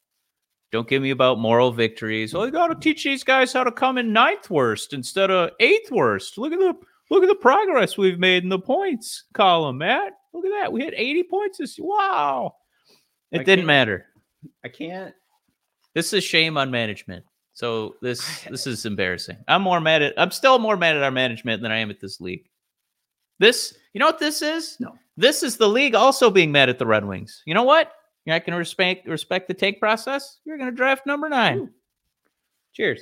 Don't 0.74 0.90
give 0.90 1.02
me 1.02 1.12
about 1.12 1.40
moral 1.40 1.72
victories. 1.72 2.36
Oh, 2.36 2.44
you 2.44 2.52
got 2.52 2.68
to 2.68 2.76
teach 2.76 3.06
these 3.06 3.24
guys 3.24 3.54
how 3.54 3.64
to 3.64 3.72
come 3.72 3.98
in 3.98 4.12
ninth 4.12 4.50
worst 4.50 4.92
instead 4.94 5.32
of 5.32 5.52
eighth 5.62 5.90
worst. 5.90 6.38
Look 6.38 6.52
at 6.52 6.60
the 6.60 6.76
look 7.10 7.24
at 7.24 7.30
the 7.30 7.36
progress 7.36 7.98
we've 7.98 8.20
made 8.20 8.44
in 8.44 8.50
the 8.50 8.60
points 8.60 9.24
column, 9.34 9.78
Matt. 9.78 10.14
Look 10.34 10.46
at 10.46 10.52
that. 10.62 10.72
We 10.74 10.82
hit 10.82 10.94
80 10.96 11.24
points 11.24 11.58
this 11.58 11.78
year. 11.78 11.88
wow. 11.88 12.56
It 13.32 13.40
I 13.40 13.44
didn't 13.44 13.66
matter. 13.66 14.08
I 14.66 14.68
can't. 14.68 15.16
This 15.96 16.08
is 16.08 16.14
a 16.14 16.22
shame 16.22 16.58
on 16.58 16.70
management. 16.70 17.24
So 17.54 17.96
this 18.02 18.44
this 18.44 18.68
is 18.68 18.86
embarrassing. 18.86 19.38
I'm 19.48 19.62
more 19.62 19.80
mad 19.80 20.02
at 20.02 20.14
I'm 20.18 20.32
still 20.32 20.60
more 20.60 20.76
mad 20.76 20.98
at 20.98 21.04
our 21.04 21.10
management 21.10 21.62
than 21.62 21.72
I 21.72 21.78
am 21.78 21.90
at 21.90 22.02
this 22.02 22.20
league. 22.20 22.50
This, 23.40 23.74
you 23.94 24.00
know 24.00 24.06
what 24.06 24.20
this 24.20 24.42
is? 24.42 24.78
No. 24.82 24.96
This 25.20 25.44
is 25.44 25.58
the 25.58 25.68
league 25.68 25.96
also 25.96 26.30
being 26.30 26.50
mad 26.50 26.70
at 26.70 26.80
the 26.80 26.86
Red 26.86 27.04
Wings. 27.04 27.44
You 27.46 27.54
know 27.54 27.64
what? 27.64 27.92
You're 28.26 28.36
not 28.36 28.46
going 28.46 28.54
to 28.54 28.58
respect 28.58 29.06
respect 29.06 29.50
the 29.50 29.54
take 29.54 29.78
process. 29.78 30.38
You're 30.46 30.58
going 30.58 30.70
to 30.70 30.76
draft 30.76 31.06
number 31.06 31.28
nine. 31.28 31.58
Ooh. 31.60 31.70
Cheers. 32.74 33.02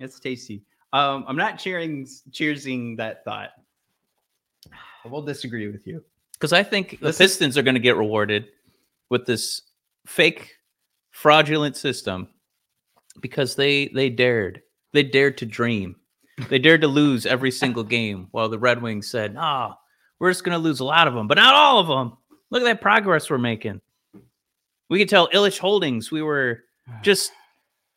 It's 0.00 0.18
tasty. 0.18 0.64
Um, 0.92 1.24
I'm 1.28 1.36
not 1.36 1.56
cheering, 1.58 2.04
cheersing 2.30 2.96
that 2.96 3.24
thought. 3.24 3.50
I 5.04 5.08
will 5.08 5.22
disagree 5.22 5.68
with 5.70 5.86
you. 5.86 6.02
Because 6.32 6.52
I 6.52 6.64
think 6.64 6.98
the 6.98 7.06
This 7.06 7.20
is- 7.20 7.30
Pistons 7.30 7.56
are 7.56 7.62
going 7.62 7.74
to 7.76 7.80
get 7.80 7.96
rewarded 7.96 8.48
with 9.08 9.24
this 9.24 9.62
fake, 10.04 10.56
fraudulent 11.12 11.76
system 11.76 12.28
because 13.20 13.54
they 13.54 13.86
they 13.88 14.10
dared. 14.10 14.62
They 14.92 15.04
dared 15.04 15.38
to 15.38 15.46
dream. 15.46 15.94
They 16.48 16.58
dared 16.58 16.80
to 16.80 16.88
lose 16.88 17.24
every 17.24 17.52
single 17.52 17.84
game 17.98 18.26
while 18.32 18.48
the 18.48 18.58
Red 18.58 18.82
Wings 18.82 19.08
said, 19.08 19.34
"No, 19.34 19.74
we're 20.18 20.30
just 20.30 20.44
going 20.44 20.56
to 20.56 20.62
lose 20.62 20.80
a 20.80 20.84
lot 20.84 21.08
of 21.08 21.14
them, 21.14 21.26
but 21.28 21.36
not 21.36 21.54
all 21.54 21.78
of 21.78 21.86
them. 21.88 22.16
Look 22.50 22.62
at 22.62 22.66
that 22.66 22.80
progress 22.80 23.28
we're 23.30 23.38
making." 23.38 23.80
We 24.88 24.98
could 24.98 25.08
tell 25.08 25.28
Ilitch 25.30 25.58
Holdings 25.58 26.10
we 26.12 26.22
were 26.22 26.64
just 27.02 27.32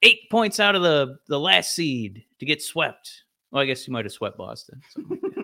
eight 0.02 0.30
points 0.30 0.60
out 0.60 0.76
of 0.76 0.82
the 0.82 1.18
the 1.28 1.40
last 1.40 1.76
seed 1.76 2.24
to 2.40 2.46
get 2.46 2.62
swept. 2.62 3.24
Well, 3.52 3.62
I 3.62 3.66
guess 3.66 3.88
you 3.88 3.94
might 3.94 4.06
have 4.06 4.12
swept 4.12 4.38
Boston. 4.38 4.82
so, 4.92 5.02
yeah, 5.10 5.44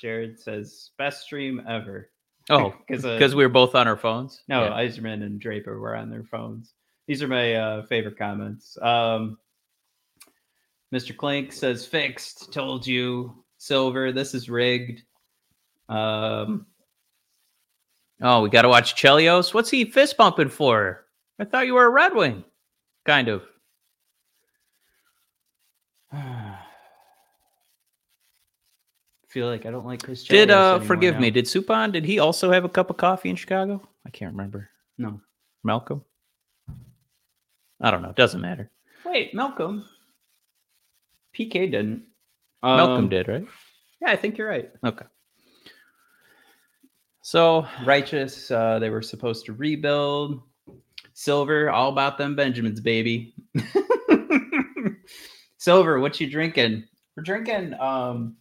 Jared 0.00 0.38
says 0.38 0.90
best 0.98 1.22
stream 1.22 1.62
ever. 1.68 2.10
Oh, 2.50 2.74
because 2.86 3.04
uh, 3.04 3.14
because 3.14 3.34
we 3.34 3.44
were 3.44 3.50
both 3.52 3.74
on 3.74 3.88
our 3.88 3.96
phones. 3.96 4.42
no, 4.48 4.64
Yeah. 4.64 4.70
Yzerman 4.84 5.22
and 5.24 5.40
Draper 5.40 5.78
were 5.80 5.96
on 5.96 6.10
their 6.10 6.24
phones. 6.24 6.74
These 7.06 7.22
are 7.22 7.28
my 7.28 7.54
uh, 7.54 7.82
favorite 7.86 8.18
comments. 8.18 8.76
Um, 8.82 9.38
Mr. 10.92 11.16
Clink 11.16 11.52
says 11.52 11.86
fixed. 11.86 12.52
Told 12.52 12.86
you, 12.86 13.32
Silver. 13.66 14.12
This 14.12 14.34
is 14.34 14.48
rigged. 14.48 15.02
Um, 15.88 16.66
Oh, 18.22 18.40
we 18.40 18.48
got 18.48 18.62
to 18.62 18.68
watch 18.68 18.94
Chelios. 18.94 19.52
What's 19.52 19.68
he 19.70 19.84
fist 19.84 20.16
bumping 20.16 20.48
for? 20.48 21.04
I 21.38 21.44
thought 21.44 21.66
you 21.66 21.74
were 21.74 21.84
a 21.84 21.90
Red 21.90 22.14
Wing. 22.14 22.44
Kind 23.04 23.28
of. 23.28 23.42
feel 29.28 29.48
like 29.48 29.66
I 29.66 29.70
don't 29.70 29.84
like 29.84 30.02
Chris. 30.02 30.24
Did 30.24 30.48
Chelios 30.48 30.52
uh 30.52 30.70
anymore 30.70 30.86
forgive 30.86 31.20
me? 31.20 31.30
Did 31.30 31.44
Supon? 31.44 31.92
Did 31.92 32.06
he 32.06 32.18
also 32.18 32.50
have 32.50 32.64
a 32.64 32.70
cup 32.70 32.88
of 32.88 32.96
coffee 32.96 33.28
in 33.28 33.36
Chicago? 33.36 33.86
I 34.06 34.10
can't 34.10 34.32
remember. 34.32 34.70
no? 34.96 35.20
Malcolm. 35.62 36.02
I 37.80 37.90
don't 37.90 38.00
know. 38.00 38.10
It 38.10 38.16
Doesn't 38.16 38.40
matter. 38.40 38.70
Wait, 39.04 39.34
Malcolm. 39.34 39.84
PK 41.36 41.70
didn't. 41.70 42.04
Malcolm 42.66 43.04
Um, 43.04 43.08
did, 43.08 43.28
right? 43.28 43.46
Yeah, 44.00 44.10
I 44.10 44.16
think 44.16 44.36
you're 44.36 44.48
right. 44.48 44.70
Okay. 44.84 45.04
So 47.22 47.66
Righteous. 47.84 48.50
Uh, 48.50 48.78
they 48.78 48.90
were 48.90 49.02
supposed 49.02 49.46
to 49.46 49.52
rebuild. 49.52 50.42
Silver, 51.12 51.70
all 51.70 51.90
about 51.90 52.18
them 52.18 52.36
Benjamins, 52.36 52.80
baby. 52.80 53.34
Silver, 55.58 55.98
what 55.98 56.20
you 56.20 56.30
drinking? 56.30 56.84
We're 57.16 57.22
drinking 57.22 57.74
um 57.80 58.36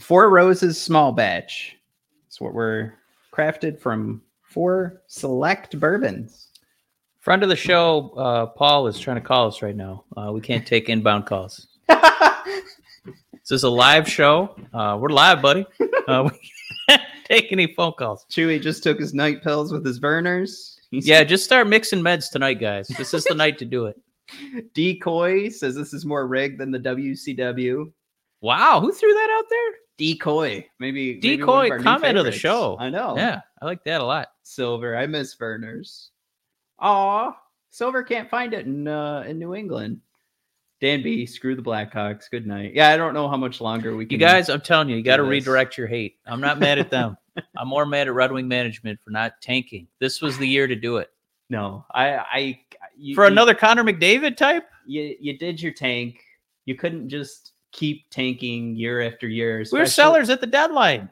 Four 0.00 0.30
Roses 0.30 0.80
small 0.80 1.12
batch. 1.12 1.76
That's 2.24 2.40
what 2.40 2.54
we're 2.54 2.94
crafted 3.32 3.80
from 3.80 4.22
four 4.42 5.02
select 5.06 5.78
bourbons. 5.78 6.47
Friend 7.28 7.42
of 7.42 7.50
the 7.50 7.56
show, 7.56 8.08
uh, 8.16 8.46
Paul 8.46 8.86
is 8.86 8.98
trying 8.98 9.16
to 9.16 9.20
call 9.20 9.48
us 9.48 9.60
right 9.60 9.76
now. 9.76 10.02
Uh, 10.16 10.32
we 10.32 10.40
can't 10.40 10.66
take 10.66 10.88
inbound 10.88 11.26
calls. 11.26 11.68
This 13.04 13.50
is 13.50 13.64
a 13.64 13.68
live 13.68 14.08
show. 14.08 14.56
Uh, 14.72 14.96
we're 14.98 15.10
live, 15.10 15.42
buddy. 15.42 15.66
Uh, 16.08 16.30
we 16.30 16.50
can't 16.88 17.02
take 17.26 17.52
any 17.52 17.66
phone 17.74 17.92
calls. 17.98 18.24
Chewy 18.30 18.58
just 18.62 18.82
took 18.82 18.98
his 18.98 19.12
night 19.12 19.42
pills 19.42 19.74
with 19.74 19.84
his 19.84 20.00
Vernors. 20.00 20.76
He's 20.90 21.06
Yeah, 21.06 21.22
just 21.22 21.44
start 21.44 21.68
mixing 21.68 22.00
meds 22.00 22.30
tonight, 22.30 22.60
guys. 22.60 22.88
This 22.88 23.12
is 23.12 23.24
the 23.24 23.34
night 23.34 23.58
to 23.58 23.66
do 23.66 23.84
it. 23.84 24.00
Decoy 24.74 25.50
says 25.50 25.74
this 25.74 25.92
is 25.92 26.06
more 26.06 26.26
rigged 26.26 26.58
than 26.58 26.70
the 26.70 26.80
WCW. 26.80 27.92
Wow, 28.40 28.80
who 28.80 28.90
threw 28.90 29.12
that 29.12 29.36
out 29.38 29.44
there? 29.50 29.74
Decoy, 29.98 30.66
maybe 30.78 31.16
maybe 31.16 31.36
Decoy 31.36 31.68
new 31.76 31.82
comment 31.82 32.16
of 32.16 32.24
the 32.24 32.32
show. 32.32 32.78
I 32.80 32.88
know. 32.88 33.18
Yeah, 33.18 33.42
I 33.60 33.66
like 33.66 33.84
that 33.84 34.00
a 34.00 34.04
lot. 34.04 34.28
Silver. 34.44 34.96
I 34.96 35.06
miss 35.06 35.36
Vernors. 35.36 36.08
Aw, 36.80 37.36
Silver 37.70 38.02
can't 38.02 38.30
find 38.30 38.54
it 38.54 38.66
in 38.66 38.86
uh, 38.88 39.24
in 39.26 39.38
New 39.38 39.54
England. 39.54 40.00
Dan 40.80 41.02
B, 41.02 41.26
screw 41.26 41.56
the 41.56 41.62
Blackhawks. 41.62 42.30
Good 42.30 42.46
night. 42.46 42.72
Yeah, 42.72 42.90
I 42.90 42.96
don't 42.96 43.12
know 43.12 43.28
how 43.28 43.36
much 43.36 43.60
longer 43.60 43.96
we 43.96 44.06
can. 44.06 44.12
You 44.12 44.18
guys, 44.24 44.48
I'm 44.48 44.60
telling 44.60 44.88
you, 44.88 44.96
you 44.96 45.02
got 45.02 45.16
to 45.16 45.24
redirect 45.24 45.76
your 45.76 45.88
hate. 45.88 46.18
I'm 46.24 46.40
not 46.40 46.60
mad 46.60 46.78
at 46.78 46.88
them. 46.88 47.16
I'm 47.56 47.66
more 47.66 47.84
mad 47.84 48.06
at 48.06 48.14
Red 48.14 48.30
Wing 48.30 48.46
management 48.46 49.00
for 49.02 49.10
not 49.10 49.32
tanking. 49.40 49.88
This 49.98 50.22
was 50.22 50.38
the 50.38 50.46
year 50.46 50.68
to 50.68 50.76
do 50.76 50.98
it. 50.98 51.10
no, 51.50 51.84
I, 51.92 52.08
I, 52.16 52.60
you, 52.96 53.16
For 53.16 53.24
you- 53.24 53.32
another 53.32 53.54
Connor 53.54 53.82
McDavid 53.82 54.36
type? 54.36 54.68
you, 54.86 55.16
you 55.20 55.36
did 55.36 55.60
your 55.60 55.72
tank. 55.72 56.20
You 56.64 56.76
couldn't 56.76 57.08
just 57.08 57.52
keep 57.72 58.08
tanking 58.10 58.76
year 58.76 59.00
after 59.02 59.26
year. 59.26 59.64
We 59.72 59.80
were 59.80 59.86
sellers 59.86 60.30
at 60.30 60.40
the 60.40 60.46
deadline. 60.46 61.10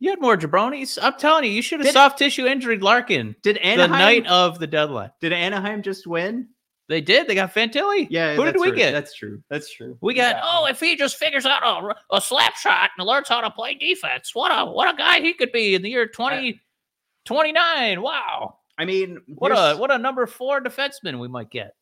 You 0.00 0.10
had 0.10 0.20
more 0.20 0.36
jabronis. 0.36 0.98
I'm 1.00 1.14
telling 1.18 1.44
you, 1.44 1.50
you 1.50 1.62
should 1.62 1.80
have 1.80 1.86
Did- 1.86 1.92
soft 1.92 2.18
tissue 2.18 2.46
injured 2.46 2.82
Larkin 2.82 3.36
Did 3.42 3.58
Anaheim, 3.58 3.90
the 3.92 3.98
night 3.98 4.26
of 4.26 4.58
the 4.58 4.66
deadline. 4.66 5.10
did 5.20 5.32
Anaheim 5.32 5.82
just 5.82 6.06
win? 6.06 6.48
They 6.88 7.00
did. 7.00 7.28
They 7.28 7.36
got 7.36 7.54
Fantilli. 7.54 8.08
Yeah. 8.10 8.34
Who 8.34 8.44
did 8.44 8.56
we 8.58 8.72
get? 8.72 8.90
That's 8.92 9.14
true. 9.14 9.40
That's 9.48 9.70
true. 9.72 9.96
We 10.00 10.12
got 10.14 10.36
Yeah. 10.36 10.42
oh, 10.42 10.66
if 10.66 10.80
he 10.80 10.96
just 10.96 11.16
figures 11.18 11.46
out 11.46 11.62
a, 11.62 11.94
a 12.16 12.20
slap 12.20 12.56
shot 12.56 12.90
and 12.98 13.06
learns 13.06 13.28
how 13.28 13.40
to 13.42 13.50
play 13.50 13.74
defense, 13.74 14.34
what 14.34 14.50
a 14.50 14.64
what 14.68 14.92
a 14.92 14.96
guy 14.98 15.20
he 15.20 15.32
could 15.34 15.52
be 15.52 15.74
in 15.76 15.82
the 15.82 15.90
year 15.90 16.06
2029. 16.06 18.02
wow. 18.02 18.56
I 18.78 18.84
mean, 18.86 19.20
What 19.26 19.52
a 19.52 19.76
what 19.76 19.90
a 19.92 19.98
number 19.98 20.26
four 20.26 20.60
defenseman 20.62 21.20
we 21.20 21.28
might 21.28 21.50
get. 21.50 21.76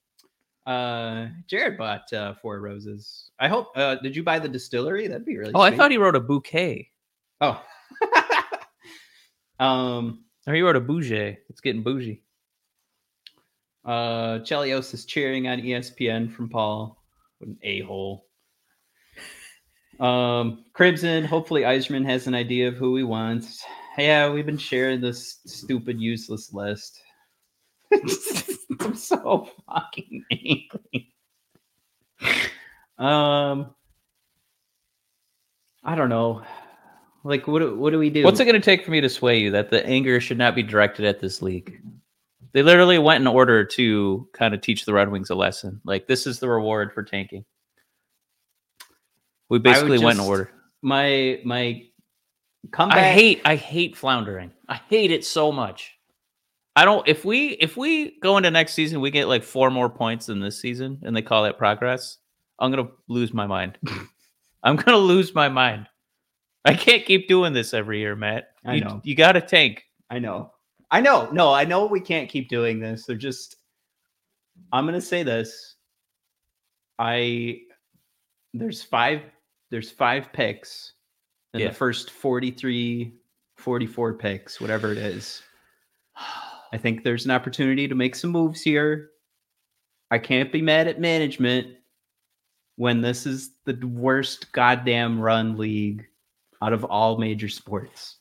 Uh, 0.66 1.28
Jared 1.46 1.78
bought 1.78 2.12
uh, 2.12 2.34
four 2.34 2.60
roses. 2.60 3.30
I 3.38 3.48
hope. 3.48 3.68
Uh, 3.76 3.94
did 4.02 4.14
you 4.16 4.22
buy 4.24 4.38
the 4.40 4.48
distillery? 4.48 5.06
That'd 5.06 5.24
be 5.24 5.36
really. 5.38 5.52
Oh, 5.54 5.60
I 5.60 5.74
thought 5.74 5.90
he 5.92 5.96
wrote 5.96 6.16
a 6.16 6.20
bouquet. 6.20 6.90
Oh. 7.40 7.62
um. 9.58 10.24
Or 10.46 10.54
he 10.54 10.62
wrote 10.62 10.76
a 10.76 10.80
bougie. 10.80 11.36
It's 11.50 11.60
getting 11.60 11.82
bougie. 11.82 12.22
Uh, 13.84 14.38
Chelios 14.40 14.94
is 14.94 15.04
cheering 15.04 15.46
on 15.48 15.60
ESPN 15.60 16.32
from 16.32 16.48
Paul. 16.48 17.02
What 17.38 17.48
an 17.48 17.58
a 17.62 17.80
hole. 17.82 18.26
Um, 20.00 20.64
Crimson. 20.72 21.24
Hopefully, 21.24 21.62
Yzerman 21.62 22.04
has 22.06 22.26
an 22.26 22.34
idea 22.34 22.68
of 22.68 22.76
who 22.76 22.96
he 22.96 23.02
wants. 23.02 23.62
Yeah, 23.98 24.30
we've 24.30 24.46
been 24.46 24.58
sharing 24.58 25.00
this 25.00 25.40
stupid, 25.44 26.00
useless 26.00 26.52
list. 26.52 27.00
I'm 28.80 28.94
so 28.94 29.48
fucking 29.66 30.24
angry. 30.30 31.12
Um, 32.98 33.74
I 35.82 35.94
don't 35.94 36.08
know. 36.08 36.42
Like, 37.28 37.46
what 37.46 37.58
do, 37.58 37.76
what 37.76 37.90
do 37.90 37.98
we 37.98 38.08
do? 38.08 38.24
What's 38.24 38.40
it 38.40 38.46
going 38.46 38.54
to 38.54 38.60
take 38.60 38.82
for 38.82 38.90
me 38.90 39.02
to 39.02 39.08
sway 39.08 39.38
you 39.38 39.50
that 39.50 39.68
the 39.68 39.84
anger 39.84 40.18
should 40.18 40.38
not 40.38 40.54
be 40.54 40.62
directed 40.62 41.04
at 41.04 41.20
this 41.20 41.42
league? 41.42 41.78
They 42.52 42.62
literally 42.62 42.98
went 42.98 43.20
in 43.20 43.26
order 43.26 43.66
to 43.66 44.26
kind 44.32 44.54
of 44.54 44.62
teach 44.62 44.86
the 44.86 44.94
Red 44.94 45.10
Wings 45.10 45.28
a 45.28 45.34
lesson. 45.34 45.78
Like 45.84 46.06
this 46.06 46.26
is 46.26 46.40
the 46.40 46.48
reward 46.48 46.94
for 46.94 47.02
tanking. 47.02 47.44
We 49.50 49.58
basically 49.58 49.98
went 49.98 50.18
in 50.18 50.24
order. 50.24 50.50
my 50.80 51.40
my 51.44 51.84
comeback? 52.70 52.98
I 52.98 53.12
hate 53.12 53.42
I 53.44 53.56
hate 53.56 53.94
floundering. 53.94 54.50
I 54.66 54.80
hate 54.88 55.10
it 55.10 55.22
so 55.22 55.52
much. 55.52 55.98
I 56.76 56.86
don't 56.86 57.06
if 57.06 57.26
we 57.26 57.48
if 57.48 57.76
we 57.76 58.18
go 58.20 58.38
into 58.38 58.50
next 58.50 58.72
season 58.72 59.02
we 59.02 59.10
get 59.10 59.28
like 59.28 59.42
four 59.42 59.70
more 59.70 59.90
points 59.90 60.26
than 60.26 60.40
this 60.40 60.58
season 60.58 60.98
and 61.02 61.14
they 61.14 61.22
call 61.22 61.42
that 61.42 61.58
progress, 61.58 62.16
I'm 62.58 62.70
gonna 62.70 62.88
lose 63.06 63.34
my 63.34 63.46
mind. 63.46 63.76
I'm 64.62 64.76
gonna 64.76 64.96
lose 64.96 65.34
my 65.34 65.50
mind. 65.50 65.88
I 66.64 66.74
can't 66.74 67.04
keep 67.04 67.28
doing 67.28 67.52
this 67.52 67.72
every 67.72 68.00
year, 68.00 68.16
Matt. 68.16 68.48
I 68.64 68.74
you, 68.74 68.84
know. 68.84 69.00
you 69.04 69.14
gotta 69.14 69.40
tank. 69.40 69.84
I 70.10 70.18
know. 70.18 70.52
I 70.90 71.00
know. 71.00 71.28
No, 71.30 71.52
I 71.52 71.64
know 71.64 71.86
we 71.86 72.00
can't 72.00 72.28
keep 72.28 72.48
doing 72.48 72.80
this. 72.80 73.04
They're 73.06 73.16
just 73.16 73.56
I'm 74.72 74.84
going 74.84 74.94
to 74.94 75.00
say 75.00 75.22
this. 75.22 75.76
I 76.98 77.60
there's 78.54 78.82
five 78.82 79.22
there's 79.70 79.90
five 79.90 80.32
picks 80.32 80.94
in 81.54 81.60
Yeah. 81.60 81.68
the 81.68 81.74
first 81.74 82.10
43 82.10 83.14
44 83.56 84.14
picks, 84.14 84.60
whatever 84.60 84.92
it 84.92 84.98
is. 84.98 85.42
I 86.72 86.76
think 86.78 87.02
there's 87.02 87.24
an 87.24 87.30
opportunity 87.30 87.88
to 87.88 87.94
make 87.94 88.14
some 88.14 88.30
moves 88.30 88.60
here. 88.60 89.10
I 90.10 90.18
can't 90.18 90.52
be 90.52 90.62
mad 90.62 90.86
at 90.86 91.00
management 91.00 91.76
when 92.76 93.00
this 93.00 93.26
is 93.26 93.50
the 93.64 93.74
worst 93.86 94.52
goddamn 94.52 95.20
run 95.20 95.56
league 95.56 96.06
out 96.62 96.72
of 96.72 96.84
all 96.84 97.18
major 97.18 97.48
sports. 97.48 98.16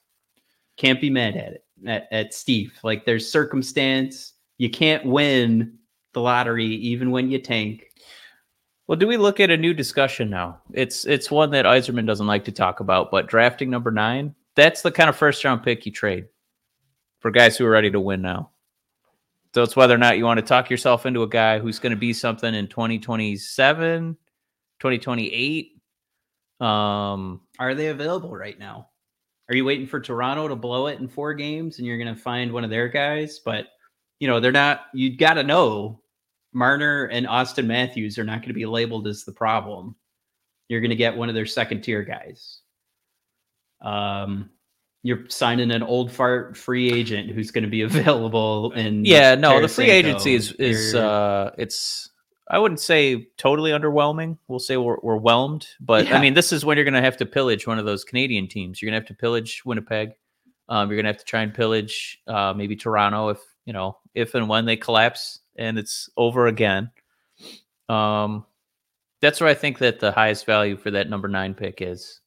Can't 0.77 1.01
be 1.01 1.09
mad 1.09 1.35
at 1.35 1.53
it 1.53 1.63
at, 1.85 2.07
at 2.11 2.33
Steve. 2.33 2.73
Like 2.83 3.05
there's 3.05 3.31
circumstance. 3.31 4.33
You 4.57 4.69
can't 4.69 5.05
win 5.05 5.77
the 6.13 6.21
lottery 6.21 6.65
even 6.65 7.11
when 7.11 7.29
you 7.29 7.39
tank. 7.39 7.85
Well, 8.88 8.97
do 8.97 9.07
we 9.07 9.17
look 9.17 9.39
at 9.39 9.51
a 9.51 9.57
new 9.57 9.73
discussion 9.73 10.29
now? 10.29 10.61
It's 10.71 11.05
it's 11.05 11.29
one 11.29 11.51
that 11.51 11.65
Yzerman 11.65 12.07
doesn't 12.07 12.27
like 12.27 12.45
to 12.45 12.51
talk 12.51 12.79
about, 12.79 13.11
but 13.11 13.27
drafting 13.27 13.69
number 13.69 13.91
nine, 13.91 14.33
that's 14.55 14.81
the 14.81 14.91
kind 14.91 15.09
of 15.09 15.17
first 15.17 15.43
round 15.43 15.63
pick 15.63 15.85
you 15.85 15.91
trade 15.91 16.25
for 17.19 17.31
guys 17.31 17.57
who 17.57 17.65
are 17.65 17.69
ready 17.69 17.91
to 17.91 17.99
win 17.99 18.21
now. 18.21 18.51
So 19.53 19.63
it's 19.63 19.75
whether 19.75 19.95
or 19.95 19.97
not 19.97 20.17
you 20.17 20.25
want 20.25 20.39
to 20.39 20.45
talk 20.45 20.69
yourself 20.69 21.05
into 21.05 21.23
a 21.23 21.27
guy 21.27 21.59
who's 21.59 21.79
going 21.79 21.91
to 21.91 21.97
be 21.97 22.13
something 22.13 22.53
in 22.53 22.67
2027, 22.67 24.15
2028. 24.79 25.81
Um, 26.59 27.41
Are 27.59 27.75
they 27.75 27.87
available 27.87 28.35
right 28.35 28.57
now? 28.57 28.89
Are 29.49 29.55
you 29.55 29.65
waiting 29.65 29.87
for 29.87 29.99
Toronto 29.99 30.47
to 30.47 30.55
blow 30.55 30.87
it 30.87 30.99
in 30.99 31.07
four 31.07 31.33
games 31.33 31.77
and 31.77 31.87
you're 31.87 31.97
going 31.97 32.13
to 32.13 32.21
find 32.21 32.51
one 32.51 32.63
of 32.63 32.69
their 32.69 32.89
guys? 32.89 33.39
But, 33.43 33.67
you 34.19 34.27
know, 34.27 34.39
they're 34.39 34.51
not, 34.51 34.81
you 34.93 35.15
got 35.15 35.35
to 35.35 35.43
know 35.43 36.01
Marner 36.53 37.05
and 37.05 37.25
Auston 37.25 37.65
Matthews 37.65 38.17
are 38.17 38.23
not 38.23 38.41
going 38.41 38.49
to 38.49 38.53
be 38.53 38.65
labeled 38.65 39.07
as 39.07 39.23
the 39.23 39.31
problem. 39.31 39.95
You're 40.67 40.81
going 40.81 40.89
to 40.89 40.97
get 40.97 41.15
one 41.15 41.29
of 41.29 41.35
their 41.35 41.45
second 41.45 41.81
tier 41.81 42.03
guys. 42.03 42.59
Um, 43.81 44.49
you're 45.03 45.29
signing 45.29 45.71
an 45.71 45.83
old 45.83 46.11
fart 46.11 46.57
free 46.57 46.91
agent 46.91 47.31
who's 47.31 47.51
going 47.51 47.63
to 47.63 47.69
be 47.69 47.81
available 47.83 48.71
in 48.73 49.05
yeah, 49.05 49.35
no, 49.35 49.61
the 49.61 49.67
free 49.67 49.89
agency 49.89 50.35
is 50.35 50.51
is 50.53 50.95
uh 50.95 51.51
it's 51.57 52.09
I 52.49 52.59
wouldn't 52.59 52.79
say 52.79 53.27
totally 53.37 53.71
underwhelming. 53.71 54.37
We'll 54.47 54.59
say 54.59 54.77
we're, 54.77 54.97
we're 55.01 55.17
whelmed, 55.17 55.67
but 55.79 56.07
Yeah. 56.07 56.17
I 56.17 56.21
mean, 56.21 56.33
this 56.33 56.53
is 56.53 56.63
when 56.63 56.77
you're 56.77 56.85
going 56.85 56.93
to 56.93 57.01
have 57.01 57.17
to 57.17 57.25
pillage 57.25 57.67
one 57.67 57.79
of 57.79 57.85
those 57.85 58.03
Canadian 58.03 58.47
teams. 58.47 58.81
You're 58.81 58.89
going 58.89 59.01
to 59.01 59.05
have 59.05 59.15
to 59.15 59.19
pillage 59.21 59.63
Winnipeg. 59.65 60.11
Um, 60.69 60.89
you're 60.89 60.97
going 60.97 61.05
to 61.05 61.09
have 61.09 61.19
to 61.19 61.25
try 61.25 61.41
and 61.41 61.53
pillage 61.53 62.19
uh, 62.27 62.53
maybe 62.55 62.75
Toronto 62.75 63.29
if 63.29 63.39
you 63.65 63.73
know 63.73 63.97
if 64.13 64.35
and 64.35 64.49
when 64.49 64.65
they 64.65 64.75
collapse 64.77 65.39
and 65.57 65.77
it's 65.79 66.09
over 66.17 66.47
again. 66.47 66.91
Um, 67.89 68.45
that's 69.21 69.39
where 69.39 69.49
I 69.49 69.53
think 69.53 69.79
that 69.79 69.99
the 69.99 70.11
highest 70.11 70.45
value 70.45 70.77
for 70.77 70.91
that 70.91 71.09
number 71.09 71.27
nine 71.27 71.53
pick 71.53 71.81
is. 71.81 72.21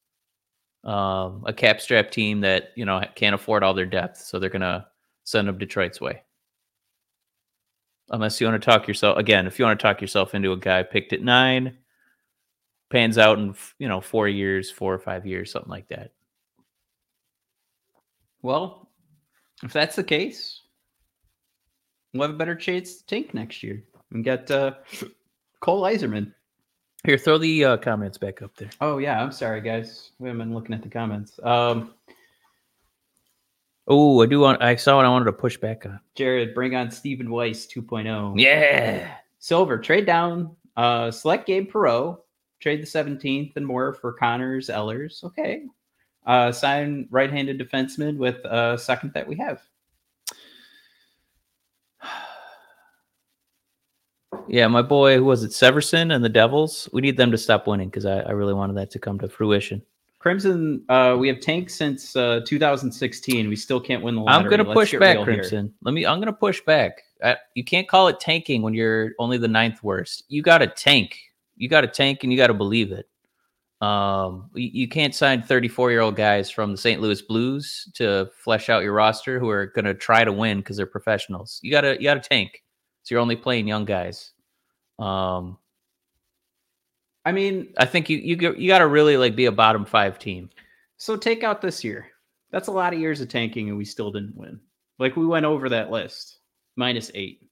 Um, 0.83 1.45
a 1.45 1.53
cap 1.53 1.79
strap 1.79 2.11
team 2.11 2.41
that 2.41 2.71
you 2.75 2.87
know 2.87 3.03
can't 3.15 3.35
afford 3.35 3.63
all 3.63 3.75
their 3.75 3.85
depth, 3.85 4.17
so 4.17 4.39
they're 4.39 4.49
going 4.49 4.63
to 4.63 4.87
send 5.25 5.47
them 5.47 5.59
Detroit's 5.59 6.01
way 6.01 6.23
unless 8.11 8.41
you 8.41 8.47
want 8.47 8.61
to 8.61 8.65
talk 8.71 8.87
yourself 8.89 9.17
again 9.19 9.47
if 9.47 9.59
you 9.59 9.65
want 9.65 9.79
to 9.79 9.83
talk 9.83 10.01
yourself 10.01 10.35
into 10.35 10.53
a 10.53 10.57
guy 10.57 10.83
picked 10.83 11.13
at 11.13 11.23
nine 11.23 11.77
pans 12.91 13.19
out 13.19 13.39
in 13.39 13.55
you 13.79 13.89
know 13.89 14.01
four 14.01 14.29
years 14.29 14.71
four 14.71 14.93
or 14.93 14.99
five 14.99 15.25
years 15.27 15.51
something 15.53 15.71
like 15.71 15.89
that 15.89 16.13
Well, 18.43 18.89
if 19.63 19.73
that's 19.73 19.97
the 19.97 20.03
case, 20.05 20.63
we'll 22.15 22.27
have 22.27 22.35
a 22.35 22.39
better 22.39 22.55
chance 22.55 22.97
to 22.97 23.07
tank 23.07 23.35
next 23.35 23.63
year 23.63 23.85
and 24.13 24.25
get 24.25 24.51
uh, 24.51 24.73
Cole 25.61 25.83
Eiserman. 25.83 26.33
here 27.05 27.19
throw 27.19 27.37
the 27.39 27.65
uh, 27.65 27.77
comments 27.77 28.17
back 28.19 28.41
up 28.43 28.57
there 28.57 28.71
Oh 28.81 28.97
yeah, 28.99 29.23
I'm 29.23 29.33
sorry 29.33 29.61
guys. 29.61 30.13
We 30.19 30.29
haven't 30.29 30.41
been 30.49 30.55
looking 30.55 30.75
at 30.75 30.83
the 30.83 30.89
comments. 30.89 31.39
Um, 31.43 31.93
oh 33.91 34.23
i 34.23 34.27
do 34.27 34.41
want 34.41 34.63
i 34.63 34.75
saw 34.75 34.97
what 34.97 35.05
i 35.05 35.09
wanted 35.09 35.27
to 35.27 35.33
push 35.33 35.59
back 35.59 35.85
on 35.85 36.01
Jared, 36.15 36.55
bring 36.55 36.75
on 36.75 36.91
Stephen 36.91 37.31
Weiss 37.31 37.67
2.0. 37.67 38.41
yeah 38.41 39.17
Silver, 39.41 39.79
trade 39.79 40.07
down. 40.07 40.55
Uh, 40.77 41.11
select 41.11 41.47
Gabe 41.47 41.69
Perrault. 41.71 42.25
Trade 42.61 42.83
the 42.83 42.87
17th 42.87 43.57
and 43.57 43.67
more 43.67 43.95
for 43.95 44.13
Connors, 44.13 44.69
Ellers. 44.69 45.25
Okay. 45.25 45.65
Uh, 46.27 46.53
sign 46.53 47.09
right-handed 47.11 47.59
defenseman 47.59 48.19
with 48.19 48.37
a 48.45 48.77
second 48.79 49.15
that 49.15 49.27
we 49.27 49.37
have. 49.37 49.63
yeah 54.49 54.67
my 54.67 54.83
boy 54.83 55.17
who 55.17 55.25
was 55.25 55.43
it 55.45 55.51
severson 55.53 56.15
and 56.15 56.25
the 56.25 56.29
devils 56.29 56.89
we 56.93 57.01
need 57.01 57.17
them 57.17 57.31
to 57.31 57.39
stop 57.39 57.67
winning 57.67 57.89
because 57.89 58.07
I, 58.07 58.21
I 58.21 58.31
really 58.31 58.55
wanted 58.55 58.77
that 58.77 58.91
to 58.93 58.99
come 58.99 59.19
to 59.19 59.29
fruition 59.29 59.83
Crimson, 60.21 60.85
uh, 60.91 61.17
we 61.19 61.29
have 61.29 61.41
tanked 61.41 61.71
since 61.71 62.15
uh, 62.15 62.43
2016. 62.45 63.49
We 63.49 63.57
still 63.57 63.81
can't 63.81 64.03
win 64.03 64.15
the 64.15 64.25
i'm 64.27 64.47
gonna 64.49 64.67
push 64.67 64.93
back 64.93 65.17
real 65.17 65.25
here. 65.25 65.35
crimson. 65.37 65.75
Let 65.83 65.93
me 65.93 66.07
i'm 66.07 66.21
gonna 66.21 66.33
push 66.33 66.61
back. 66.61 67.03
I, 67.25 67.37
you 67.55 67.65
can't 67.65 67.89
call 67.89 68.09
it 68.09 68.21
tanking 68.21 68.61
when 68.61 68.75
you're 68.75 69.13
only 69.19 69.39
the 69.39 69.49
ninth 69.49 69.83
worst. 69.83 70.25
You 70.29 70.43
gotta 70.43 70.67
tank. 70.67 71.19
You 71.57 71.69
gotta 71.71 71.87
tank 71.89 72.23
and 72.23 72.31
you 72.31 72.37
gotta 72.37 72.55
believe 72.55 72.93
it. 72.93 73.09
Um 73.85 74.51
you, 74.55 74.69
you 74.73 74.89
can't 74.89 75.15
sign 75.15 75.43
34 75.43 75.91
year 75.91 76.01
old 76.01 76.17
guys 76.17 76.51
from 76.51 76.73
the 76.73 76.79
st 76.79 77.01
louis 77.01 77.23
blues 77.23 77.89
to 77.95 78.31
flesh 78.37 78.69
out 78.69 78.83
your 78.83 78.93
roster 78.93 79.41
who 79.41 79.49
are 79.49 79.67
gonna 79.69 79.95
try 79.95 80.23
to 80.23 80.33
win 80.33 80.59
because 80.59 80.77
they're 80.77 80.85
professionals. 80.85 81.61
You 81.63 81.71
gotta 81.71 81.97
you 81.97 82.05
gotta 82.05 82.21
tank. 82.21 82.63
So 83.05 83.15
you're 83.15 83.23
only 83.23 83.37
playing 83.37 83.67
young 83.67 83.87
guys. 83.87 84.33
Um 84.99 85.57
I 87.25 87.33
mean, 87.33 87.75
i 87.79 87.85
think 87.85 88.09
you 88.09 88.19
you, 88.19 88.55
you 88.57 88.69
gotta 88.69 88.87
really 88.87 89.17
like 89.17 89.37
be 89.37 89.47
a 89.47 89.53
bottom 89.53 89.85
five 89.85 90.19
team 90.19 90.51
So 90.97 91.17
take 91.17 91.45
out 91.45 91.61
this 91.61 91.85
year. 91.85 92.09
That's 92.51 92.69
a 92.69 92.73
lot 92.73 92.93
of 92.93 92.99
years 92.99 93.21
of 93.21 93.29
tanking, 93.29 93.69
and 93.69 93.79
we 93.79 93.85
still 93.85 94.11
didn't 94.11 94.37
win. 94.37 94.61
Like 94.99 95.17
we 95.17 95.27
went 95.27 95.47
over 95.47 95.69
that 95.69 95.91
list, 95.91 96.41
minus 96.77 97.11
eight. 97.15 97.47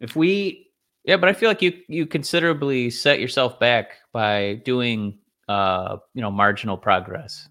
If 0.00 0.14
we, 0.14 0.70
Yeah, 1.04 1.16
but 1.16 1.28
I 1.28 1.32
feel 1.32 1.48
like 1.48 1.62
you 1.62 1.72
you 1.88 2.06
considerably 2.06 2.90
set 2.90 3.20
yourself 3.20 3.58
back 3.58 3.92
by 4.12 4.60
doing 4.64 5.18
uh 5.48 5.96
you 6.14 6.22
know 6.22 6.30
marginal 6.30 6.76
progress 6.76 7.48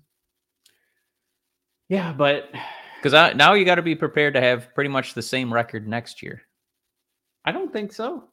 yeah, 1.89 2.11
but 2.11 2.49
because 2.97 3.13
I, 3.13 3.33
now 3.33 3.53
you 3.53 3.65
got 3.65 3.75
to 3.75 3.81
be 3.81 3.95
prepared 3.95 4.33
to 4.33 4.41
have 4.41 4.73
pretty 4.75 4.89
much 4.89 5.13
the 5.13 5.21
same 5.21 5.53
record 5.53 5.87
next 5.87 6.21
year. 6.21 6.41
I 7.45 7.51
don't 7.51 7.71
think 7.71 7.93
so. 7.93 8.25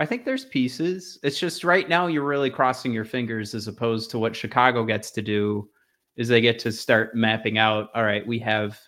I 0.00 0.06
think 0.06 0.24
there's 0.24 0.46
pieces. 0.46 1.18
It's 1.22 1.38
just 1.38 1.62
right 1.62 1.86
now 1.86 2.06
you're 2.06 2.24
really 2.24 2.48
crossing 2.48 2.90
your 2.90 3.04
fingers 3.04 3.54
as 3.54 3.68
opposed 3.68 4.10
to 4.10 4.18
what 4.18 4.34
Chicago 4.34 4.82
gets 4.82 5.10
to 5.10 5.20
do 5.20 5.68
is 6.16 6.26
they 6.26 6.40
get 6.40 6.58
to 6.60 6.72
start 6.72 7.14
mapping 7.14 7.58
out, 7.58 7.90
all 7.94 8.02
right, 8.02 8.26
we 8.26 8.38
have 8.38 8.80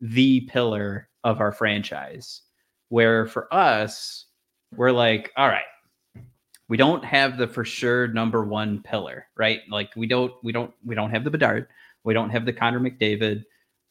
the 0.00 0.42
pillar 0.42 1.08
of 1.24 1.40
our 1.40 1.50
franchise. 1.50 2.42
Where 2.90 3.26
for 3.26 3.52
us, 3.52 4.26
we're 4.76 4.92
like, 4.92 5.32
all 5.36 5.48
right, 5.48 5.64
we 6.68 6.76
don't 6.76 7.04
have 7.04 7.38
the 7.38 7.48
for 7.48 7.64
sure 7.64 8.06
number 8.06 8.44
one 8.44 8.84
pillar, 8.84 9.26
right? 9.36 9.62
Like 9.68 9.90
we 9.96 10.06
don't, 10.06 10.32
we 10.44 10.52
don't, 10.52 10.72
we 10.84 10.94
don't 10.94 11.10
have 11.10 11.24
the 11.24 11.30
Bedard, 11.30 11.66
we 12.04 12.14
don't 12.14 12.30
have 12.30 12.46
the 12.46 12.52
Connor 12.52 12.78
McDavid. 12.78 13.42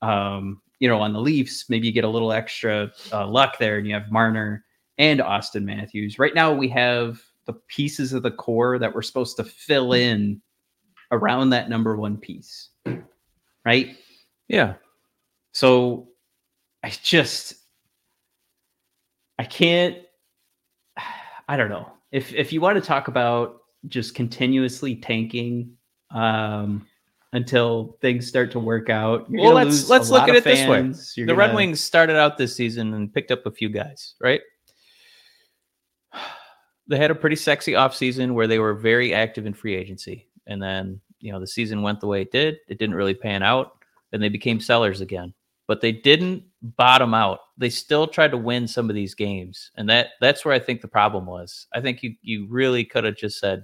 Um, 0.01 0.61
you 0.79 0.87
know, 0.87 1.01
on 1.01 1.11
the 1.11 1.19
Leafs, 1.19 1.69
maybe 1.69 1.87
you 1.87 1.93
get 1.93 2.05
a 2.05 2.09
little 2.09 2.31
extra 2.31 2.93
uh, 3.11 3.27
luck 3.27 3.57
there, 3.59 3.77
and 3.77 3.85
you 3.85 3.93
have 3.93 4.09
Marner 4.09 4.63
and 4.97 5.19
Auston 5.19 5.63
Matthews. 5.63 6.19
Right 6.19 6.33
now, 6.33 6.53
we 6.53 6.67
have 6.69 7.21
the 7.45 7.53
pieces 7.53 8.13
of 8.13 8.23
the 8.23 8.31
core 8.31 8.79
that 8.79 8.93
we're 8.93 9.01
supposed 9.01 9.37
to 9.37 9.43
fill 9.43 9.93
in 9.93 10.41
around 11.11 11.51
that 11.51 11.69
number 11.69 11.95
one 11.95 12.17
piece, 12.17 12.69
right? 13.65 13.95
Yeah. 14.47 14.75
So 15.51 16.09
I 16.83 16.91
just 17.01 17.55
I 19.39 19.43
can't 19.43 19.97
I 21.47 21.57
don't 21.57 21.69
know. 21.69 21.91
If 22.11 22.33
if 22.33 22.51
you 22.53 22.61
want 22.61 22.75
to 22.75 22.85
talk 22.85 23.07
about 23.07 23.61
just 23.87 24.15
continuously 24.15 24.95
tanking 24.95 25.77
um 26.11 26.87
until 27.33 27.97
things 28.01 28.27
start 28.27 28.49
to 28.51 28.59
work 28.59 28.89
out. 28.89 29.29
you're 29.29 29.43
Well, 29.43 29.53
let's 29.53 29.67
lose 29.67 29.89
let's 29.89 30.09
look 30.09 30.29
at 30.29 30.35
it 30.35 30.43
this 30.43 30.67
way. 30.67 30.81
You're 31.15 31.27
the 31.27 31.35
Red 31.35 31.47
gonna- 31.47 31.57
Wings 31.57 31.81
started 31.81 32.15
out 32.15 32.37
this 32.37 32.55
season 32.55 32.93
and 32.93 33.13
picked 33.13 33.31
up 33.31 33.45
a 33.45 33.51
few 33.51 33.69
guys, 33.69 34.15
right? 34.21 34.41
They 36.87 36.97
had 36.97 37.11
a 37.11 37.15
pretty 37.15 37.35
sexy 37.35 37.73
offseason 37.73 38.33
where 38.33 38.47
they 38.47 38.59
were 38.59 38.73
very 38.73 39.13
active 39.13 39.45
in 39.45 39.53
free 39.53 39.75
agency. 39.75 40.27
And 40.47 40.61
then, 40.61 41.01
you 41.19 41.31
know, 41.31 41.39
the 41.39 41.47
season 41.47 41.81
went 41.81 41.99
the 41.99 42.07
way 42.07 42.21
it 42.21 42.31
did. 42.31 42.57
It 42.67 42.77
didn't 42.77 42.95
really 42.95 43.15
pan 43.15 43.41
out, 43.41 43.79
and 44.11 44.21
they 44.21 44.29
became 44.29 44.59
sellers 44.59 45.01
again. 45.01 45.33
But 45.67 45.81
they 45.81 45.91
didn't 45.91 46.43
bottom 46.61 47.13
out. 47.13 47.39
They 47.57 47.69
still 47.69 48.05
tried 48.05 48.31
to 48.31 48.37
win 48.37 48.67
some 48.67 48.89
of 48.89 48.95
these 48.95 49.15
games. 49.15 49.71
And 49.77 49.89
that 49.89 50.09
that's 50.21 50.45
where 50.45 50.53
I 50.53 50.59
think 50.59 50.81
the 50.81 50.87
problem 50.87 51.25
was. 51.25 51.67
I 51.73 51.81
think 51.81 52.03
you 52.03 52.15
you 52.21 52.47
really 52.49 52.85
could 52.85 53.03
have 53.03 53.15
just 53.15 53.39
said, 53.39 53.63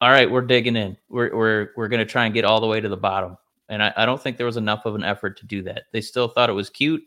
all 0.00 0.10
right, 0.10 0.30
we're 0.30 0.42
digging 0.42 0.76
in. 0.76 0.96
We're 1.08 1.34
we're 1.36 1.68
we're 1.76 1.88
gonna 1.88 2.04
try 2.04 2.24
and 2.24 2.34
get 2.34 2.44
all 2.44 2.60
the 2.60 2.66
way 2.68 2.80
to 2.80 2.88
the 2.88 2.96
bottom. 2.96 3.36
And 3.68 3.82
I, 3.82 3.92
I 3.96 4.06
don't 4.06 4.20
think 4.20 4.36
there 4.36 4.46
was 4.46 4.56
enough 4.56 4.84
of 4.84 4.94
an 4.94 5.04
effort 5.04 5.38
to 5.38 5.46
do 5.46 5.62
that. 5.62 5.84
They 5.92 6.00
still 6.00 6.28
thought 6.28 6.50
it 6.50 6.54
was 6.54 6.70
cute 6.70 7.02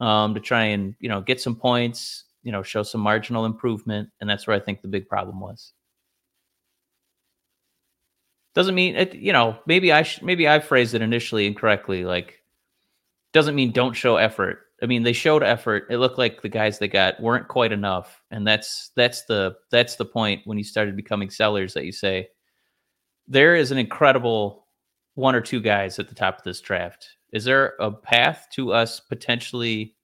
um, 0.00 0.34
to 0.34 0.40
try 0.40 0.64
and 0.64 0.94
you 0.98 1.08
know 1.08 1.20
get 1.20 1.40
some 1.40 1.56
points, 1.56 2.24
you 2.42 2.52
know, 2.52 2.62
show 2.62 2.82
some 2.82 3.00
marginal 3.00 3.44
improvement, 3.44 4.10
and 4.20 4.28
that's 4.28 4.46
where 4.46 4.56
I 4.56 4.60
think 4.60 4.82
the 4.82 4.88
big 4.88 5.08
problem 5.08 5.40
was. 5.40 5.72
Doesn't 8.54 8.74
mean 8.74 8.96
it, 8.96 9.14
you 9.14 9.32
know. 9.32 9.58
Maybe 9.66 9.92
I 9.92 10.02
sh- 10.02 10.22
maybe 10.22 10.48
I 10.48 10.58
phrased 10.58 10.94
it 10.94 11.02
initially 11.02 11.46
incorrectly. 11.46 12.04
Like, 12.04 12.42
doesn't 13.32 13.54
mean 13.54 13.72
don't 13.72 13.94
show 13.94 14.16
effort. 14.16 14.60
I 14.82 14.86
mean, 14.86 15.02
they 15.02 15.12
showed 15.12 15.42
effort. 15.42 15.86
It 15.90 15.98
looked 15.98 16.18
like 16.18 16.42
the 16.42 16.48
guys 16.48 16.78
they 16.78 16.88
got 16.88 17.20
weren't 17.20 17.48
quite 17.48 17.70
enough, 17.70 18.22
and 18.30 18.46
that's 18.46 18.90
that's 18.96 19.24
the 19.26 19.56
that's 19.70 19.96
the 19.96 20.04
point 20.04 20.42
when 20.46 20.58
you 20.58 20.64
started 20.64 20.96
becoming 20.96 21.30
sellers 21.30 21.74
that 21.74 21.84
you 21.84 21.92
say 21.92 22.28
there 23.30 23.54
is 23.54 23.70
an 23.70 23.78
incredible 23.78 24.66
one 25.14 25.36
or 25.36 25.40
two 25.40 25.60
guys 25.60 25.98
at 25.98 26.08
the 26.08 26.14
top 26.14 26.38
of 26.38 26.44
this 26.44 26.60
draft. 26.60 27.08
Is 27.32 27.44
there 27.44 27.74
a 27.78 27.92
path 27.92 28.48
to 28.54 28.72
us 28.72 28.98
potentially, 28.98 29.94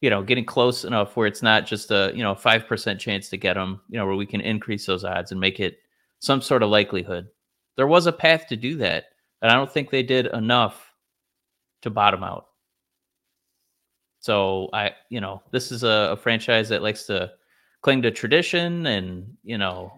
you 0.00 0.10
know, 0.10 0.22
getting 0.22 0.44
close 0.44 0.84
enough 0.84 1.16
where 1.16 1.26
it's 1.26 1.42
not 1.42 1.66
just 1.66 1.90
a 1.90 2.12
you 2.14 2.22
know 2.22 2.34
five 2.34 2.66
percent 2.66 3.00
chance 3.00 3.28
to 3.30 3.36
get 3.36 3.54
them, 3.54 3.80
you 3.88 3.98
know, 3.98 4.06
where 4.06 4.16
we 4.16 4.26
can 4.26 4.40
increase 4.40 4.86
those 4.86 5.04
odds 5.04 5.32
and 5.32 5.40
make 5.40 5.60
it 5.60 5.78
some 6.18 6.40
sort 6.40 6.62
of 6.62 6.70
likelihood? 6.70 7.28
There 7.76 7.86
was 7.86 8.06
a 8.06 8.12
path 8.12 8.46
to 8.48 8.56
do 8.56 8.76
that, 8.76 9.06
and 9.42 9.50
I 9.50 9.54
don't 9.54 9.72
think 9.72 9.90
they 9.90 10.02
did 10.02 10.26
enough 10.26 10.92
to 11.82 11.90
bottom 11.90 12.24
out. 12.24 12.46
So 14.20 14.70
I, 14.72 14.92
you 15.08 15.20
know, 15.20 15.42
this 15.52 15.70
is 15.70 15.84
a, 15.84 16.10
a 16.12 16.16
franchise 16.16 16.68
that 16.70 16.82
likes 16.82 17.04
to 17.04 17.32
cling 17.82 18.02
to 18.02 18.10
tradition, 18.10 18.86
and 18.86 19.36
you 19.44 19.58
know, 19.58 19.92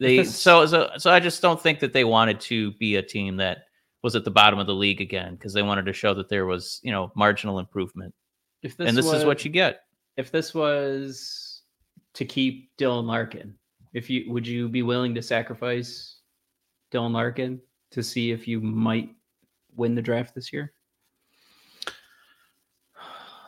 they 0.00 0.24
so 0.24 0.66
so 0.66 0.90
so 0.96 1.10
I 1.10 1.20
just 1.20 1.42
don't 1.42 1.60
think 1.60 1.80
that 1.80 1.92
they 1.92 2.04
wanted 2.04 2.40
to 2.40 2.72
be 2.72 2.96
a 2.96 3.02
team 3.02 3.36
that 3.36 3.64
was 4.02 4.14
at 4.14 4.24
the 4.24 4.30
bottom 4.30 4.58
of 4.58 4.66
the 4.66 4.74
league 4.74 5.00
again 5.00 5.34
because 5.34 5.52
they 5.52 5.62
wanted 5.62 5.86
to 5.86 5.92
show 5.92 6.14
that 6.14 6.28
there 6.28 6.46
was 6.46 6.80
you 6.82 6.92
know 6.92 7.12
marginal 7.14 7.58
improvement, 7.58 8.14
if 8.62 8.78
and 8.78 8.96
this 8.96 9.12
is 9.12 9.24
what 9.24 9.44
you 9.44 9.50
get. 9.50 9.82
if 10.16 10.30
this 10.30 10.54
was 10.54 11.62
to 12.14 12.24
keep 12.24 12.70
Dylan 12.76 13.06
Larkin, 13.06 13.54
if 13.92 14.08
you 14.10 14.30
would 14.32 14.46
you 14.46 14.68
be 14.68 14.82
willing 14.82 15.14
to 15.14 15.22
sacrifice 15.22 16.20
Dylan 16.92 17.12
Larkin 17.12 17.60
to 17.90 18.02
see 18.02 18.30
if 18.30 18.48
you 18.48 18.60
might 18.60 19.10
win 19.76 19.94
the 19.94 20.02
draft 20.02 20.34
this 20.34 20.52
year? 20.52 20.72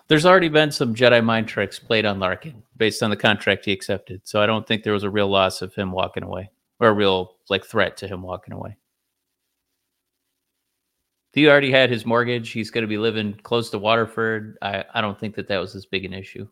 There's 0.09 0.25
already 0.25 0.49
been 0.49 0.71
some 0.71 0.95
Jedi 0.95 1.23
mind 1.23 1.49
tricks 1.49 1.79
played 1.79 2.07
on 2.07 2.19
Larkin 2.19 2.63
based 2.79 3.03
on 3.03 3.11
the 3.11 3.17
contract 3.17 3.67
he 3.67 3.73
accepted, 3.73 4.23
so 4.25 4.41
I 4.41 4.47
don't 4.47 4.67
think 4.67 4.83
there 4.83 4.95
was 4.95 5.05
a 5.05 5.11
real 5.11 5.29
loss 5.29 5.61
of 5.61 5.75
him 5.75 5.93
walking 5.93 6.23
away 6.23 6.51
or 6.81 6.89
a 6.89 6.93
real 6.93 7.37
like 7.51 7.65
threat 7.65 7.97
to 7.99 8.09
him 8.09 8.23
walking 8.23 8.55
away. 8.55 8.77
He 11.33 11.49
already 11.49 11.71
had 11.71 11.91
his 11.91 12.07
mortgage. 12.07 12.51
He's 12.51 12.71
going 12.71 12.83
to 12.83 12.89
be 12.89 12.99
living 12.99 13.35
close 13.43 13.71
to 13.71 13.79
Waterford. 13.79 14.57
I, 14.63 14.85
I 14.95 15.01
don't 15.01 15.19
think 15.19 15.35
that 15.37 15.49
that 15.49 15.59
was 15.59 15.75
as 15.75 15.87
big 15.87 16.05
an 16.05 16.15
issue. 16.15 16.49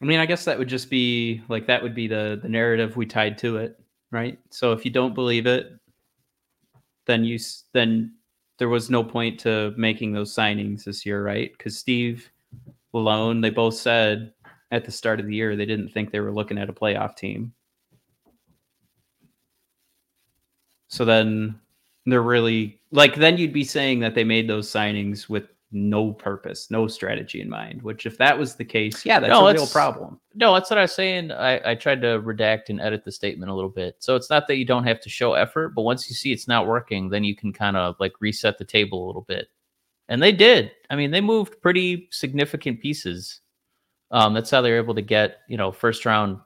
I 0.00 0.04
mean, 0.04 0.20
I 0.20 0.26
guess 0.26 0.44
that 0.44 0.58
would 0.58 0.68
just 0.68 0.90
be 0.90 1.42
like 1.48 1.66
that 1.68 1.82
would 1.82 1.94
be 1.94 2.08
the 2.08 2.38
the 2.42 2.48
narrative 2.48 2.96
we 2.96 3.06
tied 3.06 3.38
to 3.38 3.56
it, 3.58 3.78
right? 4.10 4.38
So 4.50 4.72
if 4.72 4.84
you 4.84 4.90
don't 4.90 5.14
believe 5.14 5.46
it, 5.46 5.72
then 7.06 7.24
you 7.24 7.38
then 7.72 8.14
there 8.58 8.68
was 8.68 8.90
no 8.90 9.02
point 9.04 9.38
to 9.40 9.72
making 9.76 10.12
those 10.12 10.34
signings 10.34 10.84
this 10.84 11.06
year, 11.06 11.24
right? 11.24 11.52
Because 11.56 11.78
Steve 11.78 12.30
Malone, 12.92 13.40
they 13.40 13.50
both 13.50 13.74
said 13.74 14.32
at 14.70 14.84
the 14.84 14.90
start 14.90 15.20
of 15.20 15.26
the 15.26 15.34
year 15.34 15.56
they 15.56 15.66
didn't 15.66 15.88
think 15.88 16.10
they 16.10 16.20
were 16.20 16.32
looking 16.32 16.58
at 16.58 16.68
a 16.68 16.72
playoff 16.72 17.16
team. 17.16 17.52
So 20.88 21.04
then 21.04 21.58
they're 22.06 22.22
really 22.22 22.80
like 22.90 23.14
then 23.14 23.38
you'd 23.38 23.52
be 23.52 23.64
saying 23.64 24.00
that 24.00 24.14
they 24.14 24.24
made 24.24 24.48
those 24.48 24.70
signings 24.70 25.28
with 25.28 25.44
no 25.72 26.12
purpose, 26.12 26.70
no 26.70 26.86
strategy 26.86 27.40
in 27.40 27.48
mind. 27.48 27.82
Which 27.82 28.04
if 28.04 28.18
that 28.18 28.38
was 28.38 28.54
the 28.54 28.64
case, 28.64 29.04
yeah, 29.06 29.18
that's 29.18 29.30
No, 29.30 29.46
a 29.46 29.54
real 29.54 29.66
problem. 29.66 30.20
No, 30.34 30.52
that's 30.52 30.70
what 30.70 30.78
I 30.78 30.82
was 30.82 30.92
saying. 30.92 31.32
I, 31.32 31.70
I 31.70 31.74
tried 31.74 32.02
to 32.02 32.20
redact 32.20 32.68
and 32.68 32.80
edit 32.80 33.04
the 33.04 33.12
statement 33.12 33.50
a 33.50 33.54
little 33.54 33.70
bit. 33.70 33.96
So 33.98 34.14
it's 34.14 34.28
not 34.28 34.46
that 34.48 34.56
you 34.56 34.66
don't 34.66 34.84
have 34.84 35.00
to 35.00 35.08
show 35.08 35.32
effort, 35.32 35.70
but 35.70 35.82
once 35.82 36.08
you 36.08 36.14
see 36.14 36.32
it's 36.32 36.46
not 36.46 36.66
working, 36.66 37.08
then 37.08 37.24
you 37.24 37.34
can 37.34 37.52
kind 37.52 37.76
of 37.76 37.96
like 37.98 38.12
reset 38.20 38.58
the 38.58 38.64
table 38.64 39.04
a 39.04 39.06
little 39.06 39.22
bit. 39.22 39.48
And 40.08 40.22
they 40.22 40.32
did. 40.32 40.72
I 40.90 40.96
mean, 40.96 41.10
they 41.10 41.22
moved 41.22 41.60
pretty 41.62 42.08
significant 42.10 42.80
pieces. 42.80 43.40
Um, 44.10 44.34
that's 44.34 44.50
how 44.50 44.60
they 44.60 44.70
were 44.70 44.76
able 44.76 44.94
to 44.94 45.02
get, 45.02 45.38
you 45.48 45.56
know, 45.56 45.72
first 45.72 46.04
round 46.04 46.38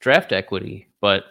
draft 0.00 0.32
equity. 0.32 0.88
But 1.02 1.24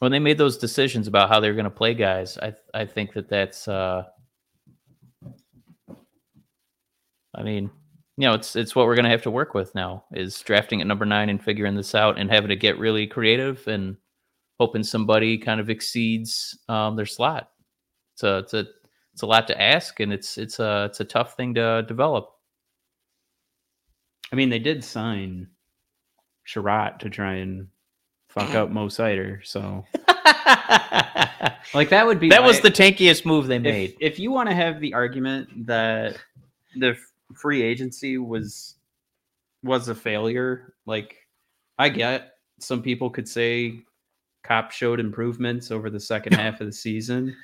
when 0.00 0.10
they 0.10 0.18
made 0.18 0.38
those 0.38 0.58
decisions 0.58 1.06
about 1.06 1.28
how 1.28 1.40
they 1.40 1.48
were 1.48 1.54
going 1.54 1.64
to 1.64 1.70
play 1.70 1.94
guys, 1.94 2.36
I 2.38 2.54
I 2.74 2.84
think 2.86 3.12
that 3.14 3.28
that's 3.28 3.68
uh 3.68 4.02
I 7.34 7.42
mean, 7.44 7.70
you 8.16 8.26
know, 8.26 8.34
it's 8.34 8.56
it's 8.56 8.74
what 8.74 8.86
we're 8.86 8.96
gonna 8.96 9.10
have 9.10 9.22
to 9.22 9.30
work 9.30 9.54
with 9.54 9.74
now 9.74 10.04
is 10.12 10.40
drafting 10.40 10.80
at 10.80 10.86
number 10.86 11.06
nine 11.06 11.28
and 11.28 11.42
figuring 11.42 11.76
this 11.76 11.94
out 11.94 12.18
and 12.18 12.30
having 12.30 12.48
to 12.48 12.56
get 12.56 12.78
really 12.78 13.06
creative 13.06 13.66
and 13.68 13.96
hoping 14.58 14.82
somebody 14.82 15.38
kind 15.38 15.60
of 15.60 15.70
exceeds 15.70 16.58
um, 16.68 16.96
their 16.96 17.06
slot. 17.06 17.50
It's 18.14 18.22
a 18.24 18.38
it's 18.38 18.54
a 18.54 18.66
it's 19.12 19.22
a 19.22 19.26
lot 19.26 19.46
to 19.48 19.60
ask 19.60 20.00
and 20.00 20.12
it's 20.12 20.38
it's 20.38 20.58
a 20.60 20.86
it's 20.86 21.00
a 21.00 21.04
tough 21.04 21.36
thing 21.36 21.54
to 21.54 21.84
develop. 21.86 22.30
I 24.32 24.36
mean, 24.36 24.48
they 24.48 24.58
did 24.58 24.82
sign 24.82 25.48
Chiarot 26.46 26.98
to 27.00 27.10
try 27.10 27.34
and 27.34 27.68
fuck 28.30 28.54
up 28.54 28.70
Mo 28.70 28.86
Seider. 28.88 29.44
So, 29.44 29.84
like, 31.74 31.90
that 31.90 32.06
would 32.06 32.18
be 32.18 32.28
that 32.30 32.42
was 32.42 32.60
the 32.60 32.70
tankiest 32.70 33.26
move 33.26 33.46
they 33.46 33.58
made. 33.58 33.96
if 34.00 34.18
you 34.18 34.30
want 34.30 34.48
to 34.48 34.54
have 34.54 34.80
the 34.80 34.94
argument 34.94 35.66
that 35.66 36.16
the 36.76 36.96
free 37.34 37.62
agency 37.62 38.18
was 38.18 38.76
was 39.62 39.88
a 39.88 39.94
failure, 39.94 40.74
like 40.86 41.16
I 41.78 41.88
get 41.88 42.34
some 42.58 42.82
people 42.82 43.10
could 43.10 43.28
say 43.28 43.80
Copp 44.42 44.70
showed 44.70 45.00
improvements 45.00 45.70
over 45.70 45.90
the 45.90 46.00
second 46.00 46.34
half 46.34 46.60
of 46.60 46.66
the 46.66 46.72
season, 46.72 47.36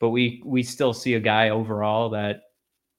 but 0.00 0.10
we 0.10 0.42
we 0.44 0.62
still 0.62 0.92
see 0.92 1.14
a 1.14 1.20
guy 1.20 1.50
overall 1.50 2.10
that 2.10 2.42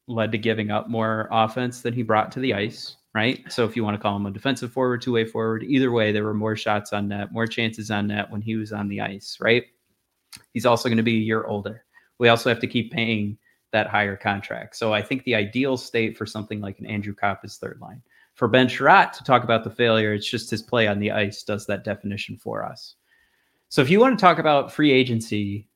led 0.08 0.32
to 0.32 0.38
giving 0.38 0.70
up 0.70 0.90
more 0.90 1.28
offense 1.32 1.82
than 1.82 1.94
he 1.94 2.04
brought 2.04 2.32
to 2.32 2.40
the 2.40 2.54
ice, 2.54 2.98
right? 3.16 3.50
So 3.50 3.64
if 3.64 3.78
you 3.78 3.84
want 3.84 3.96
to 3.96 4.02
call 4.02 4.18
him 4.18 4.26
a 4.26 4.32
defensive 4.32 4.74
forward, 4.74 5.02
two-way 5.02 5.24
forward, 5.24 5.64
either 5.64 5.92
way, 5.92 6.12
there 6.12 6.26
were 6.26 6.34
more 6.34 6.58
shots 6.58 6.92
on 6.92 7.08
net, 7.08 7.32
more 7.32 7.48
chances 7.48 7.90
on 7.90 8.08
net 8.08 8.30
when 8.30 8.42
he 8.42 8.58
was 8.58 8.74
on 8.74 8.90
the 8.90 9.00
ice, 9.00 9.38
right? 9.40 9.64
He's 10.54 10.66
also 10.66 10.90
going 10.90 10.98
to 10.98 11.04
be 11.04 11.16
a 11.16 11.22
year 11.22 11.46
older. 11.46 11.86
We 12.20 12.28
also 12.28 12.50
have 12.50 12.60
to 12.60 12.68
keep 12.68 12.92
paying 12.92 13.38
that 13.72 13.88
higher 13.88 14.18
contract. 14.18 14.76
So 14.76 14.94
I 14.94 15.02
think 15.02 15.24
the 15.24 15.34
ideal 15.34 15.78
state 15.78 16.18
for 16.18 16.26
something 16.26 16.60
like 16.60 16.80
an 16.80 16.86
Andrew 16.86 17.16
Copp 17.16 17.46
is 17.46 17.56
third 17.56 17.80
line. 17.82 18.02
For 18.34 18.50
Ben 18.50 18.68
Chiarot 18.68 19.14
to 19.14 19.24
talk 19.24 19.46
about 19.46 19.64
the 19.64 19.70
failure, 19.70 20.14
it's 20.14 20.30
just 20.30 20.52
his 20.52 20.62
play 20.62 20.88
on 20.88 21.00
the 21.00 21.12
ice 21.12 21.42
does 21.44 21.66
that 21.68 21.86
definition 21.86 22.38
for 22.38 22.66
us. 22.66 22.96
So 23.70 23.82
if 23.82 23.90
you 23.90 24.02
want 24.02 24.20
to 24.20 24.22
talk 24.22 24.40
about 24.40 24.74
free 24.74 24.92
agency 24.92 25.70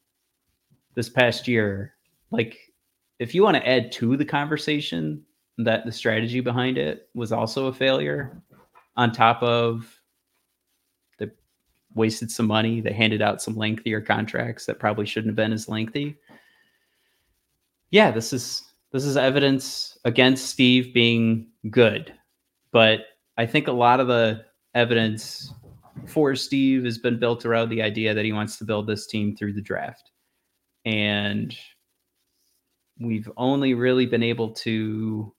this 0.94 1.08
past 1.08 1.48
year, 1.48 1.96
like 2.32 2.58
if 3.18 3.34
you 3.34 3.44
want 3.44 3.56
to 3.56 3.68
add 3.68 3.94
to 3.94 4.18
the 4.18 4.26
conversation 4.26 5.24
that 5.60 5.86
the 5.86 5.92
strategy 5.92 6.40
behind 6.40 6.78
it 6.78 7.10
was 7.14 7.32
also 7.32 7.68
a 7.68 7.74
failure 7.74 8.42
on 8.96 9.12
top 9.12 9.44
of 9.44 9.94
they 11.18 11.28
wasted 11.94 12.32
some 12.32 12.48
money. 12.48 12.80
They 12.80 12.94
handed 12.94 13.22
out 13.22 13.42
some 13.42 13.58
lengthier 13.58 14.02
contracts 14.02 14.66
that 14.66 14.80
probably 14.80 15.06
shouldn't 15.06 15.32
have 15.32 15.36
been 15.36 15.54
as 15.54 15.68
lengthy. 15.68 16.18
Yeah, 17.92 18.12
this 18.12 18.32
is 18.32 18.64
this 18.92 19.04
is 19.04 19.18
evidence 19.18 19.98
against 20.06 20.46
Steve 20.46 20.94
being 20.94 21.48
good. 21.70 22.14
But 22.72 23.02
I 23.38 23.46
think 23.46 23.68
a 23.68 23.74
lot 23.74 24.00
of 24.00 24.08
the 24.08 24.46
evidence 24.76 25.54
for 26.06 26.36
Steve 26.36 26.86
has 26.86 26.98
been 26.98 27.20
built 27.20 27.46
around 27.46 27.70
the 27.70 27.82
idea 27.82 28.14
that 28.14 28.26
he 28.26 28.32
wants 28.32 28.58
to 28.58 28.66
build 28.66 28.88
this 28.88 29.08
team 29.08 29.36
through 29.36 29.54
the 29.54 29.62
draft. 29.62 30.12
And 30.86 31.56
we've 33.00 33.30
only 33.38 33.74
really 33.74 34.06
been 34.06 34.24
able 34.24 34.52
to 34.52 35.34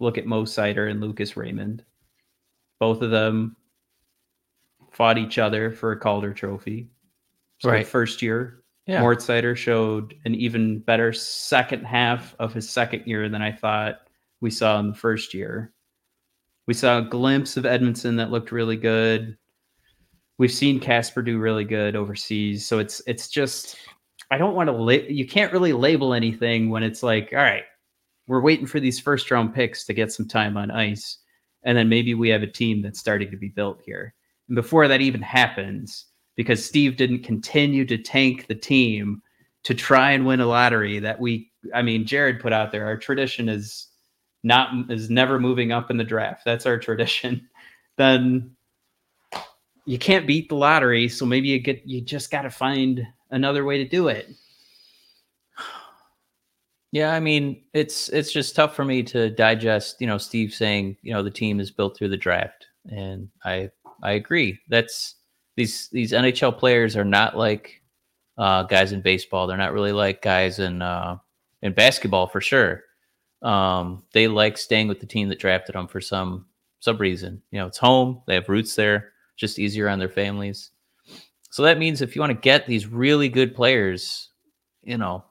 look 0.00 0.18
at 0.18 0.26
Mo 0.26 0.44
Seider 0.44 0.90
and 0.90 1.00
Lucas 1.00 1.36
Raymond. 1.36 1.84
Both 2.80 3.02
of 3.02 3.10
them 3.10 3.56
fought 4.92 5.18
each 5.18 5.38
other 5.38 5.70
for 5.70 5.92
a 5.92 5.98
Calder 5.98 6.32
trophy. 6.32 6.88
So 7.58 7.70
Right. 7.70 7.86
First 7.86 8.22
year, 8.22 8.62
Yeah. 8.86 9.00
Mort 9.00 9.18
Seider 9.18 9.56
showed 9.56 10.14
an 10.24 10.34
even 10.34 10.78
better 10.80 11.12
second 11.12 11.84
half 11.84 12.34
of 12.38 12.52
his 12.54 12.68
second 12.70 13.06
year 13.06 13.28
than 13.28 13.42
I 13.42 13.52
thought 13.52 14.00
we 14.40 14.50
saw 14.50 14.78
in 14.80 14.88
the 14.88 14.94
first 14.94 15.34
year. 15.34 15.72
We 16.66 16.74
saw 16.74 16.98
a 16.98 17.02
glimpse 17.02 17.56
of 17.56 17.64
Edvinsson 17.64 18.16
that 18.18 18.30
looked 18.30 18.52
really 18.52 18.76
good. 18.76 19.36
We've 20.38 20.52
seen 20.52 20.78
Kasper 20.78 21.22
do 21.22 21.38
really 21.38 21.64
good 21.64 21.96
overseas. 21.96 22.64
So 22.66 22.78
it's 22.78 23.02
it's 23.06 23.28
just 23.28 23.76
I 24.30 24.38
don't 24.38 24.54
want 24.54 24.68
to 24.68 24.72
la- 24.72 24.92
you 24.92 25.26
can't 25.26 25.52
really 25.52 25.72
label 25.72 26.12
anything 26.14 26.68
when 26.70 26.82
it's 26.82 27.02
like, 27.02 27.30
all 27.32 27.38
right, 27.38 27.64
we're 28.28 28.40
waiting 28.40 28.66
for 28.66 28.78
these 28.78 29.00
first 29.00 29.30
round 29.30 29.54
picks 29.54 29.84
to 29.86 29.94
get 29.94 30.12
some 30.12 30.28
time 30.28 30.56
on 30.56 30.70
ice. 30.70 31.18
And 31.64 31.76
then 31.76 31.88
maybe 31.88 32.14
we 32.14 32.28
have 32.28 32.42
a 32.42 32.46
team 32.46 32.82
that's 32.82 33.00
starting 33.00 33.30
to 33.30 33.36
be 33.36 33.48
built 33.48 33.80
here. 33.84 34.14
And 34.48 34.54
before 34.54 34.86
that 34.86 35.00
even 35.00 35.22
happens, 35.22 36.06
because 36.36 36.64
Steve 36.64 36.96
didn't 36.96 37.24
continue 37.24 37.84
to 37.86 37.98
tank 37.98 38.46
the 38.46 38.54
team 38.54 39.20
to 39.64 39.74
try 39.74 40.12
and 40.12 40.24
win 40.24 40.40
a 40.40 40.46
lottery 40.46 41.00
that 41.00 41.18
we 41.18 41.50
I 41.74 41.82
mean 41.82 42.06
Jared 42.06 42.40
put 42.40 42.52
out 42.52 42.70
there 42.70 42.86
our 42.86 42.96
tradition 42.96 43.48
is 43.48 43.88
not 44.44 44.70
is 44.88 45.10
never 45.10 45.40
moving 45.40 45.72
up 45.72 45.90
in 45.90 45.96
the 45.96 46.04
draft. 46.04 46.44
That's 46.44 46.66
our 46.66 46.78
tradition. 46.78 47.48
Then 47.96 48.52
you 49.86 49.98
can't 49.98 50.24
beat 50.24 50.48
the 50.48 50.54
lottery, 50.54 51.08
so 51.08 51.26
maybe 51.26 51.48
you 51.48 51.58
get 51.58 51.82
you 51.84 52.00
just 52.00 52.30
got 52.30 52.42
to 52.42 52.50
find 52.50 53.04
another 53.32 53.64
way 53.64 53.76
to 53.78 53.88
do 53.88 54.06
it. 54.06 54.28
Yeah, 56.92 57.12
I 57.12 57.20
mean, 57.20 57.64
it's 57.74 58.08
it's 58.08 58.32
just 58.32 58.56
tough 58.56 58.74
for 58.74 58.84
me 58.84 59.02
to 59.04 59.28
digest, 59.30 60.00
you 60.00 60.06
know, 60.06 60.16
Steve 60.18 60.54
saying, 60.54 60.96
you 61.02 61.12
know, 61.12 61.22
the 61.22 61.30
team 61.30 61.60
is 61.60 61.70
built 61.70 61.96
through 61.96 62.08
the 62.08 62.16
draft. 62.16 62.66
And 62.90 63.28
I 63.44 63.70
I 64.02 64.12
agree. 64.12 64.58
That's 64.68 65.16
these 65.56 65.88
these 65.92 66.12
NHL 66.12 66.56
players 66.56 66.96
are 66.96 67.04
not 67.04 67.36
like 67.36 67.82
uh 68.38 68.62
guys 68.64 68.92
in 68.92 69.02
baseball. 69.02 69.46
They're 69.46 69.56
not 69.58 69.72
really 69.74 69.92
like 69.92 70.22
guys 70.22 70.58
in 70.60 70.80
uh 70.80 71.18
in 71.62 71.74
basketball 71.74 72.26
for 72.26 72.40
sure. 72.40 72.84
Um 73.42 74.04
they 74.12 74.26
like 74.26 74.56
staying 74.56 74.88
with 74.88 75.00
the 75.00 75.06
team 75.06 75.28
that 75.28 75.38
drafted 75.40 75.74
them 75.74 75.88
for 75.88 76.00
some 76.00 76.46
some 76.80 76.96
reason. 76.98 77.42
You 77.50 77.60
know, 77.60 77.66
it's 77.66 77.78
home, 77.78 78.22
they 78.26 78.34
have 78.34 78.48
roots 78.48 78.74
there, 78.74 79.12
just 79.36 79.58
easier 79.58 79.88
on 79.90 79.98
their 79.98 80.08
families. 80.08 80.70
So 81.50 81.62
that 81.64 81.78
means 81.78 82.02
if 82.02 82.14
you 82.16 82.20
want 82.20 82.32
to 82.32 82.40
get 82.40 82.66
these 82.66 82.86
really 82.86 83.28
good 83.28 83.54
players, 83.54 84.30
you 84.82 84.98
know, 84.98 85.24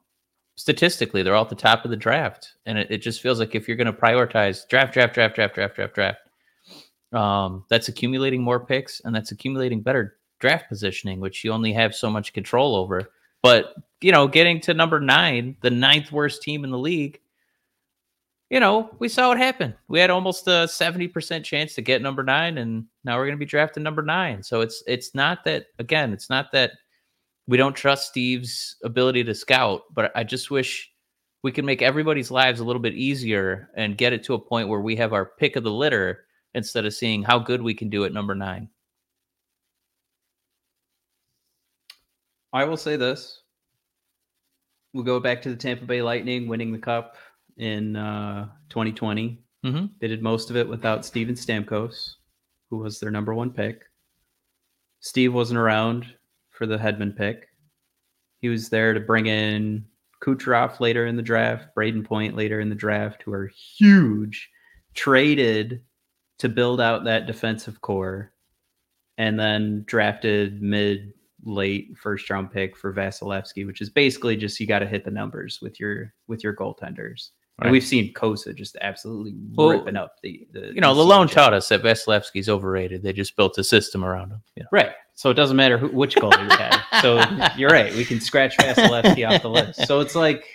statistically 0.57 1.23
they're 1.23 1.35
all 1.35 1.43
at 1.43 1.49
the 1.49 1.55
top 1.55 1.85
of 1.85 1.91
the 1.91 1.97
draft. 1.97 2.53
And 2.65 2.77
it, 2.77 2.91
it 2.91 2.97
just 2.97 3.21
feels 3.21 3.39
like 3.39 3.55
if 3.55 3.67
you're 3.67 3.77
going 3.77 3.87
to 3.87 3.93
prioritize 3.93 4.67
draft 4.67 4.93
draft 4.93 5.13
draft 5.13 5.35
draft 5.35 5.55
draft 5.55 5.75
draft 5.75 5.95
draft 5.95 6.19
um, 7.13 7.63
that's 7.69 7.87
accumulating 7.87 8.41
more 8.41 8.59
picks 8.59 8.99
and 9.05 9.15
that's 9.15 9.31
accumulating 9.31 9.81
better 9.81 10.17
draft 10.39 10.67
positioning 10.67 11.19
which 11.19 11.43
you 11.43 11.51
only 11.51 11.71
have 11.71 11.95
so 11.95 12.09
much 12.09 12.33
control 12.33 12.75
over. 12.75 13.09
But 13.41 13.75
you 14.01 14.11
know 14.11 14.27
getting 14.27 14.59
to 14.61 14.73
number 14.73 14.99
nine 14.99 15.55
the 15.61 15.69
ninth 15.69 16.11
worst 16.11 16.41
team 16.41 16.63
in 16.63 16.69
the 16.69 16.77
league 16.77 17.19
you 18.49 18.59
know 18.59 18.89
we 18.99 19.09
saw 19.09 19.29
what 19.29 19.37
happened. 19.37 19.75
We 19.87 19.99
had 19.99 20.09
almost 20.09 20.47
a 20.47 20.67
70% 20.67 21.43
chance 21.43 21.75
to 21.75 21.81
get 21.81 22.01
number 22.01 22.23
nine 22.23 22.57
and 22.57 22.85
now 23.03 23.17
we're 23.17 23.25
going 23.25 23.37
to 23.37 23.39
be 23.39 23.45
drafting 23.45 23.83
number 23.83 24.01
nine. 24.01 24.41
So 24.41 24.61
it's 24.61 24.83
it's 24.87 25.13
not 25.13 25.43
that 25.45 25.67
again 25.77 26.13
it's 26.13 26.29
not 26.31 26.51
that 26.53 26.71
we 27.47 27.57
don't 27.57 27.75
trust 27.75 28.07
Steve's 28.09 28.75
ability 28.83 29.23
to 29.23 29.33
scout, 29.33 29.83
but 29.93 30.11
I 30.15 30.23
just 30.23 30.51
wish 30.51 30.91
we 31.43 31.51
could 31.51 31.65
make 31.65 31.81
everybody's 31.81 32.31
lives 32.31 32.59
a 32.59 32.63
little 32.65 32.81
bit 32.81 32.93
easier 32.95 33.69
and 33.75 33.97
get 33.97 34.13
it 34.13 34.23
to 34.25 34.33
a 34.33 34.39
point 34.39 34.67
where 34.67 34.81
we 34.81 34.95
have 34.97 35.13
our 35.13 35.25
pick 35.25 35.55
of 35.55 35.63
the 35.63 35.71
litter 35.71 36.25
instead 36.53 36.85
of 36.85 36.93
seeing 36.93 37.23
how 37.23 37.39
good 37.39 37.61
we 37.61 37.73
can 37.73 37.89
do 37.89 38.03
at 38.03 38.13
number 38.13 38.35
nine. 38.35 38.69
I 42.51 42.63
will 42.65 42.77
say 42.77 42.95
this. 42.95 43.43
We'll 44.93 45.03
go 45.03 45.19
back 45.19 45.41
to 45.43 45.49
the 45.49 45.55
Tampa 45.55 45.85
Bay 45.85 46.01
Lightning 46.01 46.47
winning 46.47 46.71
the 46.71 46.79
cup 46.79 47.17
in 47.57 47.95
uh, 47.95 48.49
2020. 48.69 49.43
Mhm. 49.65 49.91
They 49.99 50.07
did 50.07 50.21
most 50.21 50.49
of 50.49 50.55
it 50.55 50.67
without 50.67 51.05
Steven 51.05 51.35
Stamkos, 51.35 52.15
who 52.69 52.77
was 52.77 52.99
their 52.99 53.11
number 53.11 53.33
one 53.33 53.51
pick. 53.51 53.83
Steve 54.99 55.33
wasn't 55.33 55.59
around 55.59 56.16
for 56.57 56.65
the 56.65 56.77
Hedman 56.77 57.15
pick. 57.15 57.47
He 58.39 58.49
was 58.49 58.69
there 58.69 58.93
to 58.93 58.99
bring 58.99 59.27
in 59.27 59.85
Kucherov 60.23 60.79
later 60.79 61.05
in 61.05 61.15
the 61.15 61.21
draft, 61.21 61.67
Brayden 61.75 62.03
Point 62.03 62.35
later 62.35 62.59
in 62.59 62.69
the 62.69 62.75
draft, 62.75 63.23
who 63.23 63.31
are 63.33 63.51
huge, 63.77 64.49
traded 64.93 65.81
to 66.39 66.49
build 66.49 66.81
out 66.81 67.03
that 67.05 67.27
defensive 67.27 67.81
core, 67.81 68.33
and 69.17 69.39
then 69.39 69.83
drafted 69.87 70.61
mid 70.61 71.13
late 71.43 71.95
first 72.01 72.29
round 72.29 72.51
pick 72.51 72.75
for 72.75 72.93
Vasilevskiy, 72.93 73.65
which 73.65 73.81
is 73.81 73.89
basically 73.89 74.35
just 74.35 74.59
you 74.59 74.67
got 74.67 74.79
to 74.79 74.87
hit 74.87 75.05
the 75.05 75.11
numbers 75.11 75.59
with 75.61 75.79
your 75.79 76.13
with 76.27 76.43
your 76.43 76.55
goaltenders. 76.55 77.29
Right. 77.59 77.67
And 77.67 77.71
we've 77.71 77.83
seen 77.83 78.13
Cossa 78.13 78.55
just 78.55 78.77
absolutely 78.81 79.33
Well, 79.55 79.69
ripping 79.69 79.95
up 79.95 80.17
the, 80.21 80.47
the 80.51 80.71
You 80.75 80.81
know, 80.81 80.93
the 80.93 81.01
Lalonde 81.01 81.31
taught 81.31 81.55
us 81.55 81.69
that 81.69 81.81
Vasilevskiy's 81.81 82.49
overrated. 82.49 83.01
They 83.01 83.13
just 83.13 83.35
built 83.35 83.57
a 83.57 83.63
system 83.63 84.05
around 84.05 84.31
him. 84.31 84.43
You 84.55 84.63
know. 84.63 84.69
Right. 84.71 84.91
So 85.17 85.31
it 85.31 85.33
doesn't 85.33 85.57
matter 85.57 85.79
who, 85.79 85.87
which 85.87 86.15
goalie 86.15 86.47
we 86.47 86.55
have. 86.57 87.01
So 87.01 87.19
you're 87.57 87.71
right. 87.71 87.91
We 87.95 88.05
can 88.05 88.21
scratch 88.21 88.55
Vasilevskiy 88.57 89.27
off 89.27 89.41
the 89.41 89.49
list. 89.49 89.87
So 89.87 89.99
it's 89.99 90.13
like 90.13 90.45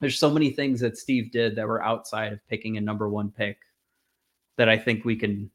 there's 0.00 0.18
so 0.18 0.30
many 0.30 0.48
things 0.48 0.80
that 0.80 0.96
Steve 0.96 1.30
did 1.30 1.56
that 1.56 1.68
were 1.68 1.84
outside 1.84 2.32
of 2.32 2.40
picking 2.48 2.78
a 2.78 2.80
number 2.80 3.06
one 3.06 3.30
pick 3.30 3.58
that 4.56 4.70
I 4.70 4.78
think 4.78 5.04
we 5.04 5.14
can. 5.14 5.50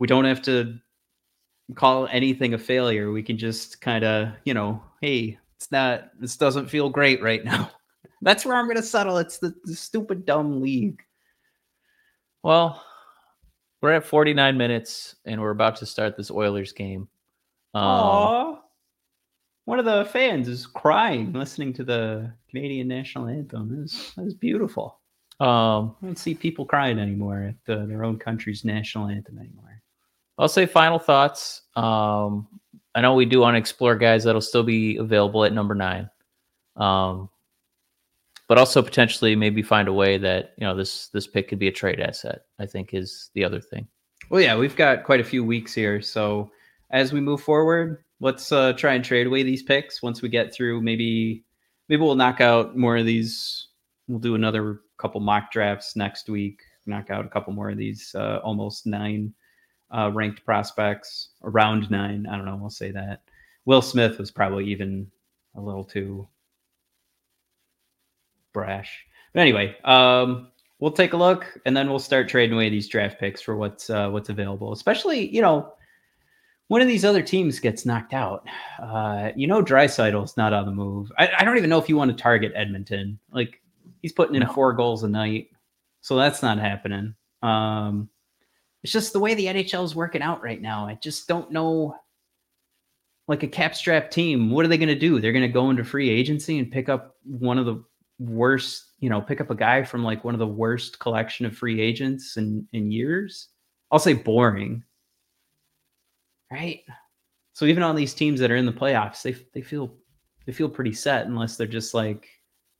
We 0.00 0.08
don't 0.08 0.24
have 0.24 0.42
to 0.42 0.76
call 1.76 2.08
anything 2.08 2.54
a 2.54 2.58
failure. 2.58 3.12
We 3.12 3.22
can 3.22 3.38
just 3.38 3.80
kind 3.80 4.04
of, 4.04 4.30
you 4.44 4.52
know, 4.52 4.82
hey, 5.00 5.38
it's 5.58 5.70
not. 5.70 6.10
This 6.18 6.36
doesn't 6.36 6.68
feel 6.68 6.88
great 6.90 7.22
right 7.22 7.44
now. 7.44 7.70
That's 8.22 8.44
where 8.44 8.56
I'm 8.56 8.66
going 8.66 8.78
to 8.78 8.82
settle. 8.82 9.18
It's 9.18 9.38
the, 9.38 9.54
the 9.62 9.76
stupid 9.76 10.26
dumb 10.26 10.60
league. 10.60 11.04
Well, 12.42 12.82
we're 13.80 13.92
at 13.92 14.04
49 14.04 14.56
minutes 14.56 15.16
and 15.24 15.40
we're 15.40 15.50
about 15.50 15.76
to 15.76 15.86
start 15.86 16.16
this 16.16 16.30
Oilers 16.30 16.72
game. 16.72 17.08
Um, 17.74 17.82
Aww. 17.82 18.58
One 19.66 19.78
of 19.78 19.84
the 19.84 20.06
fans 20.06 20.48
is 20.48 20.66
crying 20.66 21.32
listening 21.32 21.72
to 21.74 21.84
the 21.84 22.32
Canadian 22.50 22.88
national 22.88 23.28
anthem. 23.28 23.72
It 23.72 23.82
was, 23.82 24.12
it 24.16 24.24
was 24.24 24.34
beautiful. 24.34 24.98
um, 25.40 25.94
I 26.02 26.06
don't 26.06 26.18
see 26.18 26.34
people 26.34 26.64
crying 26.64 26.98
anymore 26.98 27.42
at 27.42 27.54
the, 27.66 27.86
their 27.86 28.04
own 28.04 28.18
country's 28.18 28.64
national 28.64 29.08
anthem 29.08 29.38
anymore. 29.38 29.82
I'll 30.38 30.48
say 30.48 30.66
final 30.66 30.98
thoughts. 30.98 31.62
Um, 31.76 32.48
I 32.94 33.00
know 33.00 33.14
we 33.14 33.26
do 33.26 33.40
want 33.40 33.54
to 33.54 33.58
explore 33.58 33.94
guys 33.96 34.24
that'll 34.24 34.40
still 34.40 34.62
be 34.62 34.96
available 34.96 35.44
at 35.44 35.52
number 35.52 35.74
nine, 35.74 36.08
um, 36.76 37.28
but 38.48 38.58
also 38.58 38.82
potentially 38.82 39.36
maybe 39.36 39.62
find 39.62 39.86
a 39.86 39.92
way 39.92 40.18
that 40.18 40.54
you 40.56 40.66
know 40.66 40.74
this 40.74 41.08
this 41.08 41.26
pick 41.26 41.48
could 41.48 41.58
be 41.58 41.68
a 41.68 41.72
trade 41.72 42.00
asset. 42.00 42.40
I 42.58 42.66
think 42.66 42.94
is 42.94 43.30
the 43.34 43.44
other 43.44 43.60
thing. 43.60 43.86
Well, 44.30 44.40
yeah, 44.40 44.56
we've 44.56 44.76
got 44.76 45.04
quite 45.04 45.20
a 45.20 45.24
few 45.24 45.44
weeks 45.44 45.72
here. 45.72 46.02
So 46.02 46.50
as 46.90 47.12
we 47.12 47.20
move 47.20 47.40
forward, 47.40 48.02
let's 48.20 48.50
uh, 48.50 48.72
try 48.72 48.94
and 48.94 49.04
trade 49.04 49.26
away 49.26 49.42
these 49.42 49.62
picks 49.62 50.02
once 50.02 50.20
we 50.22 50.28
get 50.28 50.52
through. 50.52 50.80
Maybe 50.80 51.44
maybe 51.88 52.02
we'll 52.02 52.14
knock 52.14 52.40
out 52.40 52.76
more 52.76 52.96
of 52.96 53.06
these. 53.06 53.68
We'll 54.08 54.18
do 54.18 54.34
another 54.34 54.80
couple 54.96 55.20
mock 55.20 55.52
drafts 55.52 55.94
next 55.94 56.28
week. 56.28 56.60
Knock 56.86 57.10
out 57.10 57.26
a 57.26 57.28
couple 57.28 57.52
more 57.52 57.70
of 57.70 57.76
these 57.76 58.14
uh, 58.14 58.40
almost 58.42 58.86
nine 58.86 59.34
uh, 59.90 60.10
ranked 60.12 60.44
prospects, 60.44 61.30
around 61.44 61.90
nine. 61.90 62.26
I 62.26 62.36
don't 62.36 62.46
know. 62.46 62.56
We'll 62.56 62.70
say 62.70 62.90
that. 62.92 63.22
Will 63.66 63.82
Smith 63.82 64.18
was 64.18 64.30
probably 64.30 64.64
even 64.66 65.10
a 65.54 65.60
little 65.60 65.84
too 65.84 66.26
brash. 68.52 69.04
But 69.32 69.40
anyway, 69.40 69.76
um, 69.84 70.50
we'll 70.80 70.92
take 70.92 71.12
a 71.12 71.16
look 71.16 71.58
and 71.66 71.76
then 71.76 71.88
we'll 71.90 71.98
start 71.98 72.28
trading 72.28 72.54
away 72.54 72.70
these 72.70 72.88
draft 72.88 73.18
picks 73.18 73.40
for 73.42 73.56
what's 73.56 73.90
uh, 73.90 74.08
what's 74.10 74.28
available. 74.28 74.72
Especially, 74.72 75.28
you 75.34 75.42
know, 75.42 75.72
one 76.68 76.80
of 76.80 76.88
these 76.88 77.04
other 77.04 77.22
teams 77.22 77.60
gets 77.60 77.86
knocked 77.86 78.14
out. 78.14 78.46
Uh, 78.82 79.30
you 79.36 79.46
know, 79.46 79.62
Draisaitl's 79.62 80.36
not 80.36 80.52
on 80.52 80.66
the 80.66 80.72
move. 80.72 81.10
I, 81.18 81.28
I 81.38 81.44
don't 81.44 81.56
even 81.56 81.70
know 81.70 81.78
if 81.78 81.88
you 81.88 81.96
want 81.96 82.10
to 82.10 82.22
target 82.22 82.52
Edmonton. 82.54 83.18
Like 83.30 83.60
he's 84.02 84.12
putting 84.12 84.34
in 84.34 84.42
No. 84.42 84.52
four 84.52 84.72
goals 84.72 85.02
a 85.02 85.08
night, 85.08 85.48
so 86.00 86.16
that's 86.16 86.42
not 86.42 86.58
happening. 86.58 87.14
Um, 87.42 88.08
it's 88.82 88.92
just 88.92 89.12
the 89.12 89.20
way 89.20 89.34
the 89.34 89.46
NHL 89.46 89.84
is 89.84 89.96
working 89.96 90.22
out 90.22 90.42
right 90.42 90.60
now. 90.60 90.86
I 90.86 90.94
just 90.94 91.26
don't 91.28 91.50
know. 91.50 91.96
Like 93.26 93.42
a 93.42 93.48
cap 93.48 93.74
strap 93.74 94.10
team, 94.10 94.50
what 94.50 94.64
are 94.64 94.68
they 94.68 94.78
going 94.78 94.88
to 94.88 94.94
do? 94.94 95.20
They're 95.20 95.32
going 95.34 95.42
to 95.42 95.52
go 95.52 95.68
into 95.68 95.84
free 95.84 96.08
agency 96.08 96.58
and 96.58 96.72
pick 96.72 96.88
up 96.88 97.16
one 97.24 97.58
of 97.58 97.66
the 97.66 97.84
worst, 98.18 98.92
you 98.98 99.08
know, 99.08 99.20
pick 99.20 99.40
up 99.40 99.50
a 99.50 99.54
guy 99.54 99.82
from 99.82 100.02
like 100.02 100.24
one 100.24 100.34
of 100.34 100.40
the 100.40 100.46
worst 100.46 100.98
collection 100.98 101.46
of 101.46 101.56
free 101.56 101.80
agents 101.80 102.36
in 102.36 102.66
in 102.72 102.90
years. 102.90 103.48
I'll 103.90 103.98
say 103.98 104.14
boring, 104.14 104.82
right? 106.50 106.80
So 107.52 107.64
even 107.64 107.82
on 107.82 107.96
these 107.96 108.14
teams 108.14 108.40
that 108.40 108.50
are 108.50 108.56
in 108.56 108.66
the 108.66 108.72
playoffs, 108.72 109.22
they 109.22 109.36
they 109.54 109.62
feel 109.62 109.94
they 110.46 110.52
feel 110.52 110.68
pretty 110.68 110.92
set 110.92 111.26
unless 111.26 111.56
they're 111.56 111.66
just 111.66 111.94
like 111.94 112.28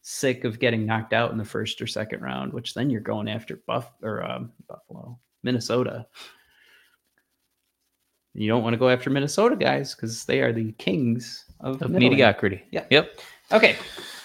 sick 0.03 0.45
of 0.45 0.59
getting 0.59 0.87
knocked 0.87 1.13
out 1.13 1.33
in 1.33 1.39
the 1.39 1.45
first 1.45 1.83
or 1.83 1.87
second 1.87 2.23
round, 2.23 2.53
which 2.53 2.75
then 2.75 2.89
you're 2.89 3.01
going 3.01 3.29
after 3.29 3.63
Buff 3.67 3.93
or 4.03 4.25
um, 4.25 4.53
Buffalo, 4.69 5.19
Minnesota. 5.43 6.07
You 8.35 8.49
don't 8.49 8.63
want 8.63 8.75
to 8.75 8.79
go 8.79 8.89
after 8.89 9.11
Minnesota 9.11 9.57
guys 9.57 9.95
because 9.95 10.25
they 10.25 10.41
are 10.41 10.53
the 10.53 10.73
kings 10.73 11.45
of, 11.61 11.83
Of 11.83 11.91
mediocrity. 11.91 12.63
Yeah. 12.71 12.85
Yep. 12.91 13.21
Okay. 13.53 13.77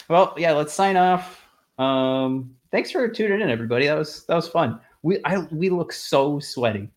Well, 0.09 0.33
yeah, 0.37 0.51
let's 0.53 0.73
sign 0.73 0.97
off. 0.97 1.45
Um, 1.79 2.51
thanks 2.71 2.91
for 2.91 3.07
tuning 3.07 3.41
in, 3.41 3.49
everybody. 3.49 3.87
That 3.87 3.97
was 3.97 4.25
that 4.25 4.35
was 4.35 4.47
fun. 4.47 4.79
We 5.01 5.19
I 5.25 5.39
we 5.51 5.69
look 5.69 5.91
so 5.93 6.39
sweaty. 6.39 6.89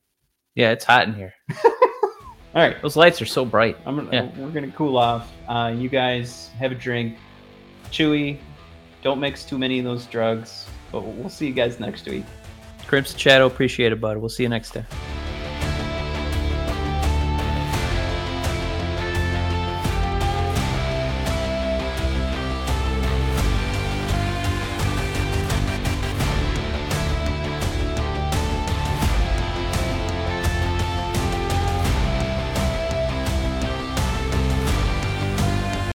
Yeah, 0.54 0.70
it's 0.72 0.84
hot 0.84 1.06
in 1.08 1.14
here. 1.14 1.34
All 1.64 2.62
right, 2.62 2.80
Those 2.80 2.96
lights 2.96 3.20
are 3.20 3.26
so 3.26 3.44
bright. 3.44 3.76
I'm 3.84 3.96
gonna, 3.96 4.10
Yeah. 4.12 4.30
we're 4.38 4.50
gonna 4.50 4.70
cool 4.72 4.96
off. 4.96 5.30
Uh, 5.46 5.74
you 5.76 5.90
guys 5.90 6.48
have 6.58 6.72
a 6.72 6.74
drink. 6.74 7.18
Chewy, 7.90 8.38
don't 9.02 9.20
mix 9.20 9.44
too 9.44 9.58
many 9.58 9.78
of 9.78 9.84
those 9.84 10.06
drugs. 10.06 10.66
But 10.90 11.02
we'll 11.02 11.28
see 11.28 11.46
you 11.48 11.52
guys 11.52 11.78
next 11.78 12.06
week. 12.08 12.24
Crimson 12.86 13.18
Shadow, 13.18 13.46
appreciate 13.46 13.92
it, 13.92 14.00
bud. 14.00 14.16
We'll 14.16 14.28
see 14.30 14.44
you 14.44 14.48
next 14.48 14.70
time. 14.70 14.86